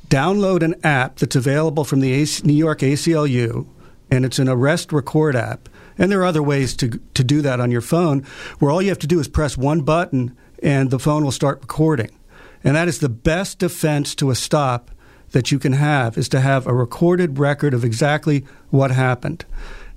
download 0.09 0.63
an 0.63 0.75
app 0.85 1.17
that's 1.17 1.37
available 1.37 1.85
from 1.85 2.01
the 2.01 2.13
AC, 2.13 2.47
New 2.47 2.55
York 2.55 2.81
ACLU, 2.81 3.67
and 4.11 4.25
it's 4.25 4.39
an 4.39 4.49
arrest 4.49 4.93
record 4.93 5.37
app. 5.37 5.69
And 5.99 6.11
there 6.11 6.21
are 6.21 6.25
other 6.27 6.43
ways 6.43 6.75
to 6.77 7.01
to 7.15 7.25
do 7.25 7.43
that 7.43 7.61
on 7.61 7.71
your 7.71 7.81
phone, 7.81 8.25
where 8.59 8.71
all 8.71 8.81
you 8.81 8.89
have 8.89 8.99
to 9.01 9.07
do 9.07 9.21
is 9.21 9.29
press 9.29 9.57
one 9.57 9.83
button 9.83 10.37
and 10.63 10.91
the 10.91 10.99
phone 10.99 11.25
will 11.25 11.33
start 11.33 11.61
recording. 11.61 12.11
And 12.63 12.77
that 12.77 12.89
is 12.89 12.99
the 12.99 13.09
best 13.09 13.59
defense 13.59 14.15
to 14.17 14.31
a 14.31 14.35
stop 14.35 14.91
that 15.33 15.53
you 15.53 15.59
can 15.59 15.73
have 15.73 16.19
is 16.19 16.29
to 16.31 16.40
have 16.40 16.66
a 16.66 16.75
recorded 16.75 17.38
record 17.38 17.75
of 17.75 17.85
exactly 17.85 18.45
what 18.71 18.90
happened. 18.90 19.45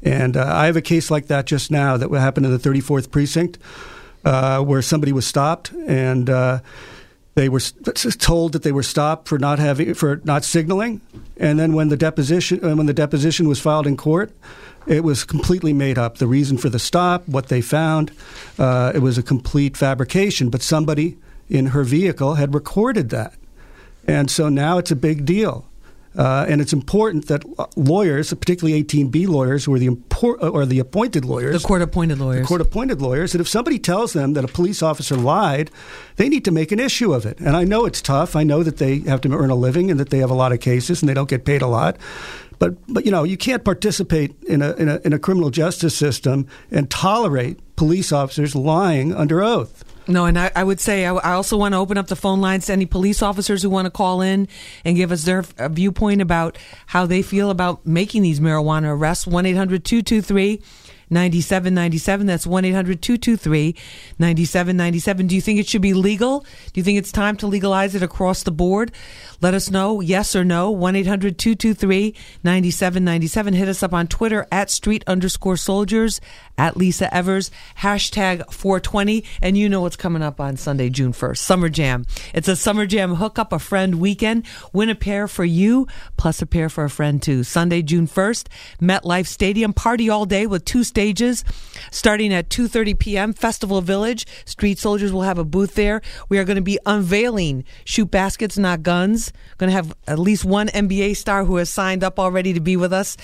And 0.01 0.35
uh, 0.35 0.45
I 0.53 0.65
have 0.65 0.75
a 0.75 0.81
case 0.81 1.09
like 1.09 1.27
that 1.27 1.45
just 1.45 1.71
now 1.71 1.97
that 1.97 2.11
happened 2.11 2.45
in 2.45 2.51
the 2.51 2.59
34th 2.59 3.09
precinct, 3.09 3.57
uh, 4.25 4.61
where 4.61 4.81
somebody 4.81 5.11
was 5.11 5.25
stopped 5.25 5.71
and. 5.87 6.29
Uh, 6.29 6.59
they 7.35 7.49
were 7.49 7.59
told 7.59 8.51
that 8.53 8.61
they 8.61 8.71
were 8.71 8.83
stopped 8.83 9.27
for 9.27 9.39
not 9.39 9.57
having 9.57 9.95
for 9.95 10.21
not 10.23 10.43
signaling, 10.43 11.01
and 11.37 11.59
then 11.59 11.73
when 11.73 11.89
the 11.89 11.97
deposition 11.97 12.63
uh, 12.63 12.75
when 12.75 12.85
the 12.85 12.93
deposition 12.93 13.47
was 13.47 13.59
filed 13.59 13.87
in 13.87 13.97
court, 13.97 14.31
it 14.85 15.03
was 15.03 15.23
completely 15.23 15.73
made 15.73 15.97
up. 15.97 16.17
The 16.17 16.27
reason 16.27 16.57
for 16.57 16.69
the 16.69 16.79
stop, 16.79 17.27
what 17.27 17.47
they 17.47 17.61
found, 17.61 18.11
uh, 18.59 18.91
it 18.93 18.99
was 18.99 19.17
a 19.17 19.23
complete 19.23 19.75
fabrication. 19.75 20.49
But 20.49 20.61
somebody 20.61 21.17
in 21.49 21.67
her 21.67 21.83
vehicle 21.83 22.35
had 22.35 22.53
recorded 22.53 23.09
that, 23.09 23.33
and 24.07 24.29
so 24.29 24.49
now 24.49 24.77
it's 24.77 24.91
a 24.91 24.95
big 24.95 25.25
deal. 25.25 25.67
Uh, 26.15 26.45
and 26.47 26.61
it's 26.61 26.73
important 26.73 27.27
that 27.27 27.43
lawyers, 27.75 28.31
particularly 28.33 28.83
18B 28.83 29.27
lawyers, 29.27 29.65
who 29.65 29.73
are 29.73 29.79
the 29.79 29.89
impor- 29.89 30.37
or 30.53 30.65
the 30.65 30.77
appointed 30.77 31.25
lawyers, 31.25 31.59
the 31.59 31.67
court-appointed 31.67 32.19
lawyers, 32.19 32.45
court-appointed 32.45 33.01
lawyers, 33.01 33.31
that 33.31 33.41
if 33.41 33.47
somebody 33.47 33.79
tells 33.79 34.13
them 34.13 34.33
that 34.33 34.43
a 34.43 34.47
police 34.47 34.83
officer 34.83 35.15
lied, 35.15 35.71
they 36.17 36.29
need 36.29 36.45
to 36.45 36.51
make 36.51 36.71
an 36.71 36.79
issue 36.79 37.13
of 37.13 37.25
it. 37.25 37.39
And 37.39 37.55
I 37.55 37.63
know 37.63 37.85
it's 37.85 38.01
tough. 38.01 38.35
I 38.35 38.43
know 38.43 38.61
that 38.61 38.77
they 38.77 38.99
have 38.99 39.21
to 39.21 39.33
earn 39.33 39.49
a 39.49 39.55
living 39.55 39.89
and 39.89 39.99
that 39.99 40.11
they 40.11 40.19
have 40.19 40.29
a 40.29 40.35
lot 40.35 40.51
of 40.51 40.59
cases 40.59 41.01
and 41.01 41.09
they 41.09 41.15
don't 41.15 41.29
get 41.29 41.45
paid 41.45 41.63
a 41.63 41.67
lot. 41.67 41.97
But 42.59 42.75
but 42.87 43.05
you 43.05 43.11
know 43.11 43.23
you 43.23 43.35
can't 43.35 43.63
participate 43.65 44.35
in 44.43 44.61
a 44.61 44.73
in 44.73 44.89
a, 44.89 45.01
in 45.03 45.13
a 45.13 45.19
criminal 45.19 45.49
justice 45.49 45.95
system 45.95 46.47
and 46.69 46.89
tolerate 46.89 47.59
police 47.75 48.11
officers 48.11 48.55
lying 48.55 49.13
under 49.13 49.43
oath. 49.43 49.83
No, 50.07 50.25
and 50.25 50.37
I, 50.37 50.51
I 50.55 50.63
would 50.63 50.81
say 50.81 51.05
I, 51.05 51.13
I, 51.13 51.33
also 51.33 51.55
want 51.55 51.73
to 51.73 51.77
open 51.77 51.97
up 51.97 52.07
the 52.07 52.15
phone 52.15 52.41
lines 52.41 52.65
to 52.65 52.73
any 52.73 52.85
police 52.85 53.21
officers 53.21 53.63
who 53.63 53.69
want 53.69 53.85
to 53.85 53.89
call 53.89 54.21
in 54.21 54.49
and 54.83 54.97
give 54.97 55.11
us 55.13 55.23
their 55.23 55.45
uh, 55.57 55.69
viewpoint 55.69 56.21
about 56.21 56.57
how 56.87 57.05
they 57.05 57.21
feel 57.21 57.49
about 57.49 57.85
making 57.85 58.21
these 58.21 58.41
marijuana 58.41 58.93
arrests. 58.93 59.25
1 59.25 59.45
800 59.45 59.85
223 59.85 60.61
9797. 61.09 62.27
That's 62.27 62.45
1 62.45 62.65
800 62.65 63.01
223 63.01 63.75
9797. 64.19 65.27
Do 65.27 65.35
you 65.35 65.41
think 65.41 65.59
it 65.59 65.67
should 65.67 65.81
be 65.81 65.93
legal? 65.93 66.39
Do 66.39 66.79
you 66.79 66.83
think 66.83 66.97
it's 66.97 67.11
time 67.11 67.37
to 67.37 67.47
legalize 67.47 67.95
it 67.95 68.03
across 68.03 68.43
the 68.43 68.51
board? 68.51 68.91
Let 69.43 69.55
us 69.55 69.69
know, 69.69 69.99
yes 69.99 70.37
or 70.37 70.45
no. 70.45 70.71
1 70.71 70.95
800 70.95 71.37
223 71.37 72.15
9797. 72.45 73.53
Hit 73.53 73.67
us 73.67 73.83
up 73.83 73.91
on 73.91 74.07
Twitter 74.07 74.47
at 74.53 74.69
street 74.69 75.03
underscore 75.05 75.57
soldiers, 75.57 76.21
at 76.57 76.77
Lisa 76.77 77.13
Evers, 77.13 77.51
hashtag 77.79 78.49
420. 78.53 79.25
And 79.41 79.57
you 79.57 79.67
know 79.67 79.81
what's 79.81 79.97
coming 79.97 80.21
up 80.23 80.39
on 80.39 80.55
Sunday, 80.55 80.89
June 80.89 81.11
1st 81.11 81.39
Summer 81.39 81.67
Jam. 81.67 82.05
It's 82.33 82.47
a 82.47 82.55
Summer 82.55 82.85
Jam 82.85 83.15
hook 83.15 83.37
up 83.37 83.51
a 83.51 83.59
friend 83.59 83.95
weekend. 83.95 84.45
Win 84.71 84.87
a 84.87 84.95
pair 84.95 85.27
for 85.27 85.43
you, 85.43 85.87
plus 86.15 86.41
a 86.41 86.45
pair 86.45 86.69
for 86.69 86.85
a 86.85 86.89
friend 86.89 87.21
too. 87.21 87.43
Sunday, 87.43 87.81
June 87.81 88.07
1st, 88.07 88.47
MetLife 88.81 89.27
Stadium. 89.27 89.73
Party 89.73 90.09
all 90.09 90.25
day 90.25 90.47
with 90.47 90.63
two 90.63 90.85
stages 90.85 91.43
starting 91.91 92.33
at 92.33 92.47
2.30 92.47 92.97
p.m. 92.97 93.33
Festival 93.33 93.81
Village. 93.81 94.25
Street 94.45 94.79
Soldiers 94.79 95.11
will 95.11 95.23
have 95.23 95.37
a 95.37 95.43
booth 95.43 95.75
there. 95.75 96.01
We 96.29 96.37
are 96.37 96.45
going 96.45 96.55
to 96.55 96.61
be 96.61 96.79
unveiling 96.85 97.65
Shoot 97.83 98.09
Baskets, 98.09 98.57
Not 98.57 98.83
Guns 98.83 99.32
Going 99.57 99.69
to 99.69 99.75
have 99.75 99.95
at 100.07 100.19
least 100.19 100.45
one 100.45 100.67
NBA 100.67 101.15
star 101.15 101.45
who 101.45 101.57
has 101.57 101.69
signed 101.69 102.03
up 102.03 102.19
already 102.19 102.53
to 102.53 102.59
be 102.59 102.75
with 102.75 102.91
us, 102.91 103.17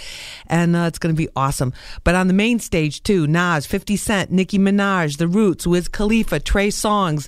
and 0.48 0.76
uh, 0.76 0.86
it's 0.88 1.00
going 1.00 1.14
to 1.14 1.18
be 1.18 1.30
awesome. 1.36 1.74
But 2.04 2.16
on 2.16 2.28
the 2.28 2.34
main 2.34 2.60
stage 2.60 3.04
too, 3.04 3.28
Nas, 3.28 3.66
50 3.66 3.96
Cent, 3.98 4.32
Nicki 4.32 4.60
Minaj, 4.60 5.18
The 5.18 5.28
Roots, 5.28 5.66
Wiz 5.66 5.88
Khalifa, 5.88 6.40
Trey 6.40 6.70
Songz, 6.70 7.28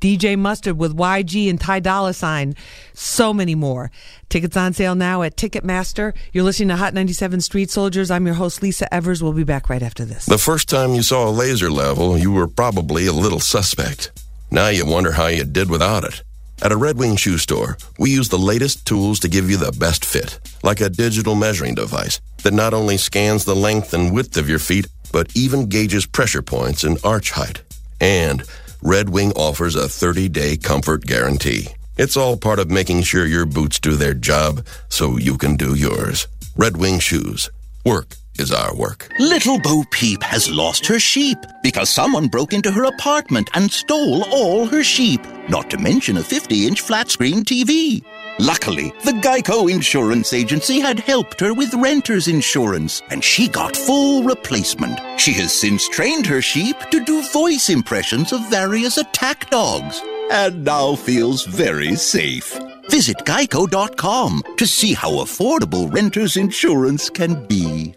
DJ 0.00 0.38
Mustard 0.38 0.78
with 0.78 0.96
YG 0.96 1.50
and 1.50 1.60
Ty 1.60 1.80
Dolla 1.80 2.14
Sign, 2.14 2.54
so 2.94 3.32
many 3.32 3.54
more. 3.54 3.90
Tickets 4.28 4.56
on 4.56 4.72
sale 4.72 4.94
now 4.94 5.22
at 5.22 5.36
Ticketmaster. 5.36 6.14
You're 6.32 6.44
listening 6.44 6.68
to 6.68 6.76
Hot 6.76 6.94
97 6.94 7.40
Street 7.40 7.70
Soldiers. 7.70 8.10
I'm 8.10 8.26
your 8.26 8.36
host, 8.36 8.62
Lisa 8.62 8.92
Evers. 8.94 9.22
We'll 9.22 9.32
be 9.32 9.44
back 9.44 9.68
right 9.68 9.82
after 9.82 10.04
this. 10.04 10.26
The 10.26 10.38
first 10.38 10.68
time 10.68 10.94
you 10.94 11.02
saw 11.02 11.28
a 11.28 11.30
laser 11.30 11.70
level, 11.70 12.16
you 12.16 12.30
were 12.30 12.46
probably 12.46 13.06
a 13.06 13.12
little 13.12 13.40
suspect. 13.40 14.12
Now 14.50 14.68
you 14.68 14.86
wonder 14.86 15.12
how 15.12 15.26
you 15.26 15.44
did 15.44 15.70
without 15.70 16.04
it. 16.04 16.22
At 16.62 16.72
a 16.72 16.76
Red 16.76 16.98
Wing 16.98 17.16
shoe 17.16 17.38
store, 17.38 17.78
we 17.98 18.10
use 18.10 18.28
the 18.28 18.38
latest 18.38 18.86
tools 18.86 19.20
to 19.20 19.28
give 19.28 19.50
you 19.50 19.56
the 19.56 19.72
best 19.72 20.04
fit, 20.04 20.38
like 20.62 20.82
a 20.82 20.90
digital 20.90 21.34
measuring 21.34 21.74
device 21.74 22.20
that 22.42 22.52
not 22.52 22.74
only 22.74 22.98
scans 22.98 23.46
the 23.46 23.56
length 23.56 23.94
and 23.94 24.12
width 24.12 24.36
of 24.36 24.46
your 24.46 24.58
feet, 24.58 24.86
but 25.10 25.34
even 25.34 25.70
gauges 25.70 26.04
pressure 26.04 26.42
points 26.42 26.84
and 26.84 26.98
arch 27.02 27.30
height. 27.30 27.62
And 27.98 28.42
Red 28.82 29.08
Wing 29.08 29.32
offers 29.32 29.74
a 29.74 29.88
30 29.88 30.28
day 30.28 30.58
comfort 30.58 31.06
guarantee. 31.06 31.68
It's 31.96 32.16
all 32.16 32.36
part 32.36 32.58
of 32.58 32.70
making 32.70 33.02
sure 33.02 33.24
your 33.24 33.46
boots 33.46 33.80
do 33.80 33.96
their 33.96 34.14
job 34.14 34.66
so 34.90 35.16
you 35.16 35.38
can 35.38 35.56
do 35.56 35.74
yours. 35.74 36.28
Red 36.56 36.76
Wing 36.76 36.98
Shoes. 36.98 37.48
Work 37.86 38.16
is 38.40 38.50
our 38.52 38.74
work. 38.74 39.08
Little 39.18 39.60
Bo 39.60 39.84
Peep 39.90 40.22
has 40.22 40.50
lost 40.50 40.86
her 40.86 40.98
sheep 40.98 41.38
because 41.62 41.90
someone 41.90 42.26
broke 42.26 42.52
into 42.52 42.72
her 42.72 42.84
apartment 42.84 43.50
and 43.54 43.70
stole 43.70 44.24
all 44.32 44.66
her 44.66 44.82
sheep, 44.82 45.20
not 45.48 45.70
to 45.70 45.78
mention 45.78 46.16
a 46.16 46.22
50 46.22 46.66
inch 46.66 46.80
flat 46.80 47.10
screen 47.10 47.44
TV. 47.44 48.02
Luckily, 48.38 48.92
the 49.04 49.12
Geico 49.12 49.70
Insurance 49.70 50.32
Agency 50.32 50.80
had 50.80 50.98
helped 50.98 51.38
her 51.40 51.52
with 51.52 51.74
renter's 51.74 52.26
insurance, 52.26 53.02
and 53.10 53.22
she 53.22 53.46
got 53.46 53.76
full 53.76 54.22
replacement. 54.22 54.98
She 55.20 55.32
has 55.34 55.52
since 55.52 55.86
trained 55.88 56.26
her 56.26 56.40
sheep 56.40 56.76
to 56.90 57.04
do 57.04 57.22
voice 57.28 57.68
impressions 57.68 58.32
of 58.32 58.48
various 58.48 58.96
attack 58.96 59.50
dogs, 59.50 60.00
and 60.30 60.64
now 60.64 60.94
feels 60.94 61.44
very 61.44 61.94
safe. 61.96 62.58
Visit 62.88 63.18
geico.com 63.18 64.42
to 64.56 64.66
see 64.66 64.94
how 64.94 65.12
affordable 65.24 65.92
renter's 65.92 66.36
insurance 66.36 67.10
can 67.10 67.46
be. 67.46 67.94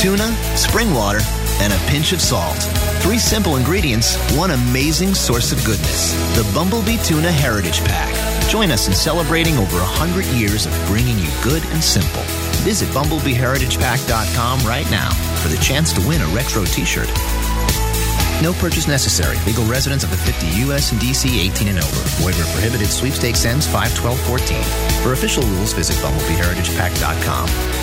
Tuna, 0.00 0.34
spring 0.56 0.94
water, 0.94 1.20
and 1.60 1.74
a 1.74 1.78
pinch 1.90 2.12
of 2.12 2.22
salt. 2.22 2.56
Three 3.04 3.18
simple 3.18 3.56
ingredients, 3.56 4.16
one 4.34 4.50
amazing 4.50 5.12
source 5.12 5.52
of 5.52 5.62
goodness. 5.62 6.14
The 6.36 6.50
Bumblebee 6.54 6.96
Tuna 7.04 7.30
Heritage 7.30 7.84
Pack. 7.84 8.08
Join 8.48 8.70
us 8.70 8.88
in 8.88 8.94
celebrating 8.94 9.58
over 9.58 9.76
100 9.76 10.24
years 10.34 10.64
of 10.64 10.72
bringing 10.86 11.18
you 11.18 11.28
good 11.44 11.62
and 11.66 11.84
simple. 11.84 12.22
Visit 12.64 12.88
bumblebeeheritagepack.com 12.90 14.60
right 14.66 14.90
now 14.90 15.10
for 15.42 15.48
the 15.48 15.58
chance 15.58 15.92
to 15.92 16.08
win 16.08 16.22
a 16.22 16.26
retro 16.28 16.64
t-shirt. 16.64 17.08
No 18.40 18.54
purchase 18.54 18.88
necessary. 18.88 19.36
Legal 19.44 19.66
residents 19.66 20.02
of 20.02 20.10
the 20.10 20.16
50 20.16 20.46
U.S. 20.64 20.92
and 20.92 21.00
D.C. 21.00 21.38
18 21.48 21.68
and 21.68 21.78
over. 21.78 22.00
Void 22.24 22.34
where 22.36 22.52
prohibited. 22.54 22.88
Sweepstakes 22.88 23.44
ends 23.44 23.66
51214. 23.66 25.02
For 25.02 25.12
official 25.12 25.42
rules, 25.42 25.74
visit 25.74 25.96
bumblebeeheritagepack.com. 25.96 27.79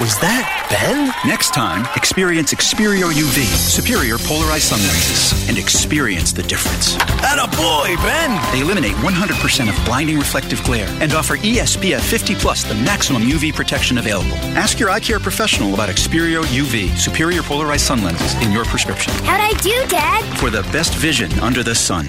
Was 0.00 0.16
that 0.20 0.46
Ben? 0.70 1.12
Next 1.28 1.52
time, 1.52 1.84
experience 1.96 2.54
Xperio 2.54 3.10
UV, 3.10 3.44
superior 3.44 4.18
polarized 4.18 4.66
sun 4.70 4.78
lenses, 4.78 5.48
and 5.48 5.58
experience 5.58 6.32
the 6.32 6.44
difference. 6.44 6.94
That 7.20 7.42
a 7.42 7.50
boy, 7.58 8.00
Ben! 8.02 8.30
They 8.54 8.60
eliminate 8.60 8.94
100% 9.02 9.68
of 9.68 9.84
blinding 9.84 10.16
reflective 10.16 10.62
glare 10.62 10.88
and 11.00 11.12
offer 11.12 11.36
ESPF 11.38 12.02
50 12.02 12.36
plus, 12.36 12.62
the 12.62 12.76
maximum 12.76 13.22
UV 13.24 13.52
protection 13.52 13.98
available. 13.98 14.36
Ask 14.54 14.78
your 14.78 14.90
eye 14.90 15.00
care 15.00 15.18
professional 15.18 15.74
about 15.74 15.88
Xperio 15.88 16.44
UV, 16.44 16.96
superior 16.96 17.42
polarized 17.42 17.86
sun 17.86 18.04
lenses 18.04 18.40
in 18.46 18.52
your 18.52 18.64
prescription. 18.66 19.12
How'd 19.24 19.40
I 19.40 19.58
do, 19.60 19.74
Dad? 19.88 20.38
For 20.38 20.50
the 20.50 20.62
best 20.70 20.99
vision 21.00 21.32
under 21.40 21.62
the 21.62 21.74
sun. 21.74 22.06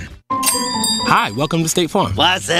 Hi, 1.08 1.32
welcome 1.32 1.64
to 1.64 1.70
State 1.70 1.89
Farm. 1.89 2.12
What's 2.14 2.50
up? 2.50 2.56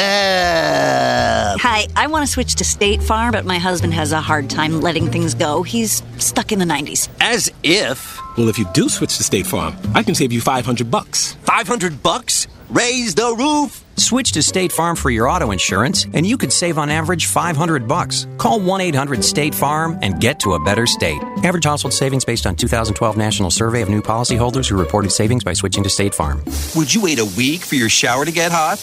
Hi, 1.60 1.88
I 1.98 2.08
want 2.08 2.26
to 2.26 2.32
switch 2.32 2.56
to 2.56 2.64
State 2.64 3.04
Farm, 3.04 3.34
but 3.34 3.44
my 3.44 3.58
husband 3.60 3.94
has 3.94 4.14
a 4.14 4.22
hard 4.22 4.50
time 4.50 4.80
letting 4.80 5.08
things 5.08 5.34
go. 5.34 5.62
He's 5.62 6.02
stuck 6.20 6.54
in 6.54 6.60
the 6.60 6.66
90s. 6.66 7.10
As 7.20 7.52
if. 7.64 8.18
Well, 8.38 8.48
if 8.48 8.58
you 8.58 8.66
do 8.74 8.88
switch 8.88 9.18
to 9.18 9.24
State 9.24 9.46
Farm, 9.46 9.76
I 9.94 10.04
can 10.04 10.16
save 10.16 10.32
you 10.32 10.40
500 10.40 10.90
bucks. 10.90 11.34
500 11.44 12.02
bucks? 12.02 12.48
Raise 12.70 13.14
the 13.14 13.36
roof. 13.38 13.84
Switch 14.02 14.32
to 14.32 14.42
State 14.42 14.72
Farm 14.72 14.96
for 14.96 15.10
your 15.10 15.30
auto 15.30 15.52
insurance, 15.52 16.06
and 16.14 16.26
you 16.26 16.38
could 16.38 16.52
save 16.52 16.78
on 16.78 16.90
average 16.90 17.28
500 17.28 17.88
bucks. 17.88 18.28
Call 18.38 18.60
1-800-STATE-FARM 18.60 20.00
and 20.02 20.20
get 20.20 20.40
to 20.40 20.54
a 20.54 20.60
better 20.64 20.88
state. 20.88 21.22
Average 21.44 21.66
household 21.66 21.94
savings 21.94 22.26
based 22.26 22.46
on 22.46 22.56
2012 22.56 23.16
National 23.16 23.52
Survey 23.52 23.82
of 23.82 23.90
new 23.90 24.02
policyholders 24.02 24.68
who 24.68 24.78
reported 24.78 25.12
savings 25.12 25.44
by 25.44 25.54
switching 25.54 25.84
to 25.84 25.90
State 25.90 26.16
Farm. 26.16 26.44
Would 26.76 26.94
you 26.94 27.02
wait 27.04 27.20
a 27.20 27.26
week 27.38 27.62
for 27.62 27.76
your 27.76 27.90
shower 27.90 28.26
to 28.26 28.32
get 28.32 28.52
hot? 28.52 28.80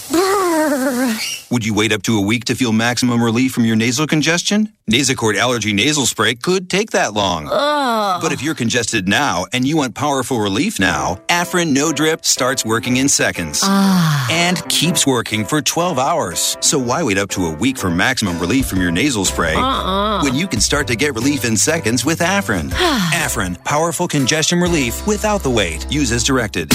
Would 1.50 1.64
you 1.64 1.74
wait 1.74 1.92
up 1.92 2.02
to 2.02 2.18
a 2.18 2.20
week 2.20 2.44
to 2.46 2.54
feel 2.54 2.72
maximum 2.72 3.22
relief 3.22 3.52
from 3.52 3.64
your 3.64 3.76
nasal 3.76 4.06
congestion? 4.06 4.72
Nasacort 4.90 5.36
Allergy 5.36 5.72
Nasal 5.72 6.06
Spray 6.06 6.34
could 6.34 6.70
take 6.70 6.92
that 6.92 7.12
long. 7.12 7.48
Ugh. 7.50 8.22
But 8.22 8.32
if 8.32 8.42
you're 8.42 8.54
congested 8.54 9.08
now 9.08 9.46
and 9.52 9.66
you 9.66 9.76
want 9.76 9.94
powerful 9.94 10.40
relief 10.40 10.78
now, 10.80 11.20
Afrin 11.28 11.72
No 11.72 11.92
Drip 11.92 12.24
starts 12.24 12.64
working 12.64 12.96
in 12.96 13.08
seconds. 13.08 13.60
Ah. 13.62 14.26
And 14.30 14.66
keeps 14.68 15.06
working 15.08 15.44
for 15.44 15.62
12 15.62 15.98
hours. 15.98 16.56
So 16.60 16.78
why 16.78 17.02
wait 17.02 17.16
up 17.16 17.30
to 17.30 17.46
a 17.46 17.54
week 17.54 17.78
for 17.78 17.90
maximum 17.90 18.38
relief 18.38 18.66
from 18.66 18.80
your 18.82 18.90
nasal 18.90 19.24
spray 19.24 19.54
Uh-uh. 19.54 20.22
when 20.22 20.34
you 20.34 20.46
can 20.46 20.60
start 20.60 20.86
to 20.88 20.96
get 20.96 21.14
relief 21.14 21.44
in 21.46 21.56
seconds 21.56 22.04
with 22.04 22.18
Afrin? 22.20 22.68
Afrin, 23.24 23.56
powerful 23.64 24.06
congestion 24.06 24.60
relief 24.60 25.04
without 25.06 25.42
the 25.42 25.50
wait. 25.50 25.90
Use 25.90 26.12
as 26.12 26.22
directed. 26.22 26.70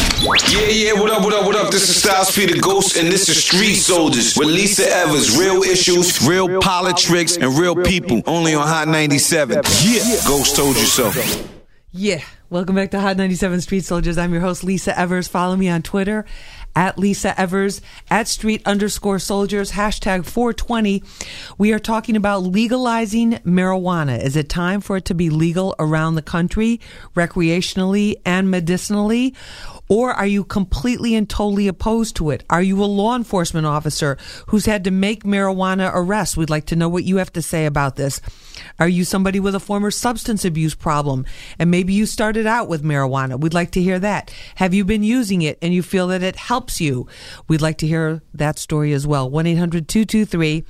Yeah, 0.50 0.68
yeah, 0.68 0.94
what 0.94 1.12
up, 1.12 1.24
what 1.24 1.34
up, 1.34 1.46
what 1.46 1.56
up? 1.56 1.72
This 1.72 1.88
is 1.88 2.02
Styles 2.02 2.36
P 2.36 2.48
the 2.48 2.60
Ghost, 2.60 2.98
and 2.98 3.08
this 3.08 3.30
is 3.30 3.44
Street 3.44 3.76
Soldiers 3.76 4.36
with 4.36 4.48
Lisa 4.48 4.90
Evers. 4.90 5.38
Real 5.38 5.62
issues, 5.62 6.28
real 6.28 6.60
politics, 6.60 7.38
and 7.38 7.56
real 7.58 7.76
people. 7.76 8.24
Only 8.26 8.56
on 8.56 8.68
Hot 8.68 8.88
97. 8.88 9.62
Yeah, 9.84 10.02
Ghost 10.28 10.56
told 10.56 10.76
you 10.76 10.86
so. 10.86 11.12
Yeah. 11.92 12.22
Welcome 12.54 12.76
back 12.76 12.92
to 12.92 13.00
Hot 13.00 13.18
97 13.18 13.62
Street 13.62 13.84
Soldiers. 13.84 14.20
I'm 14.20 14.32
your 14.32 14.44
host, 14.44 14.64
Lisa 14.64 14.96
Evers. 14.96 15.28
Follow 15.28 15.56
me 15.56 15.70
on 15.70 15.82
Twitter 15.82 16.24
at 16.76 17.00
Lisa 17.00 17.40
Evers, 17.40 17.82
at 18.12 18.28
street 18.28 18.62
underscore 18.64 19.18
soldiers, 19.18 19.72
hashtag 19.72 20.26
420. 20.26 21.04
We 21.58 21.74
are 21.74 21.80
talking 21.80 22.16
about 22.16 22.44
legalizing 22.44 23.34
marijuana. 23.44 24.22
Is 24.22 24.36
it 24.36 24.50
time 24.50 24.82
for 24.82 24.98
it 24.98 25.06
to 25.06 25.16
be 25.16 25.32
legal 25.32 25.76
around 25.80 26.14
the 26.14 26.22
country, 26.22 26.80
recreationally 27.16 28.16
and 28.24 28.52
medicinally? 28.52 29.34
Or 29.90 30.12
are 30.14 30.26
you 30.26 30.44
completely 30.44 31.14
and 31.16 31.30
totally 31.30 31.68
opposed 31.68 32.16
to 32.18 32.30
it? 32.30 32.44
Are 32.50 32.62
you 32.62 32.84
a 32.84 32.86
law 32.86 33.16
enforcement 33.16 33.66
officer 33.66 34.18
who's 34.48 34.66
had 34.66 34.84
to 34.86 34.92
make 34.92 35.24
marijuana 35.24 35.92
arrests? 35.94 36.38
We'd 36.38 36.50
like 36.50 36.66
to 36.68 36.76
know 36.76 36.90
what 36.90 37.04
you 37.04 37.18
have 37.18 37.34
to 37.34 37.42
say 37.42 37.66
about 37.66 37.96
this. 37.96 38.22
Are 38.80 38.88
you 38.88 39.04
somebody 39.04 39.40
with 39.40 39.56
a 39.56 39.60
former 39.60 39.92
substance 39.92 40.46
abuse 40.46 40.76
problem 40.76 41.26
and 41.60 41.70
maybe 41.70 41.94
you 41.94 42.06
started 42.06 42.48
out 42.48 42.68
with 42.68 42.84
marijuana? 42.84 43.40
We'd 43.40 43.54
like 43.54 43.72
to 43.72 43.82
hear 43.82 44.00
that. 44.00 44.34
Have 44.56 44.74
you 44.74 44.86
been 44.86 45.04
using 45.04 45.42
it 45.42 45.58
and 45.62 45.74
you 45.74 45.84
feel 45.84 46.08
that 46.08 46.24
it 46.24 46.36
helps 46.36 46.80
you? 46.80 47.08
We'd 47.48 47.62
like 47.62 47.78
to 47.80 47.88
hear 47.88 48.22
that 48.34 48.58
story 48.58 48.94
as 48.94 49.06
well. 49.06 49.30
1 49.30 49.46
800 49.48 49.88
223 49.88 50.64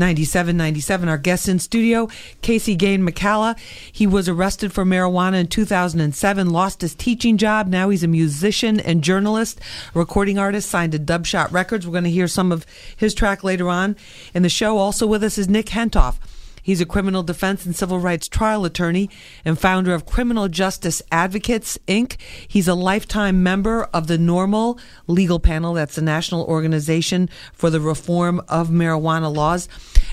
9797. 0.00 1.08
Our 1.08 1.18
guest 1.18 1.48
in 1.48 1.60
studio, 1.60 2.08
Casey 2.42 2.74
Gane 2.74 3.06
McCalla. 3.06 3.56
He 3.92 4.06
was 4.06 4.28
arrested 4.28 4.72
for 4.72 4.84
marijuana 4.84 5.40
in 5.40 5.46
2007, 5.46 6.50
lost 6.50 6.80
his 6.80 6.96
teaching 6.96 7.36
job. 7.36 7.68
Now 7.68 7.90
he's 7.90 8.02
a 8.02 8.08
musician 8.08 8.80
and 8.80 9.04
journalist, 9.04 9.60
recording 9.94 10.38
artist, 10.38 10.68
signed 10.68 10.92
to 10.92 10.98
Dubshot 10.98 11.52
Records. 11.52 11.86
We're 11.86 11.92
going 11.92 12.04
to 12.04 12.10
hear 12.10 12.26
some 12.26 12.50
of 12.50 12.66
his 12.96 13.14
track 13.14 13.44
later 13.44 13.68
on 13.68 13.94
in 14.34 14.42
the 14.42 14.48
show. 14.48 14.78
Also 14.78 15.06
with 15.06 15.22
us 15.22 15.38
is 15.38 15.48
Nick 15.48 15.66
Hentoff. 15.66 16.16
He's 16.62 16.80
a 16.80 16.86
criminal 16.86 17.22
defense 17.22 17.64
and 17.66 17.74
civil 17.74 17.98
rights 17.98 18.28
trial 18.28 18.64
attorney 18.64 19.10
and 19.44 19.58
founder 19.58 19.94
of 19.94 20.06
Criminal 20.06 20.48
Justice 20.48 21.02
Advocates, 21.10 21.78
Inc. 21.86 22.16
He's 22.46 22.68
a 22.68 22.74
lifetime 22.74 23.42
member 23.42 23.84
of 23.92 24.06
the 24.06 24.18
NORML 24.18 24.78
Legal 25.06 25.40
Panel. 25.40 25.74
That's 25.74 25.96
the 25.96 26.02
National 26.02 26.44
Organization 26.44 27.28
for 27.52 27.70
the 27.70 27.80
Reform 27.80 28.40
of 28.48 28.68
Marijuana 28.68 29.34
Laws. 29.34 29.68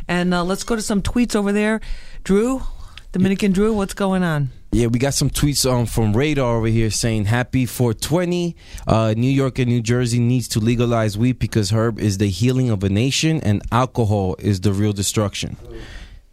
And 0.08 0.34
uh, 0.34 0.43
let's 0.43 0.64
go 0.64 0.76
to 0.76 0.82
some 0.82 1.02
tweets 1.02 1.36
over 1.36 1.52
there. 1.52 1.82
Drew, 2.24 2.64
Dominican 3.12 3.52
Drew, 3.52 3.74
what's 3.74 3.93
going 3.93 4.24
on? 4.24 4.50
Yeah, 4.72 4.88
we 4.88 5.00
got 5.00 5.14
some 5.14 5.30
tweets 5.30 5.70
um, 5.70 5.86
from 5.86 6.16
Radar 6.16 6.58
over 6.58 6.68
here 6.68 6.91
saying 6.91 7.26
happy 7.26 7.66
420. 7.66 8.56
Uh, 8.86 9.14
New 9.16 9.30
York 9.30 9.60
and 9.60 9.70
New 9.70 9.82
Jersey 9.82 10.20
needs 10.20 10.48
to 10.50 10.60
legalize 10.60 11.18
weed 11.18 11.39
because 11.39 11.72
herb 11.72 12.00
is 12.00 12.18
the 12.18 12.30
healing 12.30 12.70
of 12.70 12.84
a 12.84 12.89
nation 12.89 13.39
and 13.41 13.62
alcohol 13.72 14.36
is 14.39 14.62
the 14.62 14.74
real 14.74 14.93
destruction. 14.93 15.56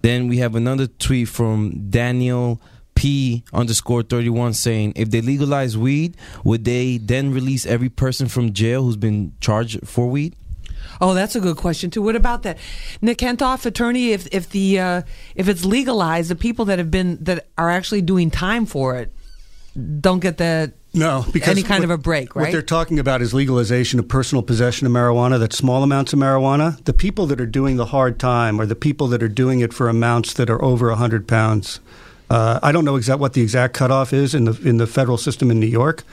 Then 0.05 0.29
we 0.29 0.37
have 0.37 0.55
another 0.55 0.87
tweet 0.87 1.31
from 1.31 1.89
Daniel 1.89 2.61
P 2.95 3.43
underscore 3.55 4.03
31 4.03 4.53
saying, 4.53 4.93
if 4.97 5.09
they 5.09 5.23
legalize 5.23 5.79
weed, 5.79 6.15
would 6.45 6.67
they 6.67 6.99
then 6.99 7.33
release 7.33 7.65
every 7.65 7.89
person 7.89 8.29
from 8.29 8.53
jail 8.53 8.83
who's 8.85 8.99
been 8.99 9.33
charged 9.41 9.89
for 9.89 10.07
weed? 10.07 10.37
Oh, 11.01 11.15
that's 11.15 11.35
a 11.37 11.41
good 11.41 11.57
question 11.57 11.89
too. 11.89 12.03
What 12.03 12.17
about 12.17 12.43
that, 12.43 12.59
Nick 13.01 13.17
Hentoff, 13.17 13.65
attorney? 13.65 14.13
If 14.13 14.29
if 14.31 14.51
the 14.51 14.79
uh, 14.79 15.03
if 15.37 15.49
it's 15.49 15.65
legalized, 15.65 16.29
the 16.31 16.37
people 16.37 16.67
that 16.67 16.79
have 16.79 16.91
been 16.91 17.17
that 17.25 17.47
are 17.57 17.71
actually 17.71 18.03
doing 18.03 18.31
time 18.31 18.67
for 18.67 18.97
it 18.97 19.11
don't 20.01 20.21
get 20.21 20.37
that 20.37 20.75
no, 20.95 21.27
because 21.33 21.51
any 21.51 21.63
kind 21.63 21.81
what, 21.81 21.85
of 21.85 21.91
a 21.91 21.99
break, 21.99 22.35
right? 22.35 22.43
What 22.43 22.53
they're 22.53 22.63
talking 22.63 22.99
about 22.99 23.21
is 23.21 23.35
legalization 23.35 23.99
of 23.99 24.09
personal 24.09 24.43
possession 24.43 24.87
of 24.87 24.93
marijuana. 24.93 25.39
That's 25.39 25.57
small 25.57 25.83
amounts 25.83 26.13
of 26.13 26.19
marijuana. 26.19 26.83
The 26.85 26.93
people 26.93 27.27
that 27.27 27.41
are 27.41 27.47
doing 27.47 27.77
the 27.77 27.87
hard 27.87 28.19
time 28.19 28.61
are 28.61 28.67
the 28.67 28.77
people 28.77 29.09
that 29.09 29.23
are 29.23 29.29
doing 29.29 29.61
it 29.61 29.73
for 29.73 29.89
amounts 29.89 30.33
that 30.35 30.49
are 30.49 30.63
over 30.63 30.91
hundred 30.95 31.27
pounds. 31.27 31.81
Uh, 32.31 32.59
I 32.63 32.73
don't 32.73 32.85
know 32.85 32.97
exact 32.97 33.21
what 33.21 33.35
the 33.35 33.43
exact 33.43 33.75
cutoff 33.75 34.13
is 34.13 34.35
in 34.35 34.45
the 34.45 34.59
in 34.67 34.79
the 34.79 34.87
federal 34.87 35.19
system 35.19 35.51
in 35.51 35.61
New 35.61 35.67
York. 35.67 36.05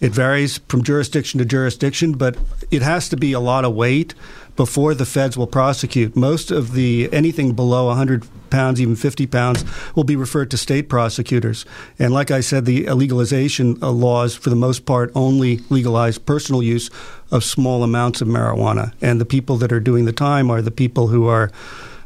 It 0.00 0.12
varies 0.12 0.58
from 0.68 0.82
jurisdiction 0.82 1.38
to 1.38 1.44
jurisdiction, 1.44 2.12
but 2.12 2.36
it 2.70 2.82
has 2.82 3.08
to 3.10 3.16
be 3.16 3.32
a 3.32 3.40
lot 3.40 3.64
of 3.64 3.74
weight 3.74 4.14
before 4.56 4.94
the 4.94 5.06
feds 5.06 5.36
will 5.36 5.46
prosecute. 5.46 6.16
Most 6.16 6.50
of 6.50 6.72
the 6.72 7.08
anything 7.12 7.54
below 7.54 7.86
100 7.86 8.24
pounds, 8.50 8.80
even 8.80 8.94
50 8.96 9.26
pounds, 9.26 9.64
will 9.94 10.04
be 10.04 10.16
referred 10.16 10.50
to 10.52 10.56
state 10.56 10.88
prosecutors. 10.88 11.64
And 11.98 12.12
like 12.12 12.30
I 12.30 12.40
said, 12.40 12.64
the 12.64 12.88
legalization 12.90 13.82
uh, 13.82 13.90
laws, 13.90 14.36
for 14.36 14.50
the 14.50 14.56
most 14.56 14.86
part, 14.86 15.10
only 15.14 15.58
legalize 15.70 16.18
personal 16.18 16.62
use 16.62 16.90
of 17.30 17.42
small 17.42 17.82
amounts 17.82 18.20
of 18.20 18.28
marijuana. 18.28 18.92
And 19.00 19.20
the 19.20 19.24
people 19.24 19.56
that 19.56 19.72
are 19.72 19.80
doing 19.80 20.04
the 20.04 20.12
time 20.12 20.50
are 20.50 20.62
the 20.62 20.70
people 20.70 21.08
who 21.08 21.26
are, 21.26 21.50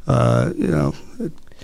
uh, 0.07 0.53
you 0.57 0.69
know, 0.69 0.95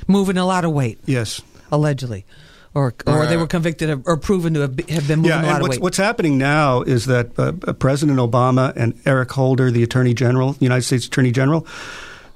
moving 0.07 0.37
a 0.37 0.45
lot 0.45 0.65
of 0.65 0.73
weight. 0.73 0.99
Yes, 1.07 1.41
allegedly 1.73 2.27
or 2.75 2.95
or 3.07 3.27
they 3.27 3.37
were 3.37 3.47
convicted 3.47 3.89
of, 3.91 4.07
or 4.07 4.17
proven 4.17 4.55
to 4.55 4.61
have 4.61 4.77
been 4.77 5.21
moving 5.21 5.25
yeah, 5.25 5.43
a 5.43 5.47
lot 5.47 5.55
and 5.55 5.63
what's, 5.63 5.77
of 5.77 5.81
weight. 5.81 5.81
what's 5.81 5.97
happening 5.97 6.37
now 6.39 6.83
is 6.83 7.07
that 7.07 7.39
uh, 7.39 7.53
President 7.75 8.19
Obama 8.19 8.73
and 8.77 8.99
Eric 9.07 9.31
Holder, 9.33 9.71
the 9.71 9.83
Attorney 9.83 10.15
General, 10.15 10.57
United 10.59 10.83
States 10.83 11.07
Attorney 11.07 11.31
General, 11.31 11.67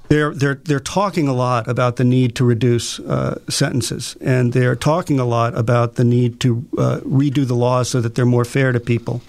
they're 0.07 0.33
they're 0.33 0.55
they're 0.55 0.79
talking 0.79 1.27
a 1.27 1.33
lot 1.33 1.67
about 1.67 1.97
the 1.97 2.03
need 2.03 2.35
to 2.35 2.45
reduce 2.45 2.99
uh, 2.99 3.39
sentences, 3.49 4.15
and 4.21 4.53
they're 4.53 4.75
talking 4.75 5.19
a 5.19 5.25
lot 5.25 5.57
about 5.57 5.95
the 5.95 6.03
need 6.03 6.39
to 6.39 6.65
uh, 6.77 6.99
redo 7.01 7.45
the 7.45 7.55
laws 7.55 7.89
so 7.89 8.01
that 8.01 8.15
they're 8.15 8.25
more 8.25 8.45
fair 8.45 8.71
to 8.71 8.79
people. 8.79 9.21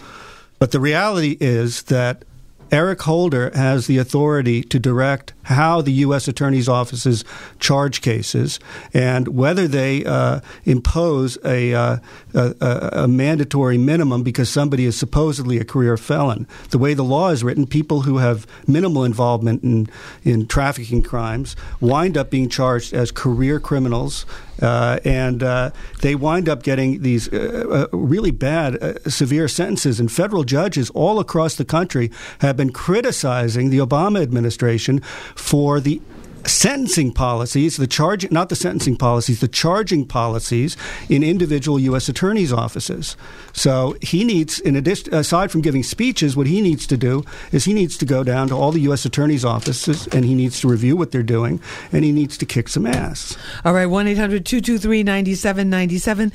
But 0.59 0.73
the 0.73 0.81
reality 0.81 1.37
is 1.41 1.85
that 1.85 2.25
Eric 2.73 3.03
Holder 3.03 3.51
has 3.55 3.87
the 3.87 3.99
authority 3.99 4.62
to 4.62 4.79
direct 4.79 5.33
how 5.45 5.81
the 5.81 5.93
U.S. 5.93 6.29
Attorney's 6.29 6.68
offices 6.68 7.25
charge 7.59 8.01
cases 8.01 8.61
and 8.95 9.29
whether 9.29 9.66
they 9.66 10.05
uh, 10.05 10.41
impose 10.64 11.37
a, 11.45 11.75
uh, 11.75 11.97
a, 12.35 12.91
a, 12.93 13.09
mandatory 13.09 13.77
minimum 13.77 14.23
because 14.23 14.49
somebody 14.49 14.85
is 14.85 14.97
supposedly 14.97 15.59
a 15.59 15.64
career 15.64 15.97
felon. 15.97 16.47
The 16.71 16.79
way 16.79 16.95
the 16.95 17.03
law 17.03 17.31
is 17.31 17.43
written, 17.43 17.66
people 17.66 18.03
who 18.03 18.18
have 18.18 18.47
minimal 18.68 19.05
involvement 19.05 19.64
in, 19.64 19.89
in 20.23 20.47
trafficking 20.47 21.03
crimes 21.03 21.57
wind 21.81 22.16
up 22.16 22.31
being 22.31 22.49
charged 22.49 22.95
as 22.95 23.11
career 23.11 23.59
criminals 23.59 24.25
uh, 24.61 24.99
and 25.05 25.43
uh, 25.43 25.71
they 26.03 26.15
wind 26.15 26.49
up 26.49 26.63
getting 26.63 27.03
these 27.03 27.33
uh, 27.33 27.87
uh 27.93 27.97
really 27.97 28.31
bad, 28.31 28.83
uh, 28.83 28.99
severe 29.09 29.49
sentences. 29.49 30.01
And 30.01 30.11
federal 30.11 30.45
judges 30.45 30.91
all 30.91 31.19
across 31.19 31.55
the 31.57 31.65
country 31.65 32.11
have 32.41 32.57
been 32.57 32.71
criticizing 32.71 33.71
the 33.71 33.79
Obama 33.79 34.23
administration 34.23 35.01
for 35.35 35.81
the 35.81 36.01
sentencing 36.47 37.12
policies, 37.12 37.76
the 37.76 37.86
charge, 37.86 38.30
not 38.30 38.49
the 38.49 38.57
sentencing 38.57 38.97
policies, 38.97 39.41
the 39.41 39.49
charging 39.49 40.07
policies 40.07 40.76
in 41.09 41.22
individual 41.22 41.78
U.S. 41.78 42.09
attorneys' 42.09 42.53
offices. 42.53 43.16
So 43.53 43.97
he 44.01 44.24
needs, 44.24 44.59
in 44.61 44.76
addition, 44.76 45.14
aside 45.14 45.51
from 45.51 45.61
giving 45.61 45.82
speeches, 45.82 46.36
what 46.36 46.47
he 46.47 46.61
needs 46.61 46.86
to 46.88 46.97
do 46.97 47.24
is 47.53 47.64
he 47.64 47.74
needs 47.74 47.97
to 47.99 48.05
go 48.05 48.24
down 48.24 48.49
to 48.49 48.55
all 48.55 48.72
the 48.72 48.80
U.S. 48.82 49.05
attorneys' 49.05 49.45
offices 49.45 50.07
and 50.09 50.24
he 50.24 50.34
needs 50.34 50.61
to 50.61 50.68
review 50.68 50.97
what 50.97 51.12
they're 51.12 51.22
doing 51.22 51.61
and 51.93 52.05
he 52.05 52.12
needs 52.12 52.36
to 52.38 52.47
kick 52.47 52.68
some 52.68 52.86
ass. 52.86 53.36
All 53.64 53.72
right, 53.72 53.86
1 53.86 54.09
800 54.09 54.45
223 54.47 55.03
9797. 55.03 56.32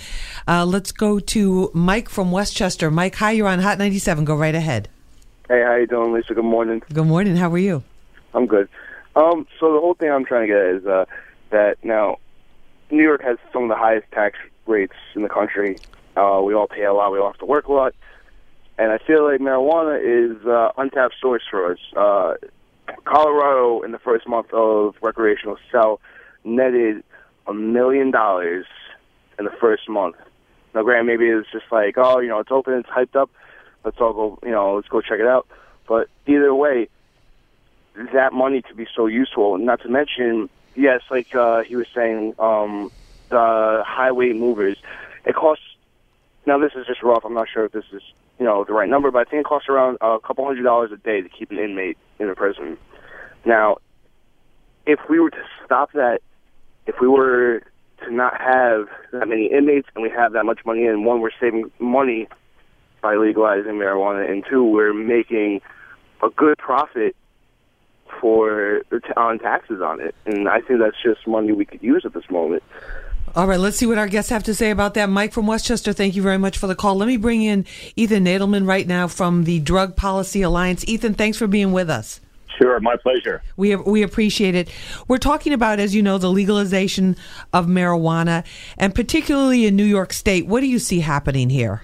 Uh, 0.47 0.66
let's 0.66 0.91
go 0.91 1.20
to 1.20 1.72
Mike 1.74 2.10
from 2.10 2.32
Westchester. 2.32 2.91
Mike, 2.91 3.16
hi, 3.16 3.32
you're 3.32 3.47
on 3.47 3.60
Hot 3.60 3.78
97. 3.78 4.26
Go 4.26 4.36
right 4.36 4.56
ahead. 4.56 4.89
Hey, 5.47 5.62
how 5.62 5.76
you 5.76 5.86
doing, 5.86 6.12
Lisa? 6.12 6.34
Good 6.34 6.43
morning. 6.43 6.82
Good 6.91 7.06
morning. 7.06 7.36
How 7.36 7.51
are 7.51 7.58
you? 7.58 7.84
I'm 8.34 8.47
good. 8.47 8.68
Um, 9.16 9.47
so 9.59 9.74
the 9.74 9.80
whole 9.80 9.93
thing 9.93 10.11
I'm 10.11 10.26
trying 10.26 10.47
to 10.47 10.53
get 10.53 10.66
is 10.82 10.86
uh, 10.86 11.05
that 11.51 11.78
now 11.84 12.18
New 12.91 13.03
York 13.03 13.24
has 13.24 13.38
some 13.53 13.63
of 13.63 13.70
the 13.70 13.76
highest 13.76 14.11
tax 14.11 14.38
rates 14.66 14.95
in 15.16 15.22
the 15.22 15.30
country. 15.30 15.78
Uh, 16.16 16.41
we 16.43 16.53
all 16.53 16.68
pay 16.68 16.84
a 16.84 16.93
lot. 16.93 17.11
We 17.11 17.20
all 17.20 17.32
have 17.32 17.39
to 17.39 17.45
work 17.45 17.68
a 17.68 17.74
lot, 17.74 17.93
and 18.78 18.91
I 18.91 18.97
feel 18.97 19.24
like 19.30 19.39
marijuana 19.39 19.99
is 19.99 20.45
uh, 20.45 20.72
untapped 20.78 21.16
source 21.22 21.43
for 21.49 21.72
us. 21.72 21.80
Uh, 21.95 22.34
Colorado, 23.03 23.82
in 23.82 23.91
the 23.91 23.99
first 23.99 24.28
month 24.28 24.53
of 24.53 24.95
recreational 25.01 25.57
sale, 25.72 25.99
netted 26.43 27.03
a 27.47 27.53
million 27.53 28.11
dollars 28.11 28.66
in 29.39 29.45
the 29.45 29.51
first 29.59 29.89
month. 29.89 30.16
Now, 30.74 30.84
granted, 30.84 31.05
maybe 31.05 31.30
it's 31.30 31.49
just 31.51 31.66
like, 31.72 31.95
oh, 31.97 32.20
you 32.20 32.28
know, 32.28 32.39
it's 32.39 32.51
open, 32.51 32.74
it's 32.74 32.89
hyped 32.89 33.16
up. 33.16 33.30
Let's 33.84 33.97
all 33.99 34.13
go, 34.13 34.39
you 34.43 34.51
know, 34.51 34.76
let's 34.76 34.88
go 34.88 35.01
check 35.01 35.20
it 35.20 35.28
out. 35.28 35.47
But 35.88 36.09
either 36.28 36.53
way, 36.53 36.89
that 38.14 38.34
money 38.34 38.62
to 38.64 38.74
be 38.76 38.88
so 38.96 39.08
useful. 39.08 39.56
And 39.56 39.66
not 39.66 39.82
to 39.82 39.89
mention, 39.89 40.50
yes, 40.76 41.02
like 41.10 41.34
uh, 41.36 41.64
he 41.64 41.76
was 41.76 41.88
saying, 41.93 42.36
um, 42.39 42.91
the 43.30 43.84
highway 43.86 44.34
movers. 44.34 44.78
It 45.26 45.36
costs. 45.36 45.64
Now 46.46 46.60
this 46.60 46.74
is 46.76 46.86
just 46.86 47.02
rough. 47.02 47.26
I'm 47.26 47.34
not 47.34 47.48
sure 47.52 47.66
if 47.66 47.72
this 47.72 47.86
is 47.91 48.02
you 48.39 48.46
know 48.46 48.64
the 48.64 48.74
right 48.74 48.89
number, 48.89 49.12
but 49.12 49.28
I 49.28 49.30
think 49.30 49.41
it 49.41 49.46
costs 49.46 49.70
around 49.70 49.98
a 50.02 50.20
couple 50.20 50.46
hundred 50.46 50.64
dollars 50.64 50.91
a 50.91 50.98
day 50.98 51.22
to 51.22 51.30
keep 51.30 51.52
an 51.52 51.60
inmate 51.60 51.98
in 52.20 52.30
a 52.30 52.36
prison. 52.36 52.78
Now, 53.46 53.78
if 54.86 55.00
we 55.10 55.20
were 55.20 55.32
to 55.32 55.43
stop 55.66 55.91
that, 55.93 56.22
if 56.86 56.96
we 57.02 57.08
were 57.08 57.64
to 58.04 58.12
not 58.12 58.39
have 58.39 58.88
that 59.12 59.28
many 59.28 59.48
inmates 59.48 59.88
and 59.96 60.04
we 60.04 60.10
have 60.10 60.34
that 60.34 60.46
much 60.46 60.60
money 60.66 60.86
in, 60.86 61.04
one, 61.04 61.22
we're 61.22 61.32
saving 61.39 61.72
money 61.80 62.28
by 63.02 63.16
legalizing 63.16 63.74
marijuana, 63.74 64.30
and 64.30 64.43
two, 64.50 64.64
we're 64.64 64.93
making 64.93 65.62
a 66.24 66.30
good 66.30 66.58
profit 66.58 67.16
for 68.20 68.82
on 69.18 69.39
taxes 69.39 69.82
on 69.82 70.01
it, 70.01 70.16
and 70.26 70.47
I 70.47 70.61
think 70.61 70.80
that's 70.80 71.01
just 71.03 71.28
money 71.28 71.51
we 71.51 71.66
could 71.66 71.84
use 71.84 72.03
at 72.05 72.13
this 72.13 72.30
moment. 72.30 72.63
All 73.36 73.47
right, 73.47 73.59
let's 73.59 73.76
see 73.76 73.86
what 73.86 73.97
our 73.97 74.07
guests 74.07 74.30
have 74.30 74.43
to 74.43 74.55
say 74.55 74.70
about 74.70 74.93
that. 74.93 75.09
Mike 75.09 75.34
from 75.34 75.45
Westchester, 75.45 75.91
thank 75.91 76.16
you 76.16 76.22
very 76.22 76.38
much 76.38 76.57
for 76.57 76.68
the 76.68 76.76
call. 76.76 76.95
Let 76.95 77.07
me 77.07 77.18
bring 77.18 77.43
in 77.43 77.66
Ethan 77.97 78.24
Nadelmann 78.24 78.66
right 78.66 78.88
now 78.88 79.09
from 79.09 79.43
the 79.43 79.59
Drug 79.59 79.97
Policy 79.97 80.41
Alliance. 80.41 80.88
Ethan, 80.88 81.16
thanks 81.16 81.38
for 81.38 81.45
being 81.45 81.74
with 81.74 81.89
us. 81.89 82.22
Sure, 82.57 82.80
my 82.80 82.95
pleasure. 82.95 83.41
We 83.57 83.76
we 83.76 84.01
appreciate 84.03 84.55
it. 84.55 84.70
We're 85.09 85.18
talking 85.18 85.51
about, 85.51 85.80
as 85.80 85.93
you 85.93 86.01
know, 86.01 86.18
the 86.18 86.32
legalization 86.32 87.18
of 87.51 87.66
marijuana, 87.66 88.45
and 88.78 88.95
particularly 88.95 89.66
in 89.66 89.76
New 89.76 89.84
York 89.84 90.13
State. 90.13 90.47
What 90.47 90.61
do 90.61 90.68
you 90.68 90.80
see 90.80 91.01
happening 91.01 91.49
here? 91.49 91.84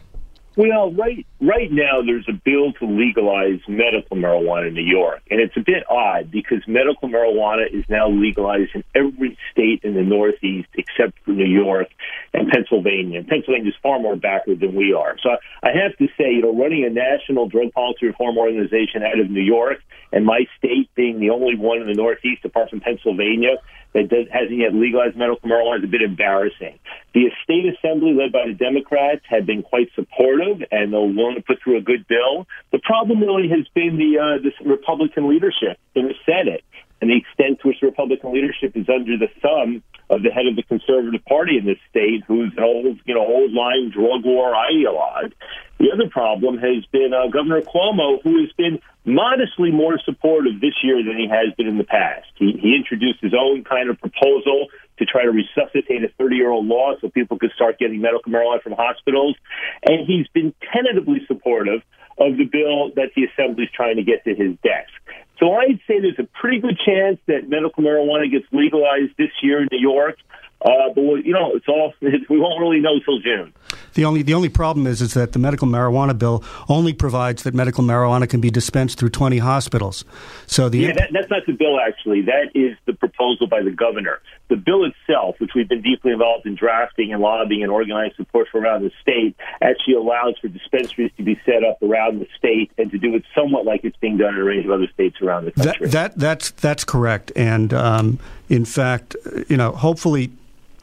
Well, 0.58 0.92
right 0.92 1.26
right 1.40 1.72
now 1.72 2.02
there's 2.06 2.28
a 2.28 2.34
bill 2.34 2.74
to 2.74 2.86
legalize 2.86 3.62
medical 3.70 4.18
marijuana 4.18 4.68
in 4.68 4.74
New 4.74 4.84
York, 4.84 5.22
and 5.32 5.40
it's 5.40 5.56
a 5.56 5.62
bit 5.62 5.90
odd 5.90 6.30
because 6.30 6.62
medical 6.68 7.08
marijuana 7.08 7.72
is 7.72 7.86
now 7.88 8.10
legalized 8.10 8.72
in 8.76 8.84
every 8.94 9.38
state 9.52 9.82
in 9.84 9.94
the 9.94 10.02
Northeast 10.02 10.68
except 10.74 11.18
for 11.24 11.32
New 11.32 11.46
York 11.46 11.88
and 12.34 12.50
Pennsylvania. 12.50 13.20
And 13.20 13.28
Pennsylvania 13.30 13.70
is 13.70 13.78
far 13.82 14.00
more 14.00 14.18
backward 14.18 14.60
than 14.60 14.76
we 14.76 14.94
are. 14.94 15.16
So 15.24 15.38
I 15.64 15.70
have 15.72 15.98
to 16.00 16.08
say, 16.18 16.34
you 16.34 16.42
know, 16.42 16.54
running 16.54 16.84
a 16.84 16.90
national 16.90 17.48
drug 17.48 17.72
policy 17.72 18.08
reform 18.08 18.38
organization 18.38 19.04
out 19.04 19.20
of 19.22 19.30
New 19.30 19.44
York 19.44 19.78
and 20.12 20.26
my 20.26 20.46
state 20.58 20.90
being 20.96 21.22
the 21.22 21.30
only 21.30 21.56
one 21.56 21.80
in 21.80 21.88
the 21.88 21.94
Northeast 21.94 22.44
apart 22.44 22.70
from 22.70 22.82
Pennsylvania 22.82 23.56
that 23.94 24.10
does, 24.10 24.28
hasn't 24.32 24.58
yet 24.58 24.74
legalized 24.74 25.18
medical 25.18 25.50
marijuana 25.50 25.80
is 25.80 25.84
a 25.84 25.88
bit 25.88 26.02
embarrassing. 26.02 26.80
The 27.14 27.30
state 27.44 27.66
assembly, 27.68 28.14
led 28.14 28.32
by 28.32 28.48
the 28.48 28.54
Democrats, 28.54 29.22
had 29.28 29.46
been 29.46 29.64
quite 29.64 29.90
supportive 29.96 30.64
and 30.72 30.94
they're 30.94 31.02
willing 31.02 31.36
to 31.36 31.42
put 31.42 31.62
through 31.64 31.78
a 31.78 31.82
good 31.82 32.08
bill. 32.08 32.48
The 32.72 32.80
problem 32.80 33.20
really 33.20 33.50
has 33.50 33.68
been 33.76 33.98
the 33.98 34.20
uh, 34.20 34.44
this 34.44 34.54
Republican 34.66 35.30
leadership 35.30 35.78
in 35.96 36.08
the 36.08 36.16
Senate 36.26 36.64
and 37.02 37.10
the 37.10 37.18
extent 37.18 37.60
to 37.62 37.68
which 37.68 37.82
the 37.82 37.88
Republican 37.88 38.34
leadership 38.34 38.78
is 38.78 38.88
under 38.88 39.18
the 39.18 39.28
thumb 39.42 39.84
of 40.10 40.22
the 40.22 40.30
head 40.30 40.46
of 40.46 40.56
the 40.56 40.64
Conservative 40.64 41.24
Party 41.26 41.58
in 41.58 41.66
this 41.66 41.80
state, 41.90 42.24
who's 42.28 42.54
an 42.56 42.64
old, 42.64 43.00
you 43.06 43.16
know, 43.16 43.26
old 43.26 43.52
line 43.52 43.90
drug 43.90 44.24
war 44.24 44.54
ideologue. 44.54 45.34
The 45.80 45.90
other 45.92 46.10
problem 46.10 46.60
has 46.60 46.86
been 46.92 47.12
uh, 47.14 47.28
Governor 47.34 47.62
Cuomo, 47.62 48.22
who 48.22 48.42
has 48.42 48.52
been 48.54 48.80
modestly 49.04 49.72
more 49.72 49.98
supportive 50.06 50.62
this 50.62 50.78
year 50.84 51.02
than 51.02 51.18
he 51.18 51.28
has 51.28 51.56
been 51.58 51.68
in 51.68 51.80
the 51.80 51.84
past. 51.84 52.28
He, 52.36 52.54
he 52.62 52.76
introduced 52.76 53.20
his 53.22 53.34
own 53.34 53.64
kind 53.64 53.90
of 53.90 54.00
proposal 54.00 54.68
to 55.00 55.06
try 55.06 55.24
to 55.24 55.32
resuscitate 55.32 56.04
a 56.04 56.10
30 56.20 56.36
year 56.36 56.52
old 56.52 56.68
law 56.68 56.94
so 57.02 57.10
people 57.10 57.40
could 57.40 57.52
start 57.56 57.80
getting 57.80 58.02
medical 58.02 58.32
marijuana 58.32 58.62
from 58.62 58.74
hospitals. 58.74 59.36
And 59.82 60.06
he's 60.06 60.28
been 60.28 60.54
tentatively 60.72 61.26
supportive 61.26 61.82
of 62.20 62.38
the 62.38 62.46
bill 62.46 62.92
that 62.96 63.10
the 63.16 63.26
Assembly 63.26 63.64
is 63.64 63.70
trying 63.74 63.96
to 63.96 64.04
get 64.04 64.24
to 64.26 64.36
his 64.36 64.56
desk. 64.62 64.94
So 65.42 65.54
I'd 65.54 65.80
say 65.88 66.00
there's 66.00 66.20
a 66.20 66.28
pretty 66.40 66.60
good 66.60 66.80
chance 66.86 67.20
that 67.26 67.50
medical 67.50 67.84
marijuana 67.84 68.30
gets 68.30 68.46
legalized 68.52 69.18
this 69.18 69.32
year 69.42 69.62
in 69.62 69.68
New 69.72 69.80
York. 69.80 70.18
Uh, 70.64 70.94
but 70.94 71.02
you 71.26 71.34
know, 71.34 71.54
it's 71.56 71.68
all 71.68 71.94
we 72.02 72.40
won't 72.40 72.62
really 72.62 72.80
know 72.80 73.00
till 73.04 73.20
June. 73.20 73.52
The 73.96 74.06
only 74.06 74.22
the 74.22 74.36
only 74.36 74.50
problem 74.50 74.86
is 74.86 75.02
is 75.02 75.16
that 75.16 75.32
the 75.32 75.40
medical 75.40 75.68
marijuana 75.68 76.18
bill 76.18 76.44
only 76.70 76.94
provides 76.94 77.42
that 77.44 77.56
medical 77.56 77.84
marijuana 77.84 78.30
can 78.30 78.42
be 78.42 78.52
dispensed 78.52 79.00
through 79.00 79.10
20 79.10 79.40
hospitals. 79.40 80.06
So 80.46 80.70
the 80.70 80.78
yeah, 80.78 80.94
that, 80.94 81.10
that's 81.12 81.32
not 81.32 81.48
the 81.48 81.54
bill 81.54 81.80
actually. 81.80 82.22
That 82.22 82.52
is 82.54 82.78
the 82.86 82.94
proposal 82.94 83.48
by 83.48 83.64
the 83.64 83.72
governor. 83.72 84.20
The 84.52 84.58
bill 84.58 84.84
itself, 84.84 85.36
which 85.40 85.52
we've 85.56 85.70
been 85.70 85.82
deeply 85.82 86.12
involved 86.12 86.46
in 86.46 86.56
drafting 86.56 87.14
and 87.14 87.22
lobbying 87.22 87.64
and 87.64 87.72
organizing 87.72 88.16
support 88.18 88.50
for 88.52 88.60
around 88.60 88.84
the 88.84 88.92
state, 89.02 89.34
actually 89.62 89.94
allows 89.94 90.38
for 90.42 90.50
dispensaries 90.50 91.10
to 91.16 91.24
be 91.24 91.40
set 91.46 91.64
up 91.64 91.82
around 91.82 92.20
the 92.20 92.28
state 92.38 92.70
and 92.78 92.92
to 92.92 92.98
do 92.98 93.16
it 93.16 93.24
somewhat 93.34 93.64
like 93.66 93.86
it's 93.86 93.96
being 94.02 94.18
done 94.18 94.34
in 94.34 94.42
a 94.42 94.44
range 94.44 94.66
of 94.66 94.72
other 94.72 94.90
states 94.94 95.22
around 95.22 95.46
the 95.46 95.52
country. 95.52 95.88
That, 95.88 96.16
that 96.16 96.20
that's 96.20 96.52
that's 96.52 96.84
correct. 96.84 97.32
And 97.38 97.74
um, 97.74 98.20
in 98.50 98.66
fact, 98.66 99.16
you 99.48 99.56
know, 99.56 99.72
hopefully 99.72 100.32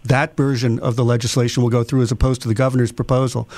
that 0.05 0.37
version 0.37 0.79
of 0.81 0.97
the 0.97 1.05
legislation 1.05 1.63
will 1.63 1.71
go 1.71 1.85
through 1.85 2.01
as 2.03 2.11
opposed 2.11 2.41
to 2.43 2.49
the 2.49 2.55
governor's 2.55 2.93
proposal. 2.93 3.49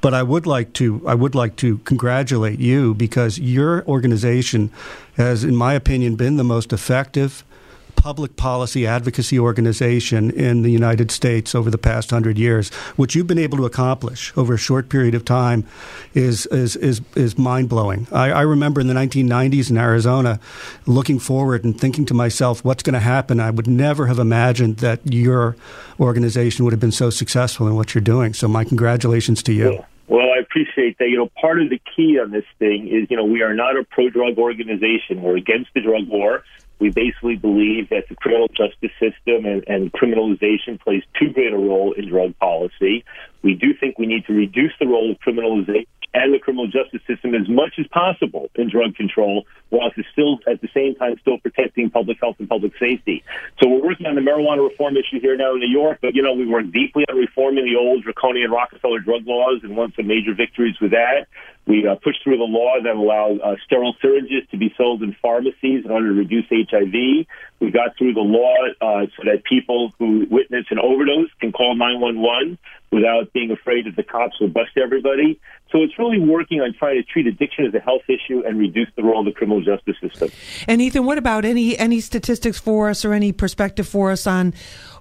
But 0.00 0.14
I 0.14 0.24
would 0.24 0.46
like 0.46 0.72
to 0.74 1.00
I 1.06 1.14
would 1.14 1.36
like 1.36 1.54
to 1.56 1.78
congratulate 1.78 2.58
you 2.58 2.94
because 2.94 3.38
your 3.38 3.86
organization 3.86 4.70
has, 5.16 5.44
in 5.44 5.54
my 5.54 5.74
opinion, 5.74 6.16
been 6.16 6.36
the 6.36 6.44
most 6.44 6.72
effective 6.72 7.44
public 7.90 8.36
policy 8.36 8.86
advocacy 8.86 9.38
organization 9.38 10.30
in 10.30 10.62
the 10.62 10.70
United 10.70 11.10
States 11.10 11.54
over 11.54 11.70
the 11.70 11.78
past 11.78 12.10
hundred 12.10 12.38
years. 12.38 12.70
What 12.96 13.14
you've 13.14 13.26
been 13.26 13.38
able 13.38 13.58
to 13.58 13.64
accomplish 13.64 14.32
over 14.36 14.54
a 14.54 14.58
short 14.58 14.88
period 14.88 15.14
of 15.14 15.24
time 15.24 15.66
is 16.14 16.46
is 16.46 16.76
is, 16.76 17.00
is 17.14 17.38
mind 17.38 17.68
blowing. 17.68 18.06
I, 18.12 18.30
I, 18.30 18.42
remember 18.42 18.80
in 18.80 18.86
the 18.86 18.94
1990s 18.94 19.70
in 19.70 19.76
Arizona, 19.76 20.40
looking 20.86 21.18
forward 21.18 21.64
and 21.64 21.78
thinking 21.78 22.06
to 22.06 22.14
myself, 22.14 22.64
"What's 22.64 22.82
going 22.82 22.94
to 22.94 23.00
happen?" 23.00 23.40
I 23.40 23.50
would 23.50 23.66
never 23.66 24.06
have 24.06 24.18
imagined 24.18 24.78
that 24.78 25.00
your 25.04 25.56
organization 25.98 26.64
would 26.64 26.72
have 26.72 26.80
been 26.80 26.92
so 26.92 27.10
successful 27.10 27.66
in 27.68 27.76
what 27.76 27.94
you're 27.94 28.02
doing. 28.02 28.34
So, 28.34 28.48
my 28.48 28.64
congratulations 28.64 29.42
to 29.44 29.52
you. 29.52 29.72
Yeah. 29.72 29.84
Well, 30.10 30.26
I 30.36 30.40
appreciate 30.40 30.98
that. 30.98 31.08
You 31.08 31.18
know, 31.18 31.30
part 31.40 31.62
of 31.62 31.70
the 31.70 31.80
key 31.94 32.18
on 32.18 32.32
this 32.32 32.44
thing 32.58 32.88
is, 32.88 33.08
you 33.10 33.16
know, 33.16 33.24
we 33.24 33.42
are 33.42 33.54
not 33.54 33.76
a 33.76 33.84
pro 33.84 34.10
drug 34.10 34.38
organization. 34.38 35.22
We're 35.22 35.36
against 35.36 35.72
the 35.72 35.80
drug 35.80 36.08
war. 36.08 36.42
We 36.80 36.90
basically 36.90 37.36
believe 37.36 37.90
that 37.90 38.08
the 38.08 38.16
criminal 38.16 38.48
justice 38.48 38.90
system 38.98 39.44
and, 39.44 39.62
and 39.68 39.92
criminalization 39.92 40.80
plays 40.80 41.02
too 41.18 41.30
great 41.32 41.52
a 41.52 41.56
role 41.56 41.92
in 41.92 42.08
drug 42.08 42.36
policy. 42.38 43.04
We 43.42 43.54
do 43.54 43.74
think 43.78 43.98
we 43.98 44.06
need 44.06 44.26
to 44.26 44.32
reduce 44.32 44.72
the 44.80 44.86
role 44.86 45.10
of 45.10 45.18
criminalization 45.20 45.86
and 46.12 46.34
the 46.34 46.38
criminal 46.38 46.66
justice 46.66 47.00
system 47.06 47.34
as 47.34 47.48
much 47.48 47.74
as 47.78 47.86
possible 47.88 48.50
in 48.56 48.68
drug 48.68 48.96
control, 48.96 49.46
while 49.68 49.90
still 50.12 50.38
at 50.50 50.60
the 50.60 50.68
same 50.74 50.94
time 50.96 51.16
still 51.20 51.38
protecting 51.38 51.90
public 51.90 52.18
health 52.20 52.36
and 52.38 52.48
public 52.48 52.72
safety. 52.80 53.22
So 53.62 53.68
we're 53.68 53.82
working 53.82 54.06
on 54.06 54.16
the 54.16 54.20
marijuana 54.20 54.68
reform 54.68 54.96
issue 54.96 55.20
here 55.20 55.36
now 55.36 55.54
in 55.54 55.60
New 55.60 55.70
York, 55.70 55.98
but 56.02 56.14
you 56.14 56.22
know 56.22 56.32
we 56.32 56.46
work 56.46 56.70
deeply 56.72 57.04
on 57.08 57.16
reforming 57.16 57.64
the 57.64 57.76
old 57.78 58.02
draconian 58.02 58.50
Rockefeller 58.50 58.98
drug 58.98 59.26
laws 59.26 59.60
and 59.62 59.76
won 59.76 59.92
some 59.94 60.06
major 60.06 60.34
victories 60.34 60.74
with 60.80 60.90
that. 60.90 61.28
We 61.70 61.86
uh, 61.86 61.94
pushed 61.94 62.24
through 62.24 62.38
the 62.38 62.50
law 62.50 62.82
that 62.82 62.96
allowed 62.96 63.40
uh, 63.40 63.54
sterile 63.64 63.94
syringes 64.02 64.42
to 64.50 64.56
be 64.56 64.74
sold 64.76 65.04
in 65.04 65.14
pharmacies 65.22 65.84
in 65.84 65.90
order 65.92 66.08
to 66.08 66.14
reduce 66.14 66.46
HIV. 66.50 67.26
We 67.60 67.70
got 67.70 67.96
through 67.96 68.14
the 68.14 68.26
law 68.26 68.56
uh, 68.80 69.06
so 69.16 69.22
that 69.26 69.44
people 69.44 69.92
who 70.00 70.26
witness 70.28 70.66
an 70.70 70.80
overdose 70.80 71.28
can 71.40 71.52
call 71.52 71.76
911 71.76 72.58
without 72.90 73.32
being 73.32 73.52
afraid 73.52 73.86
that 73.86 73.94
the 73.94 74.02
cops 74.02 74.40
will 74.40 74.48
bust 74.48 74.72
everybody. 74.76 75.38
So 75.70 75.84
it's 75.84 75.96
really 75.96 76.18
working 76.18 76.60
on 76.60 76.74
trying 76.76 76.96
to 76.96 77.04
treat 77.04 77.28
addiction 77.28 77.66
as 77.66 77.72
a 77.72 77.78
health 77.78 78.02
issue 78.08 78.42
and 78.44 78.58
reduce 78.58 78.88
the 78.96 79.04
role 79.04 79.20
of 79.20 79.26
the 79.26 79.32
criminal 79.32 79.62
justice 79.62 79.94
system. 80.00 80.30
And 80.66 80.82
Ethan, 80.82 81.06
what 81.06 81.18
about 81.18 81.44
any 81.44 81.78
any 81.78 82.00
statistics 82.00 82.58
for 82.58 82.90
us 82.90 83.04
or 83.04 83.12
any 83.12 83.30
perspective 83.30 83.86
for 83.86 84.10
us 84.10 84.26
on 84.26 84.54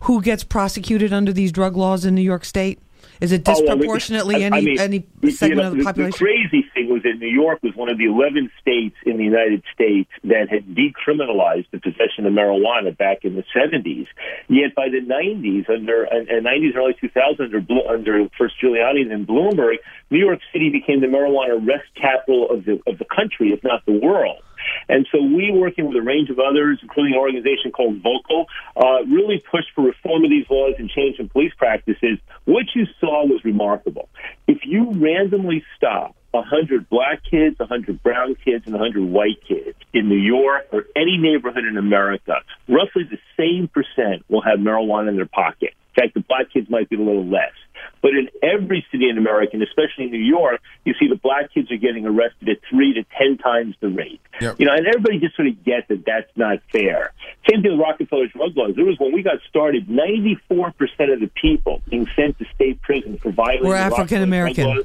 who 0.03 0.21
gets 0.21 0.43
prosecuted 0.43 1.13
under 1.13 1.33
these 1.33 1.51
drug 1.51 1.75
laws 1.75 2.05
in 2.05 2.13
New 2.13 2.21
York 2.21 2.45
State? 2.45 2.77
Is 3.21 3.33
it 3.33 3.43
disproportionately 3.43 4.35
oh, 4.35 4.49
well, 4.49 4.53
any 4.53 4.65
mean, 4.65 4.79
any 4.79 5.05
segment 5.31 5.41
you 5.41 5.55
know, 5.55 5.67
of 5.71 5.77
the 5.77 5.83
population? 5.83 6.11
The 6.11 6.17
crazy 6.17 6.69
thing 6.73 6.89
was 6.89 7.03
that 7.03 7.19
New 7.19 7.27
York 7.27 7.61
was 7.61 7.75
one 7.75 7.89
of 7.89 7.97
the 7.97 8.05
11 8.05 8.49
states 8.61 8.95
in 9.05 9.17
the 9.17 9.23
United 9.23 9.63
States 9.73 10.09
that 10.23 10.47
had 10.49 10.63
decriminalized 10.71 11.67
the 11.71 11.79
possession 11.79 12.25
of 12.25 12.31
marijuana 12.31 12.97
back 12.97 13.25
in 13.25 13.35
the 13.35 13.43
70s. 13.55 14.07
Yet 14.47 14.73
by 14.73 14.87
the 14.87 15.01
90s, 15.01 15.69
under 15.69 16.03
and, 16.03 16.29
and 16.29 16.45
90s 16.45 16.75
early 16.77 16.95
2000s, 16.95 17.39
under 17.39 17.59
under 17.89 18.29
first 18.37 18.55
Giuliani 18.63 19.01
and 19.01 19.11
then 19.11 19.25
Bloomberg, 19.25 19.77
New 20.09 20.19
York 20.19 20.39
City 20.53 20.69
became 20.69 21.01
the 21.01 21.07
marijuana 21.07 21.59
arrest 21.59 21.89
capital 21.99 22.49
of 22.49 22.63
the 22.63 22.79
of 22.87 22.99
the 22.99 23.05
country, 23.05 23.51
if 23.51 23.63
not 23.63 23.85
the 23.85 23.99
world. 23.99 24.41
And 24.87 25.07
so 25.11 25.21
we, 25.21 25.51
working 25.51 25.87
with 25.87 25.97
a 25.97 26.01
range 26.01 26.29
of 26.29 26.39
others, 26.39 26.79
including 26.81 27.13
an 27.13 27.19
organization 27.19 27.71
called 27.71 28.01
Vocal, 28.01 28.45
uh, 28.75 29.03
really 29.05 29.43
pushed 29.51 29.71
for 29.75 29.85
reform 29.85 30.23
of 30.23 30.29
these 30.29 30.45
laws 30.49 30.75
and 30.77 30.89
change 30.89 31.19
in 31.19 31.29
police 31.29 31.53
practices. 31.57 32.19
What 32.45 32.65
you 32.75 32.85
saw 32.99 33.25
was 33.25 33.43
remarkable. 33.43 34.09
If 34.47 34.65
you 34.65 34.91
randomly 34.91 35.63
stop 35.77 36.15
100 36.31 36.89
black 36.89 37.21
kids, 37.29 37.57
100 37.59 38.03
brown 38.03 38.35
kids, 38.35 38.65
and 38.65 38.73
100 38.73 39.03
white 39.03 39.41
kids 39.47 39.77
in 39.93 40.09
New 40.09 40.17
York 40.17 40.67
or 40.71 40.85
any 40.95 41.17
neighborhood 41.17 41.65
in 41.65 41.77
America, 41.77 42.35
roughly 42.67 43.03
the 43.03 43.17
same 43.37 43.67
percent 43.67 44.23
will 44.29 44.41
have 44.41 44.59
marijuana 44.59 45.09
in 45.09 45.15
their 45.15 45.25
pocket. 45.25 45.73
In 45.95 46.03
fact, 46.03 46.13
the 46.13 46.21
black 46.21 46.51
kids 46.51 46.69
might 46.69 46.89
be 46.89 46.95
a 46.95 46.99
little 46.99 47.25
less. 47.25 47.53
But 48.01 48.11
in 48.11 48.29
every 48.41 48.85
city 48.91 49.09
in 49.09 49.17
America, 49.17 49.51
and 49.53 49.63
especially 49.63 50.05
in 50.05 50.11
New 50.11 50.19
York, 50.19 50.61
you 50.85 50.93
see 50.99 51.07
the 51.07 51.15
black 51.15 51.53
kids 51.53 51.71
are 51.71 51.77
getting 51.77 52.05
arrested 52.05 52.49
at 52.49 52.57
three 52.69 52.93
to 52.93 53.03
ten 53.17 53.37
times 53.37 53.75
the 53.79 53.89
rate. 53.89 54.21
Yep. 54.39 54.59
You 54.59 54.65
know, 54.65 54.73
and 54.73 54.87
everybody 54.87 55.19
just 55.19 55.35
sort 55.35 55.47
of 55.47 55.63
gets 55.63 55.87
that 55.89 56.05
that's 56.05 56.29
not 56.35 56.59
fair. 56.71 57.13
Same 57.49 57.61
thing 57.61 57.71
with 57.71 57.81
Rockefeller's 57.81 58.31
drug 58.31 58.55
laws. 58.55 58.75
There 58.75 58.85
was 58.85 58.97
when 58.99 59.13
we 59.13 59.21
got 59.21 59.39
started, 59.49 59.87
94% 59.87 61.13
of 61.13 61.19
the 61.19 61.29
people 61.41 61.81
being 61.89 62.07
sent 62.15 62.37
to 62.39 62.45
state 62.55 62.81
prison 62.81 63.17
for 63.17 63.31
violating 63.31 63.67
We're 63.67 63.75
African 63.75 64.21
American. 64.21 64.83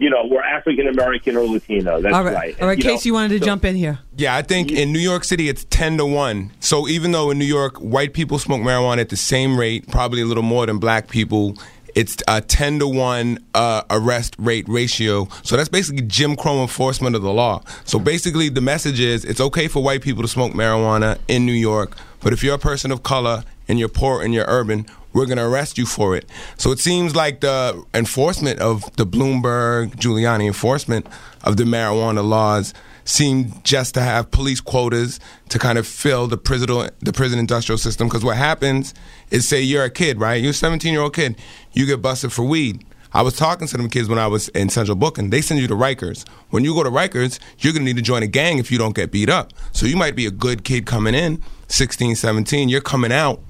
You 0.00 0.08
know, 0.08 0.24
we're 0.24 0.42
African 0.42 0.88
American 0.88 1.36
or 1.36 1.46
Latino. 1.46 2.00
That's 2.00 2.14
All 2.14 2.24
right, 2.24 2.34
right. 2.34 2.60
all 2.62 2.66
right. 2.68 2.78
You 2.78 2.84
know, 2.84 2.90
Casey, 2.90 3.10
you 3.10 3.12
wanted 3.14 3.28
to 3.34 3.38
so- 3.40 3.44
jump 3.44 3.64
in 3.66 3.76
here. 3.76 3.98
Yeah, 4.16 4.34
I 4.34 4.40
think 4.42 4.72
in 4.72 4.92
New 4.92 4.98
York 4.98 5.24
City 5.24 5.48
it's 5.50 5.64
ten 5.64 5.98
to 5.98 6.06
one. 6.06 6.50
So 6.60 6.88
even 6.88 7.12
though 7.12 7.30
in 7.30 7.38
New 7.38 7.44
York 7.44 7.76
white 7.78 8.14
people 8.14 8.38
smoke 8.38 8.60
marijuana 8.62 8.98
at 9.00 9.10
the 9.10 9.16
same 9.16 9.58
rate, 9.58 9.86
probably 9.88 10.22
a 10.22 10.24
little 10.24 10.42
more 10.42 10.64
than 10.66 10.78
black 10.78 11.08
people, 11.08 11.54
it's 11.94 12.16
a 12.28 12.40
ten 12.40 12.78
to 12.78 12.88
one 12.88 13.44
uh, 13.54 13.82
arrest 13.90 14.36
rate 14.38 14.66
ratio. 14.68 15.28
So 15.42 15.56
that's 15.56 15.68
basically 15.68 16.02
Jim 16.02 16.34
Crow 16.34 16.62
enforcement 16.62 17.14
of 17.14 17.20
the 17.22 17.32
law. 17.32 17.62
So 17.84 17.98
basically, 17.98 18.48
the 18.48 18.60
message 18.62 19.00
is 19.00 19.24
it's 19.26 19.40
okay 19.40 19.68
for 19.68 19.82
white 19.82 20.00
people 20.00 20.22
to 20.22 20.28
smoke 20.28 20.52
marijuana 20.52 21.18
in 21.28 21.44
New 21.44 21.52
York, 21.52 21.96
but 22.22 22.32
if 22.32 22.42
you're 22.42 22.54
a 22.54 22.58
person 22.58 22.90
of 22.90 23.02
color 23.02 23.44
and 23.70 23.78
you're 23.78 23.88
poor 23.88 24.20
and 24.20 24.34
you're 24.34 24.44
urban, 24.48 24.84
we're 25.12 25.26
going 25.26 25.38
to 25.38 25.44
arrest 25.44 25.78
you 25.78 25.86
for 25.86 26.16
it. 26.16 26.28
So 26.56 26.72
it 26.72 26.80
seems 26.80 27.14
like 27.14 27.40
the 27.40 27.82
enforcement 27.94 28.58
of 28.58 28.94
the 28.96 29.06
Bloomberg 29.06 29.94
Giuliani 29.94 30.46
enforcement 30.46 31.06
of 31.44 31.56
the 31.56 31.64
marijuana 31.64 32.26
laws 32.26 32.74
seem 33.04 33.54
just 33.62 33.94
to 33.94 34.00
have 34.00 34.30
police 34.30 34.60
quotas 34.60 35.20
to 35.48 35.58
kind 35.58 35.78
of 35.78 35.86
fill 35.86 36.26
the 36.26 36.36
prison 36.36 36.90
the 37.00 37.12
prison 37.12 37.38
industrial 37.38 37.78
system 37.78 38.08
because 38.08 38.24
what 38.24 38.36
happens 38.36 38.92
is 39.30 39.48
say 39.48 39.60
you're 39.60 39.84
a 39.84 39.90
kid 39.90 40.20
right 40.20 40.40
you're 40.42 40.50
a 40.50 40.54
17 40.54 40.92
year 40.92 41.02
old 41.02 41.14
kid 41.14 41.34
you 41.72 41.86
get 41.86 42.02
busted 42.02 42.30
for 42.30 42.44
weed 42.44 42.84
I 43.12 43.22
was 43.22 43.34
talking 43.36 43.66
to 43.66 43.76
them 43.76 43.88
kids 43.88 44.08
when 44.08 44.20
I 44.20 44.28
was 44.28 44.48
in 44.50 44.68
Central 44.68 44.94
Booking. 44.94 45.30
They 45.30 45.40
send 45.40 45.58
you 45.58 45.66
to 45.66 45.74
Rikers. 45.74 46.24
When 46.50 46.62
you 46.62 46.74
go 46.74 46.84
to 46.84 46.90
Rikers, 46.90 47.40
you're 47.58 47.72
going 47.72 47.84
to 47.84 47.86
need 47.86 47.96
to 47.96 48.02
join 48.02 48.22
a 48.22 48.28
gang 48.28 48.58
if 48.58 48.70
you 48.70 48.78
don't 48.78 48.94
get 48.94 49.10
beat 49.10 49.28
up. 49.28 49.52
So 49.72 49.86
you 49.86 49.96
might 49.96 50.14
be 50.14 50.26
a 50.26 50.30
good 50.30 50.62
kid 50.62 50.86
coming 50.86 51.14
in, 51.14 51.42
16, 51.66 52.14
17. 52.14 52.68
You're 52.68 52.80
coming 52.80 53.10
out, 53.10 53.40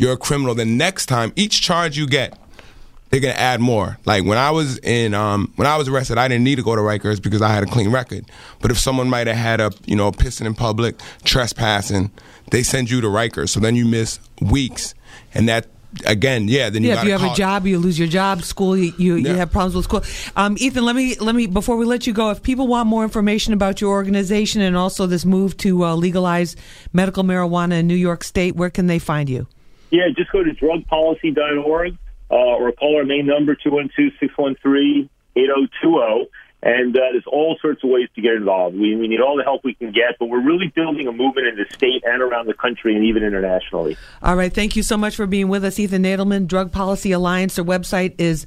you're 0.00 0.12
a 0.12 0.16
criminal. 0.16 0.54
The 0.54 0.64
next 0.64 1.06
time, 1.06 1.30
each 1.36 1.60
charge 1.60 1.98
you 1.98 2.06
get, 2.06 2.36
they're 3.10 3.20
gonna 3.20 3.34
add 3.34 3.60
more. 3.60 3.98
Like 4.06 4.24
when 4.24 4.38
I 4.38 4.50
was 4.50 4.78
in, 4.78 5.12
um, 5.12 5.52
when 5.56 5.68
I 5.68 5.76
was 5.76 5.88
arrested, 5.88 6.16
I 6.16 6.26
didn't 6.26 6.44
need 6.44 6.56
to 6.56 6.62
go 6.62 6.74
to 6.74 6.80
Rikers 6.80 7.20
because 7.20 7.42
I 7.42 7.50
had 7.50 7.62
a 7.62 7.66
clean 7.66 7.90
record. 7.90 8.24
But 8.62 8.70
if 8.70 8.78
someone 8.78 9.10
might 9.10 9.26
have 9.26 9.36
had 9.36 9.60
a, 9.60 9.70
you 9.84 9.94
know, 9.94 10.10
pissing 10.10 10.46
in 10.46 10.54
public, 10.54 10.98
trespassing, 11.24 12.10
they 12.50 12.62
send 12.62 12.90
you 12.90 13.02
to 13.02 13.08
Rikers. 13.08 13.50
So 13.50 13.60
then 13.60 13.76
you 13.76 13.84
miss 13.84 14.20
weeks, 14.40 14.94
and 15.34 15.46
that 15.50 15.66
again, 16.06 16.48
yeah. 16.48 16.70
Then 16.70 16.82
you 16.82 16.88
yeah, 16.88 17.00
if 17.00 17.04
you 17.04 17.12
have 17.12 17.22
a 17.22 17.34
job, 17.34 17.66
you 17.66 17.76
lose 17.78 17.98
your 17.98 18.08
job. 18.08 18.42
School, 18.42 18.78
you 18.78 18.94
you, 18.96 19.16
you 19.16 19.34
have 19.34 19.52
problems 19.52 19.74
with 19.74 19.84
school. 19.84 20.02
Um, 20.34 20.56
Ethan, 20.58 20.82
let 20.86 20.96
me 20.96 21.14
let 21.16 21.34
me 21.34 21.46
before 21.46 21.76
we 21.76 21.84
let 21.84 22.06
you 22.06 22.14
go. 22.14 22.30
If 22.30 22.42
people 22.42 22.66
want 22.68 22.88
more 22.88 23.04
information 23.04 23.52
about 23.52 23.82
your 23.82 23.90
organization 23.90 24.62
and 24.62 24.78
also 24.78 25.06
this 25.06 25.26
move 25.26 25.58
to 25.58 25.84
uh, 25.84 25.94
legalize 25.94 26.56
medical 26.94 27.22
marijuana 27.22 27.80
in 27.80 27.86
New 27.86 27.94
York 27.94 28.24
State, 28.24 28.56
where 28.56 28.70
can 28.70 28.86
they 28.86 28.98
find 28.98 29.28
you? 29.28 29.46
Yeah, 29.90 30.08
just 30.16 30.32
go 30.32 30.42
to 30.42 30.50
drugpolicy.org 30.50 31.98
uh, 32.30 32.34
or 32.34 32.72
call 32.72 32.96
our 32.96 33.04
main 33.04 33.26
number 33.26 33.54
212-613-8020. 33.56 36.28
And 36.62 36.94
uh, 36.94 37.00
there's 37.12 37.24
all 37.26 37.56
sorts 37.62 37.82
of 37.82 37.88
ways 37.88 38.10
to 38.16 38.20
get 38.20 38.34
involved. 38.34 38.76
We, 38.76 38.94
we 38.94 39.08
need 39.08 39.22
all 39.22 39.34
the 39.34 39.42
help 39.42 39.64
we 39.64 39.72
can 39.72 39.92
get, 39.92 40.18
but 40.18 40.26
we're 40.26 40.42
really 40.42 40.68
building 40.68 41.08
a 41.08 41.12
movement 41.12 41.46
in 41.46 41.56
the 41.56 41.64
state 41.74 42.04
and 42.04 42.20
around 42.20 42.48
the 42.48 42.54
country 42.54 42.94
and 42.94 43.02
even 43.06 43.22
internationally. 43.22 43.96
All 44.22 44.36
right, 44.36 44.52
thank 44.52 44.76
you 44.76 44.82
so 44.82 44.98
much 44.98 45.16
for 45.16 45.26
being 45.26 45.48
with 45.48 45.64
us, 45.64 45.78
Ethan 45.78 46.02
Nadelmann, 46.02 46.46
Drug 46.46 46.70
Policy 46.70 47.12
Alliance. 47.12 47.56
Their 47.56 47.64
website 47.64 48.14
is 48.18 48.44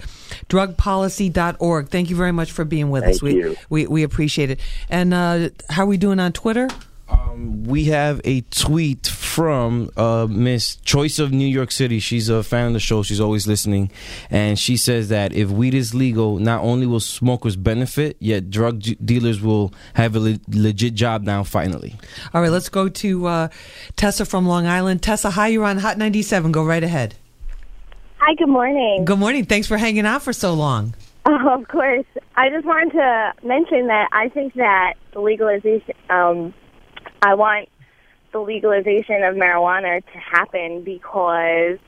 drugpolicy.org. 0.47 1.89
Thank 1.89 2.11
you 2.11 2.15
very 2.15 2.31
much 2.31 2.51
for 2.51 2.63
being 2.63 2.91
with 2.91 3.03
Thank 3.03 3.15
us. 3.15 3.23
We, 3.23 3.33
you. 3.33 3.55
we 3.71 3.87
we 3.87 4.03
appreciate 4.03 4.51
it. 4.51 4.59
And 4.89 5.11
uh, 5.11 5.49
how 5.69 5.81
are 5.83 5.87
we 5.87 5.97
doing 5.97 6.19
on 6.19 6.33
Twitter? 6.33 6.69
Um, 7.13 7.63
we 7.63 7.85
have 7.85 8.21
a 8.23 8.41
tweet 8.41 9.07
from 9.07 9.89
uh, 9.97 10.27
Miss 10.29 10.75
Choice 10.77 11.19
of 11.19 11.31
New 11.31 11.47
York 11.47 11.71
City. 11.71 11.99
She's 11.99 12.29
a 12.29 12.43
fan 12.43 12.67
of 12.67 12.73
the 12.73 12.79
show. 12.79 13.03
She's 13.03 13.19
always 13.21 13.47
listening, 13.47 13.91
and 14.29 14.57
she 14.57 14.77
says 14.77 15.09
that 15.09 15.33
if 15.33 15.49
weed 15.49 15.73
is 15.73 15.93
legal, 15.93 16.39
not 16.39 16.61
only 16.63 16.85
will 16.85 16.99
smokers 16.99 17.55
benefit, 17.55 18.17
yet 18.19 18.49
drug 18.49 18.79
d- 18.81 18.95
dealers 19.03 19.41
will 19.41 19.73
have 19.95 20.15
a 20.15 20.19
le- 20.19 20.39
legit 20.49 20.93
job 20.95 21.23
now. 21.23 21.43
Finally, 21.43 21.95
All 22.33 22.41
right, 22.41 22.51
let's 22.51 22.69
go 22.69 22.89
to 22.89 23.25
uh, 23.27 23.47
Tessa 23.95 24.25
from 24.25 24.47
Long 24.47 24.65
Island. 24.67 25.01
Tessa, 25.01 25.31
hi, 25.31 25.47
you're 25.47 25.65
on 25.65 25.77
Hot 25.79 25.97
97. 25.97 26.51
Go 26.51 26.63
right 26.63 26.83
ahead. 26.83 27.15
Hi, 28.19 28.35
good 28.35 28.49
morning. 28.49 29.03
Good 29.05 29.19
morning. 29.19 29.45
Thanks 29.45 29.67
for 29.67 29.77
hanging 29.77 30.05
out 30.05 30.21
for 30.23 30.33
so 30.33 30.53
long. 30.53 30.95
Oh, 31.25 31.57
of 31.61 31.69
course. 31.69 32.03
I 32.35 32.49
just 32.49 32.65
wanted 32.65 32.91
to 32.91 33.33
mention 33.47 33.87
that 33.87 34.09
I 34.11 34.27
think 34.27 34.55
that 34.55 34.95
the 35.13 35.21
legalization, 35.21 35.93
um, 36.09 36.53
I 37.25 37.35
want 37.35 37.69
the 38.33 38.39
legalization 38.39 39.23
of 39.23 39.35
marijuana 39.35 40.03
to 40.03 40.17
happen 40.17 40.83
because 40.83 41.79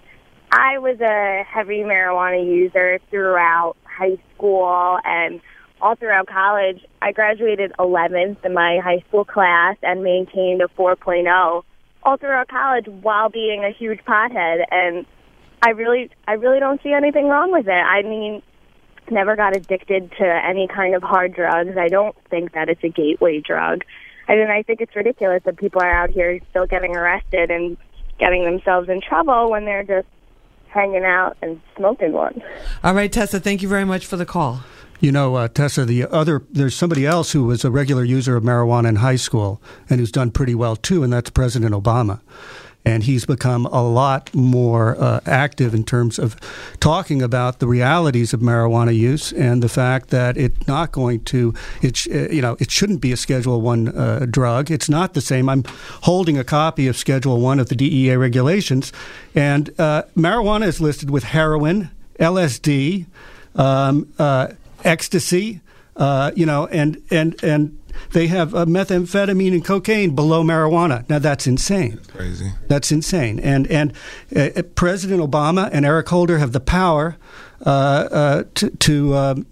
I 0.50 0.78
was 0.78 1.02
a 1.02 1.44
heavy 1.44 1.80
marijuana 1.80 2.46
user 2.46 3.00
throughout 3.10 3.76
high 3.84 4.18
school 4.34 4.98
and 5.04 5.42
all 5.82 5.96
throughout 5.96 6.28
college. 6.28 6.86
I 7.02 7.12
graduated 7.12 7.74
11th 7.78 8.46
in 8.46 8.54
my 8.54 8.80
high 8.82 9.04
school 9.10 9.26
class 9.26 9.76
and 9.84 10.04
maintained 10.04 10.62
a 10.62 10.68
4.0 10.80 11.64
all 12.04 12.18
throughout 12.18 12.48
college 12.48 12.86
while 12.88 13.30
being 13.30 13.66
a 13.66 13.72
huge 13.72 14.00
pothead 14.08 14.64
and 14.72 15.06
I 15.62 15.72
really 15.72 16.12
I 16.28 16.34
really 16.34 16.60
don't 16.60 16.82
see 16.82 16.94
anything 16.94 17.28
wrong 17.28 17.52
with 17.52 17.68
it. 17.68 17.72
I 17.72 18.04
mean, 18.04 18.42
never 19.12 19.36
got 19.36 19.58
addicted 19.58 20.12
to 20.20 20.24
any 20.24 20.68
kind 20.68 20.96
of 20.96 21.04
hard 21.04 21.34
drugs. 21.34 21.76
I 21.78 21.90
don't 21.90 22.16
think 22.30 22.54
that 22.54 22.70
it's 22.70 22.84
a 22.84 22.90
gateway 22.90 23.42
drug. 23.42 23.84
I 24.28 24.36
mean, 24.36 24.50
I 24.50 24.64
think 24.64 24.82
it's 24.82 24.96
ridiculous 24.96 25.44
that 25.46 25.58
people 25.58 25.82
are 25.82 25.92
out 25.92 26.10
here 26.10 26.40
still 26.50 26.66
getting 26.66 26.96
arrested 26.96 27.52
and 27.52 27.78
getting 28.20 28.44
themselves 28.44 28.90
in 28.90 29.02
trouble 29.02 29.52
when 29.52 29.66
they're 29.66 29.84
just 29.84 30.08
hanging 30.68 31.04
out 31.06 31.38
and 31.42 31.62
smoking 31.78 32.12
one. 32.12 32.42
All 32.84 32.94
right, 32.94 33.12
Tessa, 33.12 33.40
thank 33.40 33.62
you 33.62 33.70
very 33.70 33.86
much 33.86 34.06
for 34.06 34.18
the 34.18 34.26
call. 34.26 34.62
You 35.00 35.12
know, 35.12 35.36
uh, 35.36 35.48
Tessa, 35.48 35.86
the 35.86 36.06
other, 36.06 36.44
there's 36.50 36.76
somebody 36.76 37.06
else 37.06 37.32
who 37.34 37.44
was 37.44 37.66
a 37.66 37.72
regular 37.72 38.04
user 38.04 38.36
of 38.36 38.44
marijuana 38.44 38.90
in 38.90 38.96
high 38.98 39.18
school 39.18 39.62
and 39.90 40.00
who's 40.00 40.12
done 40.12 40.32
pretty 40.32 40.56
well 40.56 40.76
too, 40.76 41.04
and 41.04 41.12
that's 41.12 41.30
President 41.30 41.74
Obama. 41.74 42.22
And 42.86 43.04
he's 43.04 43.26
become 43.26 43.66
a 43.68 43.82
lot 43.82 44.34
more 44.36 44.96
uh, 45.02 45.20
active 45.26 45.74
in 45.74 45.84
terms 45.84 46.20
of 46.20 46.36
talking 46.80 47.22
about 47.22 47.60
the 47.60 47.68
realities 47.68 48.32
of 48.32 48.42
marijuana 48.42 48.96
use 48.96 49.34
and 49.34 49.64
the 49.64 49.70
fact 49.70 50.12
that 50.12 50.38
it's 50.38 50.68
not 50.68 50.92
going 50.92 51.24
to, 51.26 51.54
it 51.82 52.06
uh, 52.14 52.30
you 52.32 52.42
know, 52.42 52.56
it 52.60 52.70
shouldn't 52.70 53.02
be 53.02 53.12
a 53.12 53.18
Schedule 53.18 53.62
One 53.62 53.88
uh, 53.88 54.28
drug. 54.30 54.70
It's 54.70 54.88
not 54.88 55.16
the 55.16 55.22
same. 55.22 55.50
I'm 55.50 55.64
holding 56.04 56.38
a 56.38 56.44
copy 56.44 56.88
of 56.88 56.96
Schedule 56.96 57.42
One 57.42 57.60
of 57.60 57.70
the 57.70 57.76
DEA 57.76 58.18
regulations, 58.18 58.94
and 59.34 59.70
uh, 59.80 60.04
marijuana 60.16 60.68
is 60.68 60.80
listed 60.80 61.10
with 61.10 61.24
heroin, 61.24 61.90
LSD, 62.20 63.08
um, 63.56 64.14
uh, 64.20 64.50
ecstasy, 64.84 65.62
uh, 65.96 66.32
you 66.36 66.46
know, 66.46 66.68
and 66.68 67.02
and 67.10 67.42
and 67.44 67.78
they 68.12 68.28
have 68.28 68.54
uh, 68.54 68.66
methamphetamine 68.66 69.54
and 69.54 69.66
cocaine 69.66 70.16
below 70.16 70.44
marijuana. 70.44 71.08
Now 71.10 71.20
that's 71.20 71.48
insane. 71.48 71.96
That's 71.96 72.08
Crazy. 72.08 72.52
That's 72.68 72.92
insane. 72.92 73.40
And 73.40 73.68
and 73.68 73.94
uh, 74.36 74.64
President 74.76 75.22
Obama 75.22 75.70
and 75.72 75.86
Eric 75.86 76.10
Holder 76.10 76.38
have 76.38 76.52
the 76.52 76.60
power 76.60 77.18
uh, 77.66 77.70
uh, 77.70 78.44
to 78.56 78.70
to, 78.70 79.16
um, 79.16 79.46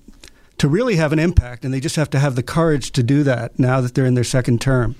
to 0.57 0.67
really 0.67 0.95
have 0.95 1.13
an 1.13 1.19
impact, 1.19 1.65
and 1.65 1.73
they 1.73 1.79
just 1.79 1.95
have 1.95 2.09
to 2.11 2.19
have 2.19 2.35
the 2.35 2.43
courage 2.43 2.91
to 2.91 3.03
do 3.03 3.23
that 3.23 3.57
now 3.59 3.81
that 3.81 3.95
they're 3.95 4.05
in 4.05 4.15
their 4.15 4.23
second 4.23 4.61
term. 4.61 4.95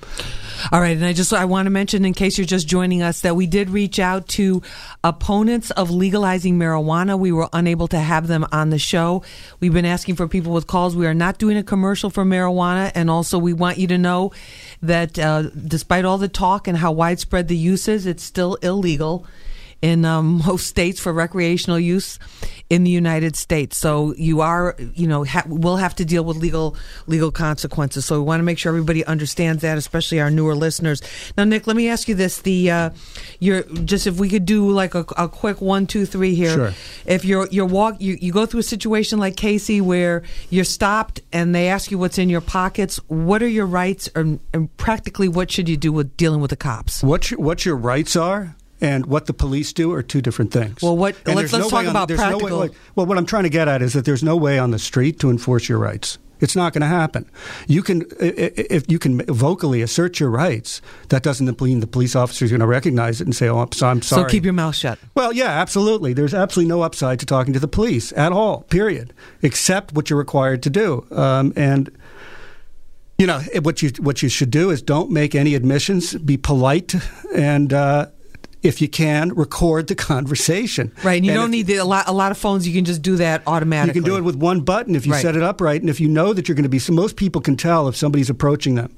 All 0.72 0.80
right, 0.80 0.96
and 0.96 1.04
I 1.04 1.12
just 1.12 1.32
I 1.32 1.44
want 1.44 1.66
to 1.66 1.70
mention, 1.70 2.04
in 2.04 2.14
case 2.14 2.38
you're 2.38 2.46
just 2.46 2.68
joining 2.68 3.02
us, 3.02 3.20
that 3.20 3.36
we 3.36 3.46
did 3.46 3.70
reach 3.70 3.98
out 3.98 4.28
to 4.28 4.62
opponents 5.02 5.70
of 5.72 5.90
legalizing 5.90 6.58
marijuana. 6.58 7.18
We 7.18 7.32
were 7.32 7.48
unable 7.52 7.88
to 7.88 7.98
have 7.98 8.26
them 8.26 8.46
on 8.52 8.70
the 8.70 8.78
show. 8.78 9.22
We've 9.60 9.72
been 9.72 9.84
asking 9.84 10.16
for 10.16 10.28
people 10.28 10.52
with 10.52 10.66
calls. 10.66 10.96
We 10.96 11.06
are 11.06 11.14
not 11.14 11.38
doing 11.38 11.56
a 11.56 11.62
commercial 11.62 12.10
for 12.10 12.24
marijuana, 12.24 12.92
and 12.94 13.10
also 13.10 13.38
we 13.38 13.52
want 13.52 13.78
you 13.78 13.86
to 13.88 13.98
know 13.98 14.32
that 14.82 15.18
uh, 15.18 15.50
despite 15.66 16.04
all 16.04 16.18
the 16.18 16.28
talk 16.28 16.68
and 16.68 16.78
how 16.78 16.92
widespread 16.92 17.48
the 17.48 17.56
use 17.56 17.88
is, 17.88 18.06
it's 18.06 18.22
still 18.22 18.54
illegal 18.56 19.26
in 19.84 20.06
um, 20.06 20.40
most 20.46 20.66
states 20.66 20.98
for 20.98 21.12
recreational 21.12 21.78
use 21.78 22.18
in 22.70 22.84
the 22.84 22.90
United 22.90 23.36
States. 23.36 23.76
So 23.76 24.14
you 24.16 24.40
are, 24.40 24.74
you 24.94 25.06
know, 25.06 25.24
ha- 25.24 25.44
will 25.46 25.76
have 25.76 25.94
to 25.96 26.06
deal 26.06 26.24
with 26.24 26.38
legal 26.38 26.74
legal 27.06 27.30
consequences. 27.30 28.06
So 28.06 28.18
we 28.18 28.24
want 28.24 28.40
to 28.40 28.44
make 28.44 28.58
sure 28.58 28.70
everybody 28.70 29.04
understands 29.04 29.60
that, 29.60 29.76
especially 29.76 30.20
our 30.20 30.30
newer 30.30 30.54
listeners. 30.54 31.02
Now, 31.36 31.44
Nick, 31.44 31.66
let 31.66 31.76
me 31.76 31.88
ask 31.90 32.08
you 32.08 32.14
this: 32.14 32.40
the 32.40 32.70
uh, 32.70 32.90
you're 33.40 33.62
just 33.84 34.06
if 34.06 34.18
we 34.18 34.30
could 34.30 34.46
do 34.46 34.70
like 34.70 34.94
a, 34.94 35.04
a 35.18 35.28
quick 35.28 35.60
one, 35.60 35.86
two, 35.86 36.06
three 36.06 36.34
here. 36.34 36.54
Sure. 36.54 36.72
If 37.04 37.26
you're 37.26 37.46
you're 37.50 37.66
walk 37.66 38.00
you, 38.00 38.16
you 38.18 38.32
go 38.32 38.46
through 38.46 38.60
a 38.60 38.64
situation 38.64 39.18
like 39.18 39.36
Casey 39.36 39.82
where 39.82 40.22
you're 40.48 40.64
stopped 40.64 41.20
and 41.30 41.54
they 41.54 41.68
ask 41.68 41.90
you 41.90 41.98
what's 41.98 42.16
in 42.16 42.30
your 42.30 42.40
pockets, 42.40 42.96
what 43.08 43.42
are 43.42 43.48
your 43.48 43.66
rights, 43.66 44.08
and, 44.14 44.40
and 44.54 44.74
practically 44.78 45.28
what 45.28 45.50
should 45.50 45.68
you 45.68 45.76
do 45.76 45.92
with 45.92 46.16
dealing 46.16 46.40
with 46.40 46.50
the 46.50 46.56
cops? 46.56 47.02
What 47.02 47.30
your, 47.30 47.40
what 47.40 47.66
your 47.66 47.76
rights 47.76 48.16
are 48.16 48.56
and 48.84 49.06
what 49.06 49.24
the 49.26 49.32
police 49.32 49.72
do 49.72 49.92
are 49.92 50.02
two 50.02 50.20
different 50.20 50.50
things. 50.52 50.82
Well, 50.82 50.96
what- 50.96 51.16
And 51.26 51.36
let's- 51.36 51.52
let's 51.52 51.64
way 51.66 51.70
talk 51.70 51.84
on- 51.84 51.86
about 51.88 52.08
there's 52.08 52.20
no 52.20 52.36
way- 52.36 52.50
practical- 52.50 52.68
well, 52.94 53.06
what 53.06 53.16
I'm 53.18 53.26
trying 53.26 53.44
to 53.44 53.48
get 53.58 53.66
at 53.68 53.80
is 53.82 53.92
that 53.94 54.04
there's 54.04 54.22
no 54.22 54.36
way 54.36 54.58
on 54.58 54.70
the 54.72 54.78
street 54.78 55.18
to 55.20 55.30
enforce 55.30 55.68
your 55.68 55.78
rights. 55.78 56.18
It's 56.40 56.56
not 56.56 56.74
going 56.74 56.82
to 56.82 56.88
happen. 56.88 57.24
You 57.66 57.82
can, 57.82 58.02
if 58.20 58.82
you 58.90 58.98
can 58.98 59.22
vocally 59.26 59.80
assert 59.80 60.20
your 60.20 60.28
rights, 60.28 60.82
that 61.08 61.22
doesn't 61.22 61.58
mean 61.62 61.80
the 61.80 61.86
police 61.86 62.14
officer 62.14 62.44
is 62.44 62.50
going 62.50 62.60
to 62.60 62.66
recognize 62.66 63.20
it 63.22 63.26
and 63.26 63.34
say, 63.34 63.48
"Oh, 63.48 63.60
I'm 63.60 64.02
sorry." 64.02 64.24
So 64.24 64.24
keep 64.24 64.44
your 64.44 64.52
mouth 64.52 64.74
shut. 64.74 64.98
Well, 65.14 65.32
yeah, 65.32 65.48
absolutely. 65.48 66.12
There's 66.12 66.34
absolutely 66.34 66.68
no 66.68 66.82
upside 66.82 67.18
to 67.20 67.26
talking 67.26 67.54
to 67.54 67.60
the 67.60 67.68
police 67.68 68.12
at 68.16 68.32
all, 68.32 68.62
period, 68.68 69.14
except 69.40 69.94
what 69.94 70.10
you're 70.10 70.18
required 70.18 70.62
to 70.64 70.70
do. 70.70 71.06
Um, 71.12 71.52
and 71.56 71.88
you 73.16 73.26
know 73.26 73.40
what 73.62 73.80
you 73.80 73.90
what 74.00 74.22
you 74.22 74.28
should 74.28 74.50
do 74.50 74.70
is 74.70 74.82
don't 74.82 75.10
make 75.10 75.34
any 75.34 75.54
admissions. 75.54 76.14
Be 76.14 76.36
polite 76.36 76.94
and. 77.34 77.72
Uh, 77.72 78.06
if 78.64 78.80
you 78.80 78.88
can, 78.88 79.28
record 79.34 79.86
the 79.86 79.94
conversation. 79.94 80.90
Right, 81.04 81.16
and 81.16 81.24
you 81.26 81.32
And 81.32 81.38
don't 81.38 81.44
if- 81.46 81.50
need 81.52 81.66
the, 81.68 81.76
a 81.76 81.84
lot. 81.84 82.08
A 82.08 82.12
lot 82.12 82.32
of 82.32 82.38
phones, 82.38 82.66
you 82.66 82.74
can 82.74 82.84
just 82.84 83.02
do 83.02 83.16
that 83.16 83.42
automatically. 83.46 83.98
you 83.98 84.02
can 84.02 84.10
do 84.10 84.16
it 84.16 84.22
with 84.24 84.36
one 84.36 84.60
button 84.62 84.96
if 84.96 85.06
you 85.06 85.12
Right. 85.12 85.22
set 85.22 85.36
it 85.36 85.42
up 85.42 85.60
right, 85.60 85.80
and 85.80 85.90
if 85.90 86.00
you 86.00 86.08
know 86.08 86.32
that 86.32 86.48
you're 86.48 86.54
going 86.56 86.62
to 86.64 86.68
be. 86.68 86.78
So 86.78 86.92
most 86.92 87.16
people 87.16 87.40
can 87.40 87.56
tell 87.56 87.86
if 87.88 87.94
somebody's 87.96 88.30
approaching 88.30 88.74
them, 88.74 88.90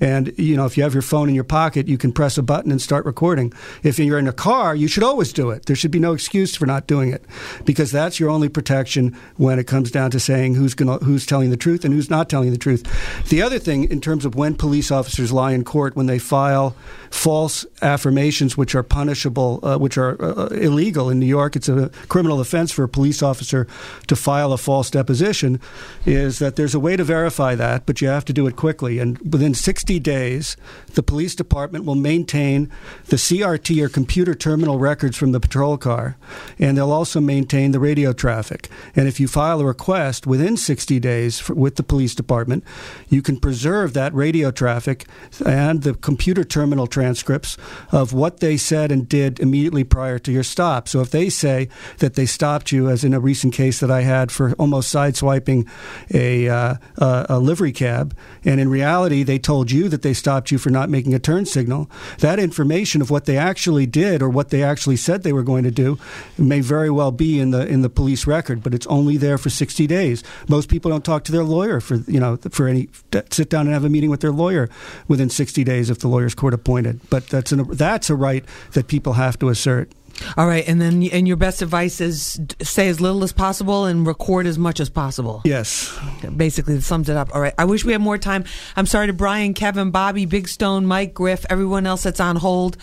And 0.00 0.32
you 0.38 0.56
know, 0.56 0.64
if 0.64 0.76
you 0.76 0.82
have 0.82 0.94
your 0.94 1.02
phone 1.02 1.28
in 1.28 1.34
your 1.34 1.44
pocket, 1.44 1.86
you 1.86 1.98
can 1.98 2.12
press 2.12 2.38
a 2.38 2.42
button 2.42 2.70
and 2.70 2.80
start 2.80 3.04
recording. 3.04 3.52
If 3.82 3.98
you're 3.98 4.18
in 4.18 4.26
a 4.26 4.32
car, 4.32 4.74
you 4.74 4.88
should 4.88 5.02
always 5.02 5.32
do 5.32 5.50
it. 5.50 5.66
There 5.66 5.76
should 5.76 5.90
be 5.90 5.98
no 5.98 6.12
excuse 6.12 6.56
for 6.56 6.66
not 6.66 6.86
doing 6.86 7.12
it, 7.12 7.24
because 7.64 7.92
that's 7.92 8.18
your 8.18 8.30
only 8.30 8.48
protection 8.48 9.16
when 9.36 9.58
it 9.58 9.66
comes 9.66 9.90
down 9.90 10.10
to 10.12 10.20
saying 10.20 10.54
who's 10.54 10.74
going 10.74 11.00
who's 11.04 11.26
telling 11.26 11.50
the 11.50 11.56
truth 11.56 11.84
and 11.84 11.92
who's 11.92 12.10
not 12.10 12.30
telling 12.30 12.50
the 12.50 12.58
truth. 12.58 12.86
The 13.28 13.42
other 13.42 13.58
thing, 13.58 13.84
in 13.84 14.00
terms 14.00 14.24
of 14.24 14.34
when 14.34 14.54
police 14.54 14.90
officers 14.90 15.32
lie 15.32 15.52
in 15.52 15.64
court 15.64 15.96
when 15.96 16.06
they 16.06 16.18
file 16.18 16.74
false 17.10 17.66
affirmations, 17.82 18.56
which 18.56 18.74
are 18.74 18.82
punishable, 18.82 19.60
uh, 19.62 19.76
which 19.76 19.98
are 19.98 20.20
uh, 20.22 20.46
illegal 20.46 21.10
in 21.10 21.18
New 21.18 21.26
York, 21.26 21.56
it's 21.56 21.68
a 21.68 21.90
criminal 22.08 22.40
offense 22.40 22.72
for 22.72 22.84
a 22.84 22.88
police 22.88 23.22
officer 23.22 23.66
to 24.06 24.16
file 24.16 24.52
a 24.52 24.58
false 24.58 24.90
deposition. 24.90 25.60
Is 26.06 26.38
that 26.38 26.56
there's 26.56 26.74
a 26.74 26.80
way 26.80 26.96
to 26.96 27.04
verify 27.04 27.54
that, 27.54 27.84
but 27.84 28.00
you 28.00 28.08
have 28.08 28.24
to 28.26 28.32
do 28.32 28.46
it 28.46 28.56
quickly. 28.56 28.98
And 28.98 29.18
within 29.32 29.54
60 29.54 29.89
days, 29.98 30.56
the 30.94 31.02
police 31.02 31.34
department 31.34 31.84
will 31.84 31.94
maintain 31.94 32.70
the 33.06 33.16
CRT 33.16 33.82
or 33.82 33.88
computer 33.88 34.34
terminal 34.34 34.78
records 34.78 35.16
from 35.16 35.32
the 35.32 35.40
patrol 35.40 35.76
car, 35.76 36.16
and 36.58 36.76
they'll 36.76 36.92
also 36.92 37.20
maintain 37.20 37.72
the 37.72 37.80
radio 37.80 38.12
traffic. 38.12 38.68
And 38.94 39.08
if 39.08 39.20
you 39.20 39.28
file 39.28 39.60
a 39.60 39.64
request 39.64 40.26
within 40.26 40.56
60 40.56 41.00
days 41.00 41.38
for, 41.38 41.54
with 41.54 41.76
the 41.76 41.82
police 41.82 42.14
department, 42.14 42.64
you 43.08 43.22
can 43.22 43.38
preserve 43.38 43.94
that 43.94 44.14
radio 44.14 44.50
traffic 44.50 45.06
and 45.44 45.82
the 45.82 45.94
computer 45.94 46.44
terminal 46.44 46.86
transcripts 46.86 47.56
of 47.92 48.12
what 48.12 48.40
they 48.40 48.56
said 48.56 48.92
and 48.92 49.08
did 49.08 49.40
immediately 49.40 49.84
prior 49.84 50.18
to 50.18 50.32
your 50.32 50.42
stop. 50.42 50.88
So 50.88 51.00
if 51.00 51.10
they 51.10 51.28
say 51.30 51.68
that 51.98 52.14
they 52.14 52.26
stopped 52.26 52.72
you, 52.72 52.88
as 52.88 53.04
in 53.04 53.14
a 53.14 53.20
recent 53.20 53.54
case 53.54 53.80
that 53.80 53.90
I 53.90 54.02
had 54.02 54.30
for 54.30 54.52
almost 54.52 54.92
sideswiping 54.92 55.68
a, 56.12 56.48
uh, 56.48 56.74
a, 56.98 57.26
a 57.30 57.38
livery 57.38 57.72
cab, 57.72 58.16
and 58.44 58.60
in 58.60 58.68
reality 58.68 59.22
they 59.22 59.38
told 59.38 59.70
you 59.70 59.79
that 59.88 60.02
they 60.02 60.14
stopped 60.14 60.50
you 60.50 60.58
for 60.58 60.70
not 60.70 60.90
making 60.90 61.14
a 61.14 61.18
turn 61.18 61.46
signal, 61.46 61.90
that 62.18 62.38
information 62.38 63.00
of 63.00 63.10
what 63.10 63.24
they 63.24 63.36
actually 63.36 63.86
did 63.86 64.22
or 64.22 64.28
what 64.28 64.50
they 64.50 64.62
actually 64.62 64.96
said 64.96 65.22
they 65.22 65.32
were 65.32 65.42
going 65.42 65.64
to 65.64 65.70
do 65.70 65.98
may 66.38 66.60
very 66.60 66.90
well 66.90 67.10
be 67.10 67.38
in 67.40 67.50
the 67.50 67.66
in 67.66 67.82
the 67.82 67.88
police 67.88 68.26
record, 68.26 68.62
but 68.62 68.74
it's 68.74 68.86
only 68.86 69.16
there 69.16 69.38
for 69.38 69.50
60 69.50 69.86
days. 69.86 70.22
Most 70.48 70.68
people 70.68 70.90
don't 70.90 71.04
talk 71.04 71.24
to 71.24 71.32
their 71.32 71.44
lawyer 71.44 71.80
for 71.80 71.96
you 71.96 72.20
know 72.20 72.36
for 72.50 72.68
any 72.68 72.88
sit 73.30 73.50
down 73.50 73.66
and 73.66 73.74
have 73.74 73.84
a 73.84 73.88
meeting 73.88 74.10
with 74.10 74.20
their 74.20 74.32
lawyer 74.32 74.68
within 75.08 75.30
60 75.30 75.64
days 75.64 75.90
if 75.90 75.98
the 75.98 76.08
lawyer's 76.08 76.34
court 76.34 76.54
appointed. 76.54 77.00
But 77.10 77.28
that's 77.28 77.52
an, 77.52 77.64
that's 77.70 78.10
a 78.10 78.14
right 78.14 78.44
that 78.72 78.88
people 78.88 79.14
have 79.14 79.38
to 79.40 79.48
assert. 79.48 79.90
All 80.36 80.46
right, 80.46 80.66
and 80.66 80.80
then 80.80 81.02
and 81.04 81.26
your 81.26 81.36
best 81.36 81.62
advice 81.62 82.00
is 82.00 82.40
say 82.62 82.88
as 82.88 83.00
little 83.00 83.22
as 83.24 83.32
possible 83.32 83.84
and 83.84 84.06
record 84.06 84.46
as 84.46 84.58
much 84.58 84.80
as 84.80 84.90
possible. 84.90 85.42
Yes, 85.44 85.96
basically 86.36 86.74
that 86.76 86.82
sums 86.82 87.08
it 87.08 87.16
up. 87.16 87.34
All 87.34 87.40
right, 87.40 87.54
I 87.58 87.64
wish 87.64 87.84
we 87.84 87.92
had 87.92 88.00
more 88.00 88.18
time. 88.18 88.44
I'm 88.76 88.86
sorry 88.86 89.06
to 89.08 89.12
Brian, 89.12 89.54
Kevin, 89.54 89.90
Bobby, 89.90 90.26
Big 90.26 90.48
Stone, 90.48 90.86
Mike, 90.86 91.14
Griff, 91.14 91.44
everyone 91.50 91.86
else 91.86 92.02
that's 92.02 92.20
on 92.20 92.36
hold 92.36 92.76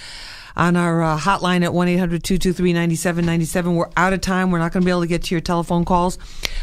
on 0.57 0.75
our 0.75 1.03
uh, 1.03 1.17
hotline 1.17 1.63
at 1.63 1.71
1-800-223-9797. 1.71 3.75
We're 3.75 3.89
out 3.95 4.11
of 4.11 4.21
time. 4.21 4.49
We're 4.49 4.57
not 4.57 4.73
going 4.73 4.81
to 4.81 4.85
be 4.85 4.91
able 4.91 5.01
to 5.01 5.07
get 5.07 5.23
to 5.25 5.35
your 5.35 5.41
telephone 5.41 5.85
calls, 5.85 6.17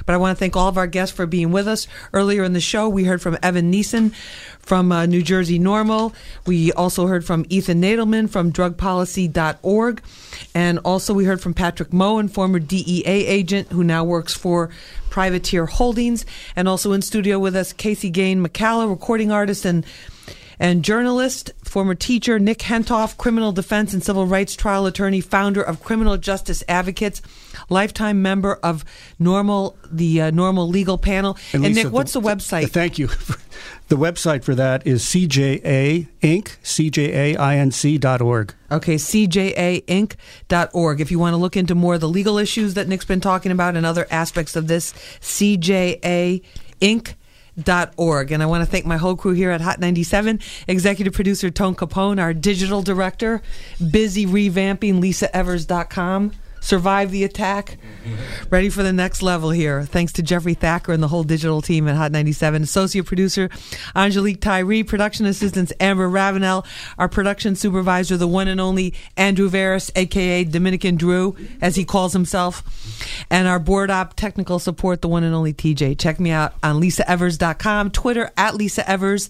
but 0.04 0.14
I 0.14 0.16
want 0.18 0.36
to 0.36 0.38
thank 0.38 0.56
all 0.56 0.68
of 0.68 0.76
our 0.76 0.88
guests 0.88 1.14
for 1.14 1.26
being 1.26 1.52
with 1.52 1.68
us. 1.68 1.86
Earlier 2.12 2.42
in 2.42 2.52
the 2.52 2.60
show, 2.60 2.88
we 2.88 3.04
heard 3.04 3.22
from 3.22 3.38
Evan 3.42 3.70
Nison 3.70 4.12
from 4.58 4.90
uh, 4.90 5.06
New 5.06 5.22
Jersey 5.22 5.60
NORML. 5.60 6.12
We 6.44 6.72
also 6.72 7.06
heard 7.06 7.24
from 7.24 7.46
Ethan 7.48 7.80
Nadelmann 7.80 8.28
from 8.28 8.52
drugpolicy.org. 8.52 10.02
And 10.54 10.78
also 10.80 11.14
we 11.14 11.24
heard 11.24 11.40
from 11.40 11.54
Patrick 11.54 11.92
Moen, 11.92 12.28
former 12.28 12.58
DEA 12.58 13.04
agent 13.06 13.70
who 13.70 13.84
now 13.84 14.02
works 14.02 14.34
for 14.34 14.70
Privateer 15.10 15.66
Holdings. 15.66 16.26
And 16.56 16.68
also 16.68 16.92
in 16.92 17.02
studio 17.02 17.38
with 17.38 17.54
us, 17.54 17.72
Casey 17.72 18.10
Gane 18.10 18.44
McCalla, 18.44 18.90
recording 18.90 19.30
artist 19.30 19.64
and 19.64 19.86
and 20.58 20.84
journalist, 20.84 21.50
former 21.64 21.94
teacher 21.94 22.38
Nick 22.38 22.58
Hentoff, 22.58 23.16
criminal 23.16 23.52
defense 23.52 23.92
and 23.92 24.02
civil 24.02 24.26
rights 24.26 24.56
trial 24.56 24.86
attorney, 24.86 25.20
founder 25.20 25.62
of 25.62 25.82
Criminal 25.82 26.16
Justice 26.16 26.62
Advocates, 26.68 27.22
lifetime 27.68 28.22
member 28.22 28.54
of 28.62 28.84
NORML, 29.20 29.76
the 29.90 30.22
uh, 30.22 30.30
NORML 30.30 30.68
Legal 30.68 30.98
Panel. 30.98 31.36
And, 31.52 31.62
Lisa, 31.62 31.84
Nick, 31.84 31.92
what's 31.92 32.12
the, 32.12 32.20
the 32.20 32.28
website? 32.28 32.70
Thank 32.70 32.98
you. 32.98 33.08
The 33.88 33.96
website 33.96 34.44
for 34.44 34.54
that 34.54 34.86
is 34.86 35.04
CJA 35.04 36.08
Inc. 36.22 36.56
CJAINC 36.62 38.00
dot 38.00 38.22
org. 38.22 38.54
Okay, 38.70 38.94
CJA 38.94 39.84
Inc. 39.84 40.14
dot 40.48 40.70
org. 40.72 41.02
If 41.02 41.10
you 41.10 41.18
want 41.18 41.34
to 41.34 41.36
look 41.36 41.54
into 41.54 41.74
more 41.74 41.94
of 41.94 42.00
the 42.00 42.08
legal 42.08 42.38
issues 42.38 42.74
that 42.74 42.88
Nick's 42.88 43.04
been 43.04 43.20
talking 43.20 43.52
about 43.52 43.76
and 43.76 43.84
other 43.84 44.06
aspects 44.10 44.56
of 44.56 44.68
this, 44.68 44.94
CJAInc.org 45.20 46.42
org. 47.96 48.32
And 48.32 48.42
I 48.42 48.46
want 48.46 48.64
to 48.64 48.70
thank 48.70 48.86
my 48.86 48.96
whole 48.96 49.16
crew 49.16 49.32
here 49.32 49.50
at 49.50 49.60
Hot 49.60 49.80
97, 49.80 50.40
executive 50.68 51.12
producer 51.12 51.50
Tone 51.50 51.74
Capone, 51.74 52.20
our 52.20 52.34
digital 52.34 52.82
director, 52.82 53.42
busy 53.90 54.26
revamping 54.26 55.00
lisaevers.com. 55.00 56.32
Survive 56.64 57.10
the 57.10 57.24
attack. 57.24 57.76
Mm-hmm. 58.06 58.48
Ready 58.48 58.70
for 58.70 58.82
the 58.82 58.92
next 58.92 59.20
level 59.20 59.50
here. 59.50 59.82
Thanks 59.82 60.12
to 60.12 60.22
Jeffrey 60.22 60.54
Thacker 60.54 60.92
and 60.92 61.02
the 61.02 61.08
whole 61.08 61.22
digital 61.22 61.60
team 61.60 61.86
at 61.88 61.94
Hot 61.94 62.10
97. 62.10 62.62
Associate 62.62 63.04
producer 63.04 63.50
Angelique 63.94 64.40
Tyree, 64.40 64.82
production 64.82 65.26
assistants 65.26 65.74
Amber 65.78 66.08
Ravenel, 66.08 66.64
our 66.96 67.06
production 67.06 67.54
supervisor, 67.54 68.16
the 68.16 68.26
one 68.26 68.48
and 68.48 68.62
only 68.62 68.94
Andrew 69.14 69.50
Veris, 69.50 69.90
aka 69.94 70.44
Dominican 70.44 70.96
Drew, 70.96 71.36
as 71.60 71.76
he 71.76 71.84
calls 71.84 72.14
himself, 72.14 72.62
and 73.28 73.46
our 73.46 73.58
board 73.58 73.90
op 73.90 74.14
technical 74.14 74.58
support, 74.58 75.02
the 75.02 75.08
one 75.08 75.22
and 75.22 75.34
only 75.34 75.52
TJ. 75.52 75.98
Check 75.98 76.18
me 76.18 76.30
out 76.30 76.54
on 76.62 76.80
lisaevers.com, 76.80 77.90
Twitter 77.90 78.30
at 78.38 78.54
Lisa 78.54 78.88
Evers. 78.88 79.28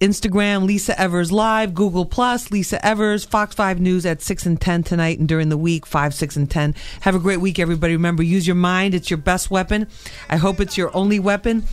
Instagram, 0.00 0.64
Lisa 0.64 0.98
Evers 1.00 1.30
Live, 1.32 1.74
Google 1.74 2.04
Plus, 2.04 2.50
Lisa 2.50 2.84
Evers, 2.84 3.24
Fox 3.24 3.54
5 3.54 3.80
News 3.80 4.04
at 4.06 4.22
6 4.22 4.46
and 4.46 4.60
10 4.60 4.82
tonight 4.82 5.18
and 5.18 5.28
during 5.28 5.48
the 5.48 5.56
week, 5.56 5.86
5, 5.86 6.14
6, 6.14 6.36
and 6.36 6.50
10. 6.50 6.74
Have 7.00 7.14
a 7.14 7.18
great 7.18 7.40
week, 7.40 7.58
everybody. 7.58 7.94
Remember, 7.94 8.22
use 8.22 8.46
your 8.46 8.56
mind. 8.56 8.94
It's 8.94 9.10
your 9.10 9.18
best 9.18 9.50
weapon. 9.50 9.86
I 10.28 10.36
hope 10.36 10.60
it's 10.60 10.76
your 10.76 10.94
only 10.96 11.18
weapon. 11.18 11.64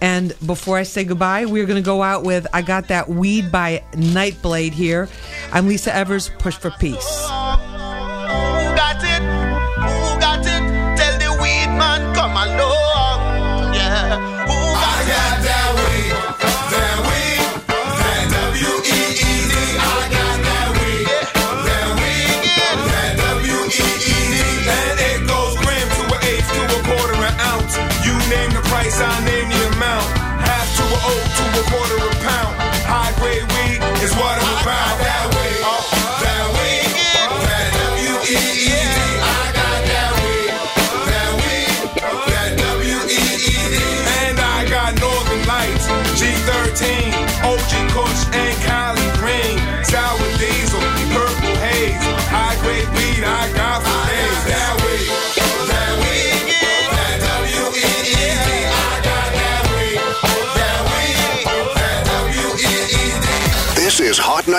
And 0.00 0.34
before 0.46 0.78
I 0.78 0.84
say 0.84 1.04
goodbye, 1.04 1.44
we're 1.44 1.66
going 1.66 1.82
to 1.82 1.86
go 1.86 2.02
out 2.02 2.22
with 2.22 2.46
I 2.52 2.62
Got 2.62 2.88
That 2.88 3.08
Weed 3.08 3.52
by 3.52 3.84
Nightblade 3.92 4.72
here. 4.72 5.08
I'm 5.52 5.68
Lisa 5.68 5.94
Evers, 5.94 6.30
Push 6.38 6.56
for 6.56 6.70
Peace. 6.70 7.39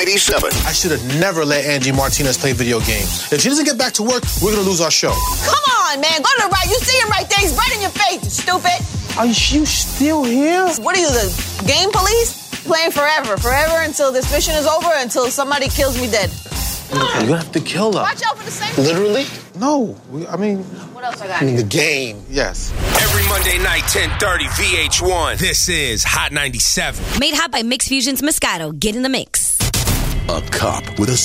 97. 0.05 0.49
I 0.65 0.71
should 0.73 0.89
have 0.89 1.19
never 1.19 1.45
let 1.45 1.63
Angie 1.63 1.91
Martinez 1.91 2.35
play 2.35 2.53
video 2.53 2.79
games. 2.79 3.31
If 3.31 3.41
she 3.41 3.49
doesn't 3.49 3.65
get 3.65 3.77
back 3.77 3.93
to 3.93 4.03
work, 4.03 4.23
we're 4.41 4.49
gonna 4.51 4.65
lose 4.67 4.81
our 4.81 4.89
show. 4.89 5.13
Come 5.45 5.65
on, 5.77 6.01
man. 6.01 6.17
Go 6.17 6.29
to 6.37 6.41
the 6.41 6.49
right. 6.49 6.65
You 6.65 6.79
see 6.81 6.97
him 6.97 7.09
right 7.09 7.29
there. 7.29 7.37
He's 7.39 7.53
right 7.55 7.71
in 7.75 7.81
your 7.81 7.91
face, 7.91 8.23
you 8.23 8.29
stupid. 8.31 8.81
Are 9.19 9.27
you 9.27 9.65
still 9.67 10.23
here? 10.23 10.65
What 10.81 10.97
are 10.97 10.99
you, 10.99 11.07
the 11.07 11.63
game 11.67 11.91
police? 11.91 12.33
Playing 12.65 12.89
forever. 12.89 13.37
Forever 13.37 13.75
until 13.85 14.11
this 14.11 14.31
mission 14.31 14.55
is 14.55 14.65
over, 14.65 14.89
until 14.95 15.27
somebody 15.27 15.67
kills 15.69 16.01
me 16.01 16.09
dead. 16.09 16.31
You're 16.91 16.99
gonna 17.29 17.37
have 17.37 17.51
to 17.51 17.59
kill 17.61 17.93
her. 17.93 18.01
Watch 18.01 18.23
out 18.25 18.39
for 18.39 18.45
the 18.45 18.49
same. 18.51 18.83
Literally? 18.83 19.27
No. 19.59 19.95
We- 20.09 20.25
I 20.25 20.35
mean, 20.35 20.63
What 20.95 21.03
else 21.03 21.21
I 21.21 21.27
got? 21.27 21.43
I 21.43 21.45
mean 21.45 21.57
the 21.57 21.63
game. 21.63 22.25
Yes. 22.27 22.71
Every 22.99 23.23
Monday 23.29 23.59
night, 23.59 23.83
1030 23.83 24.45
VH1. 24.57 25.37
This 25.37 25.69
is 25.69 26.03
Hot 26.03 26.31
97. 26.31 27.19
Made 27.19 27.35
hot 27.35 27.51
by 27.51 27.61
Mix 27.61 27.87
Fusions 27.87 28.23
Moscato. 28.23 28.77
Get 28.77 28.95
in 28.95 29.03
the 29.03 29.09
mix. 29.09 29.60
A 30.29 30.41
cop 30.51 30.99
with 30.99 31.09
a 31.09 31.17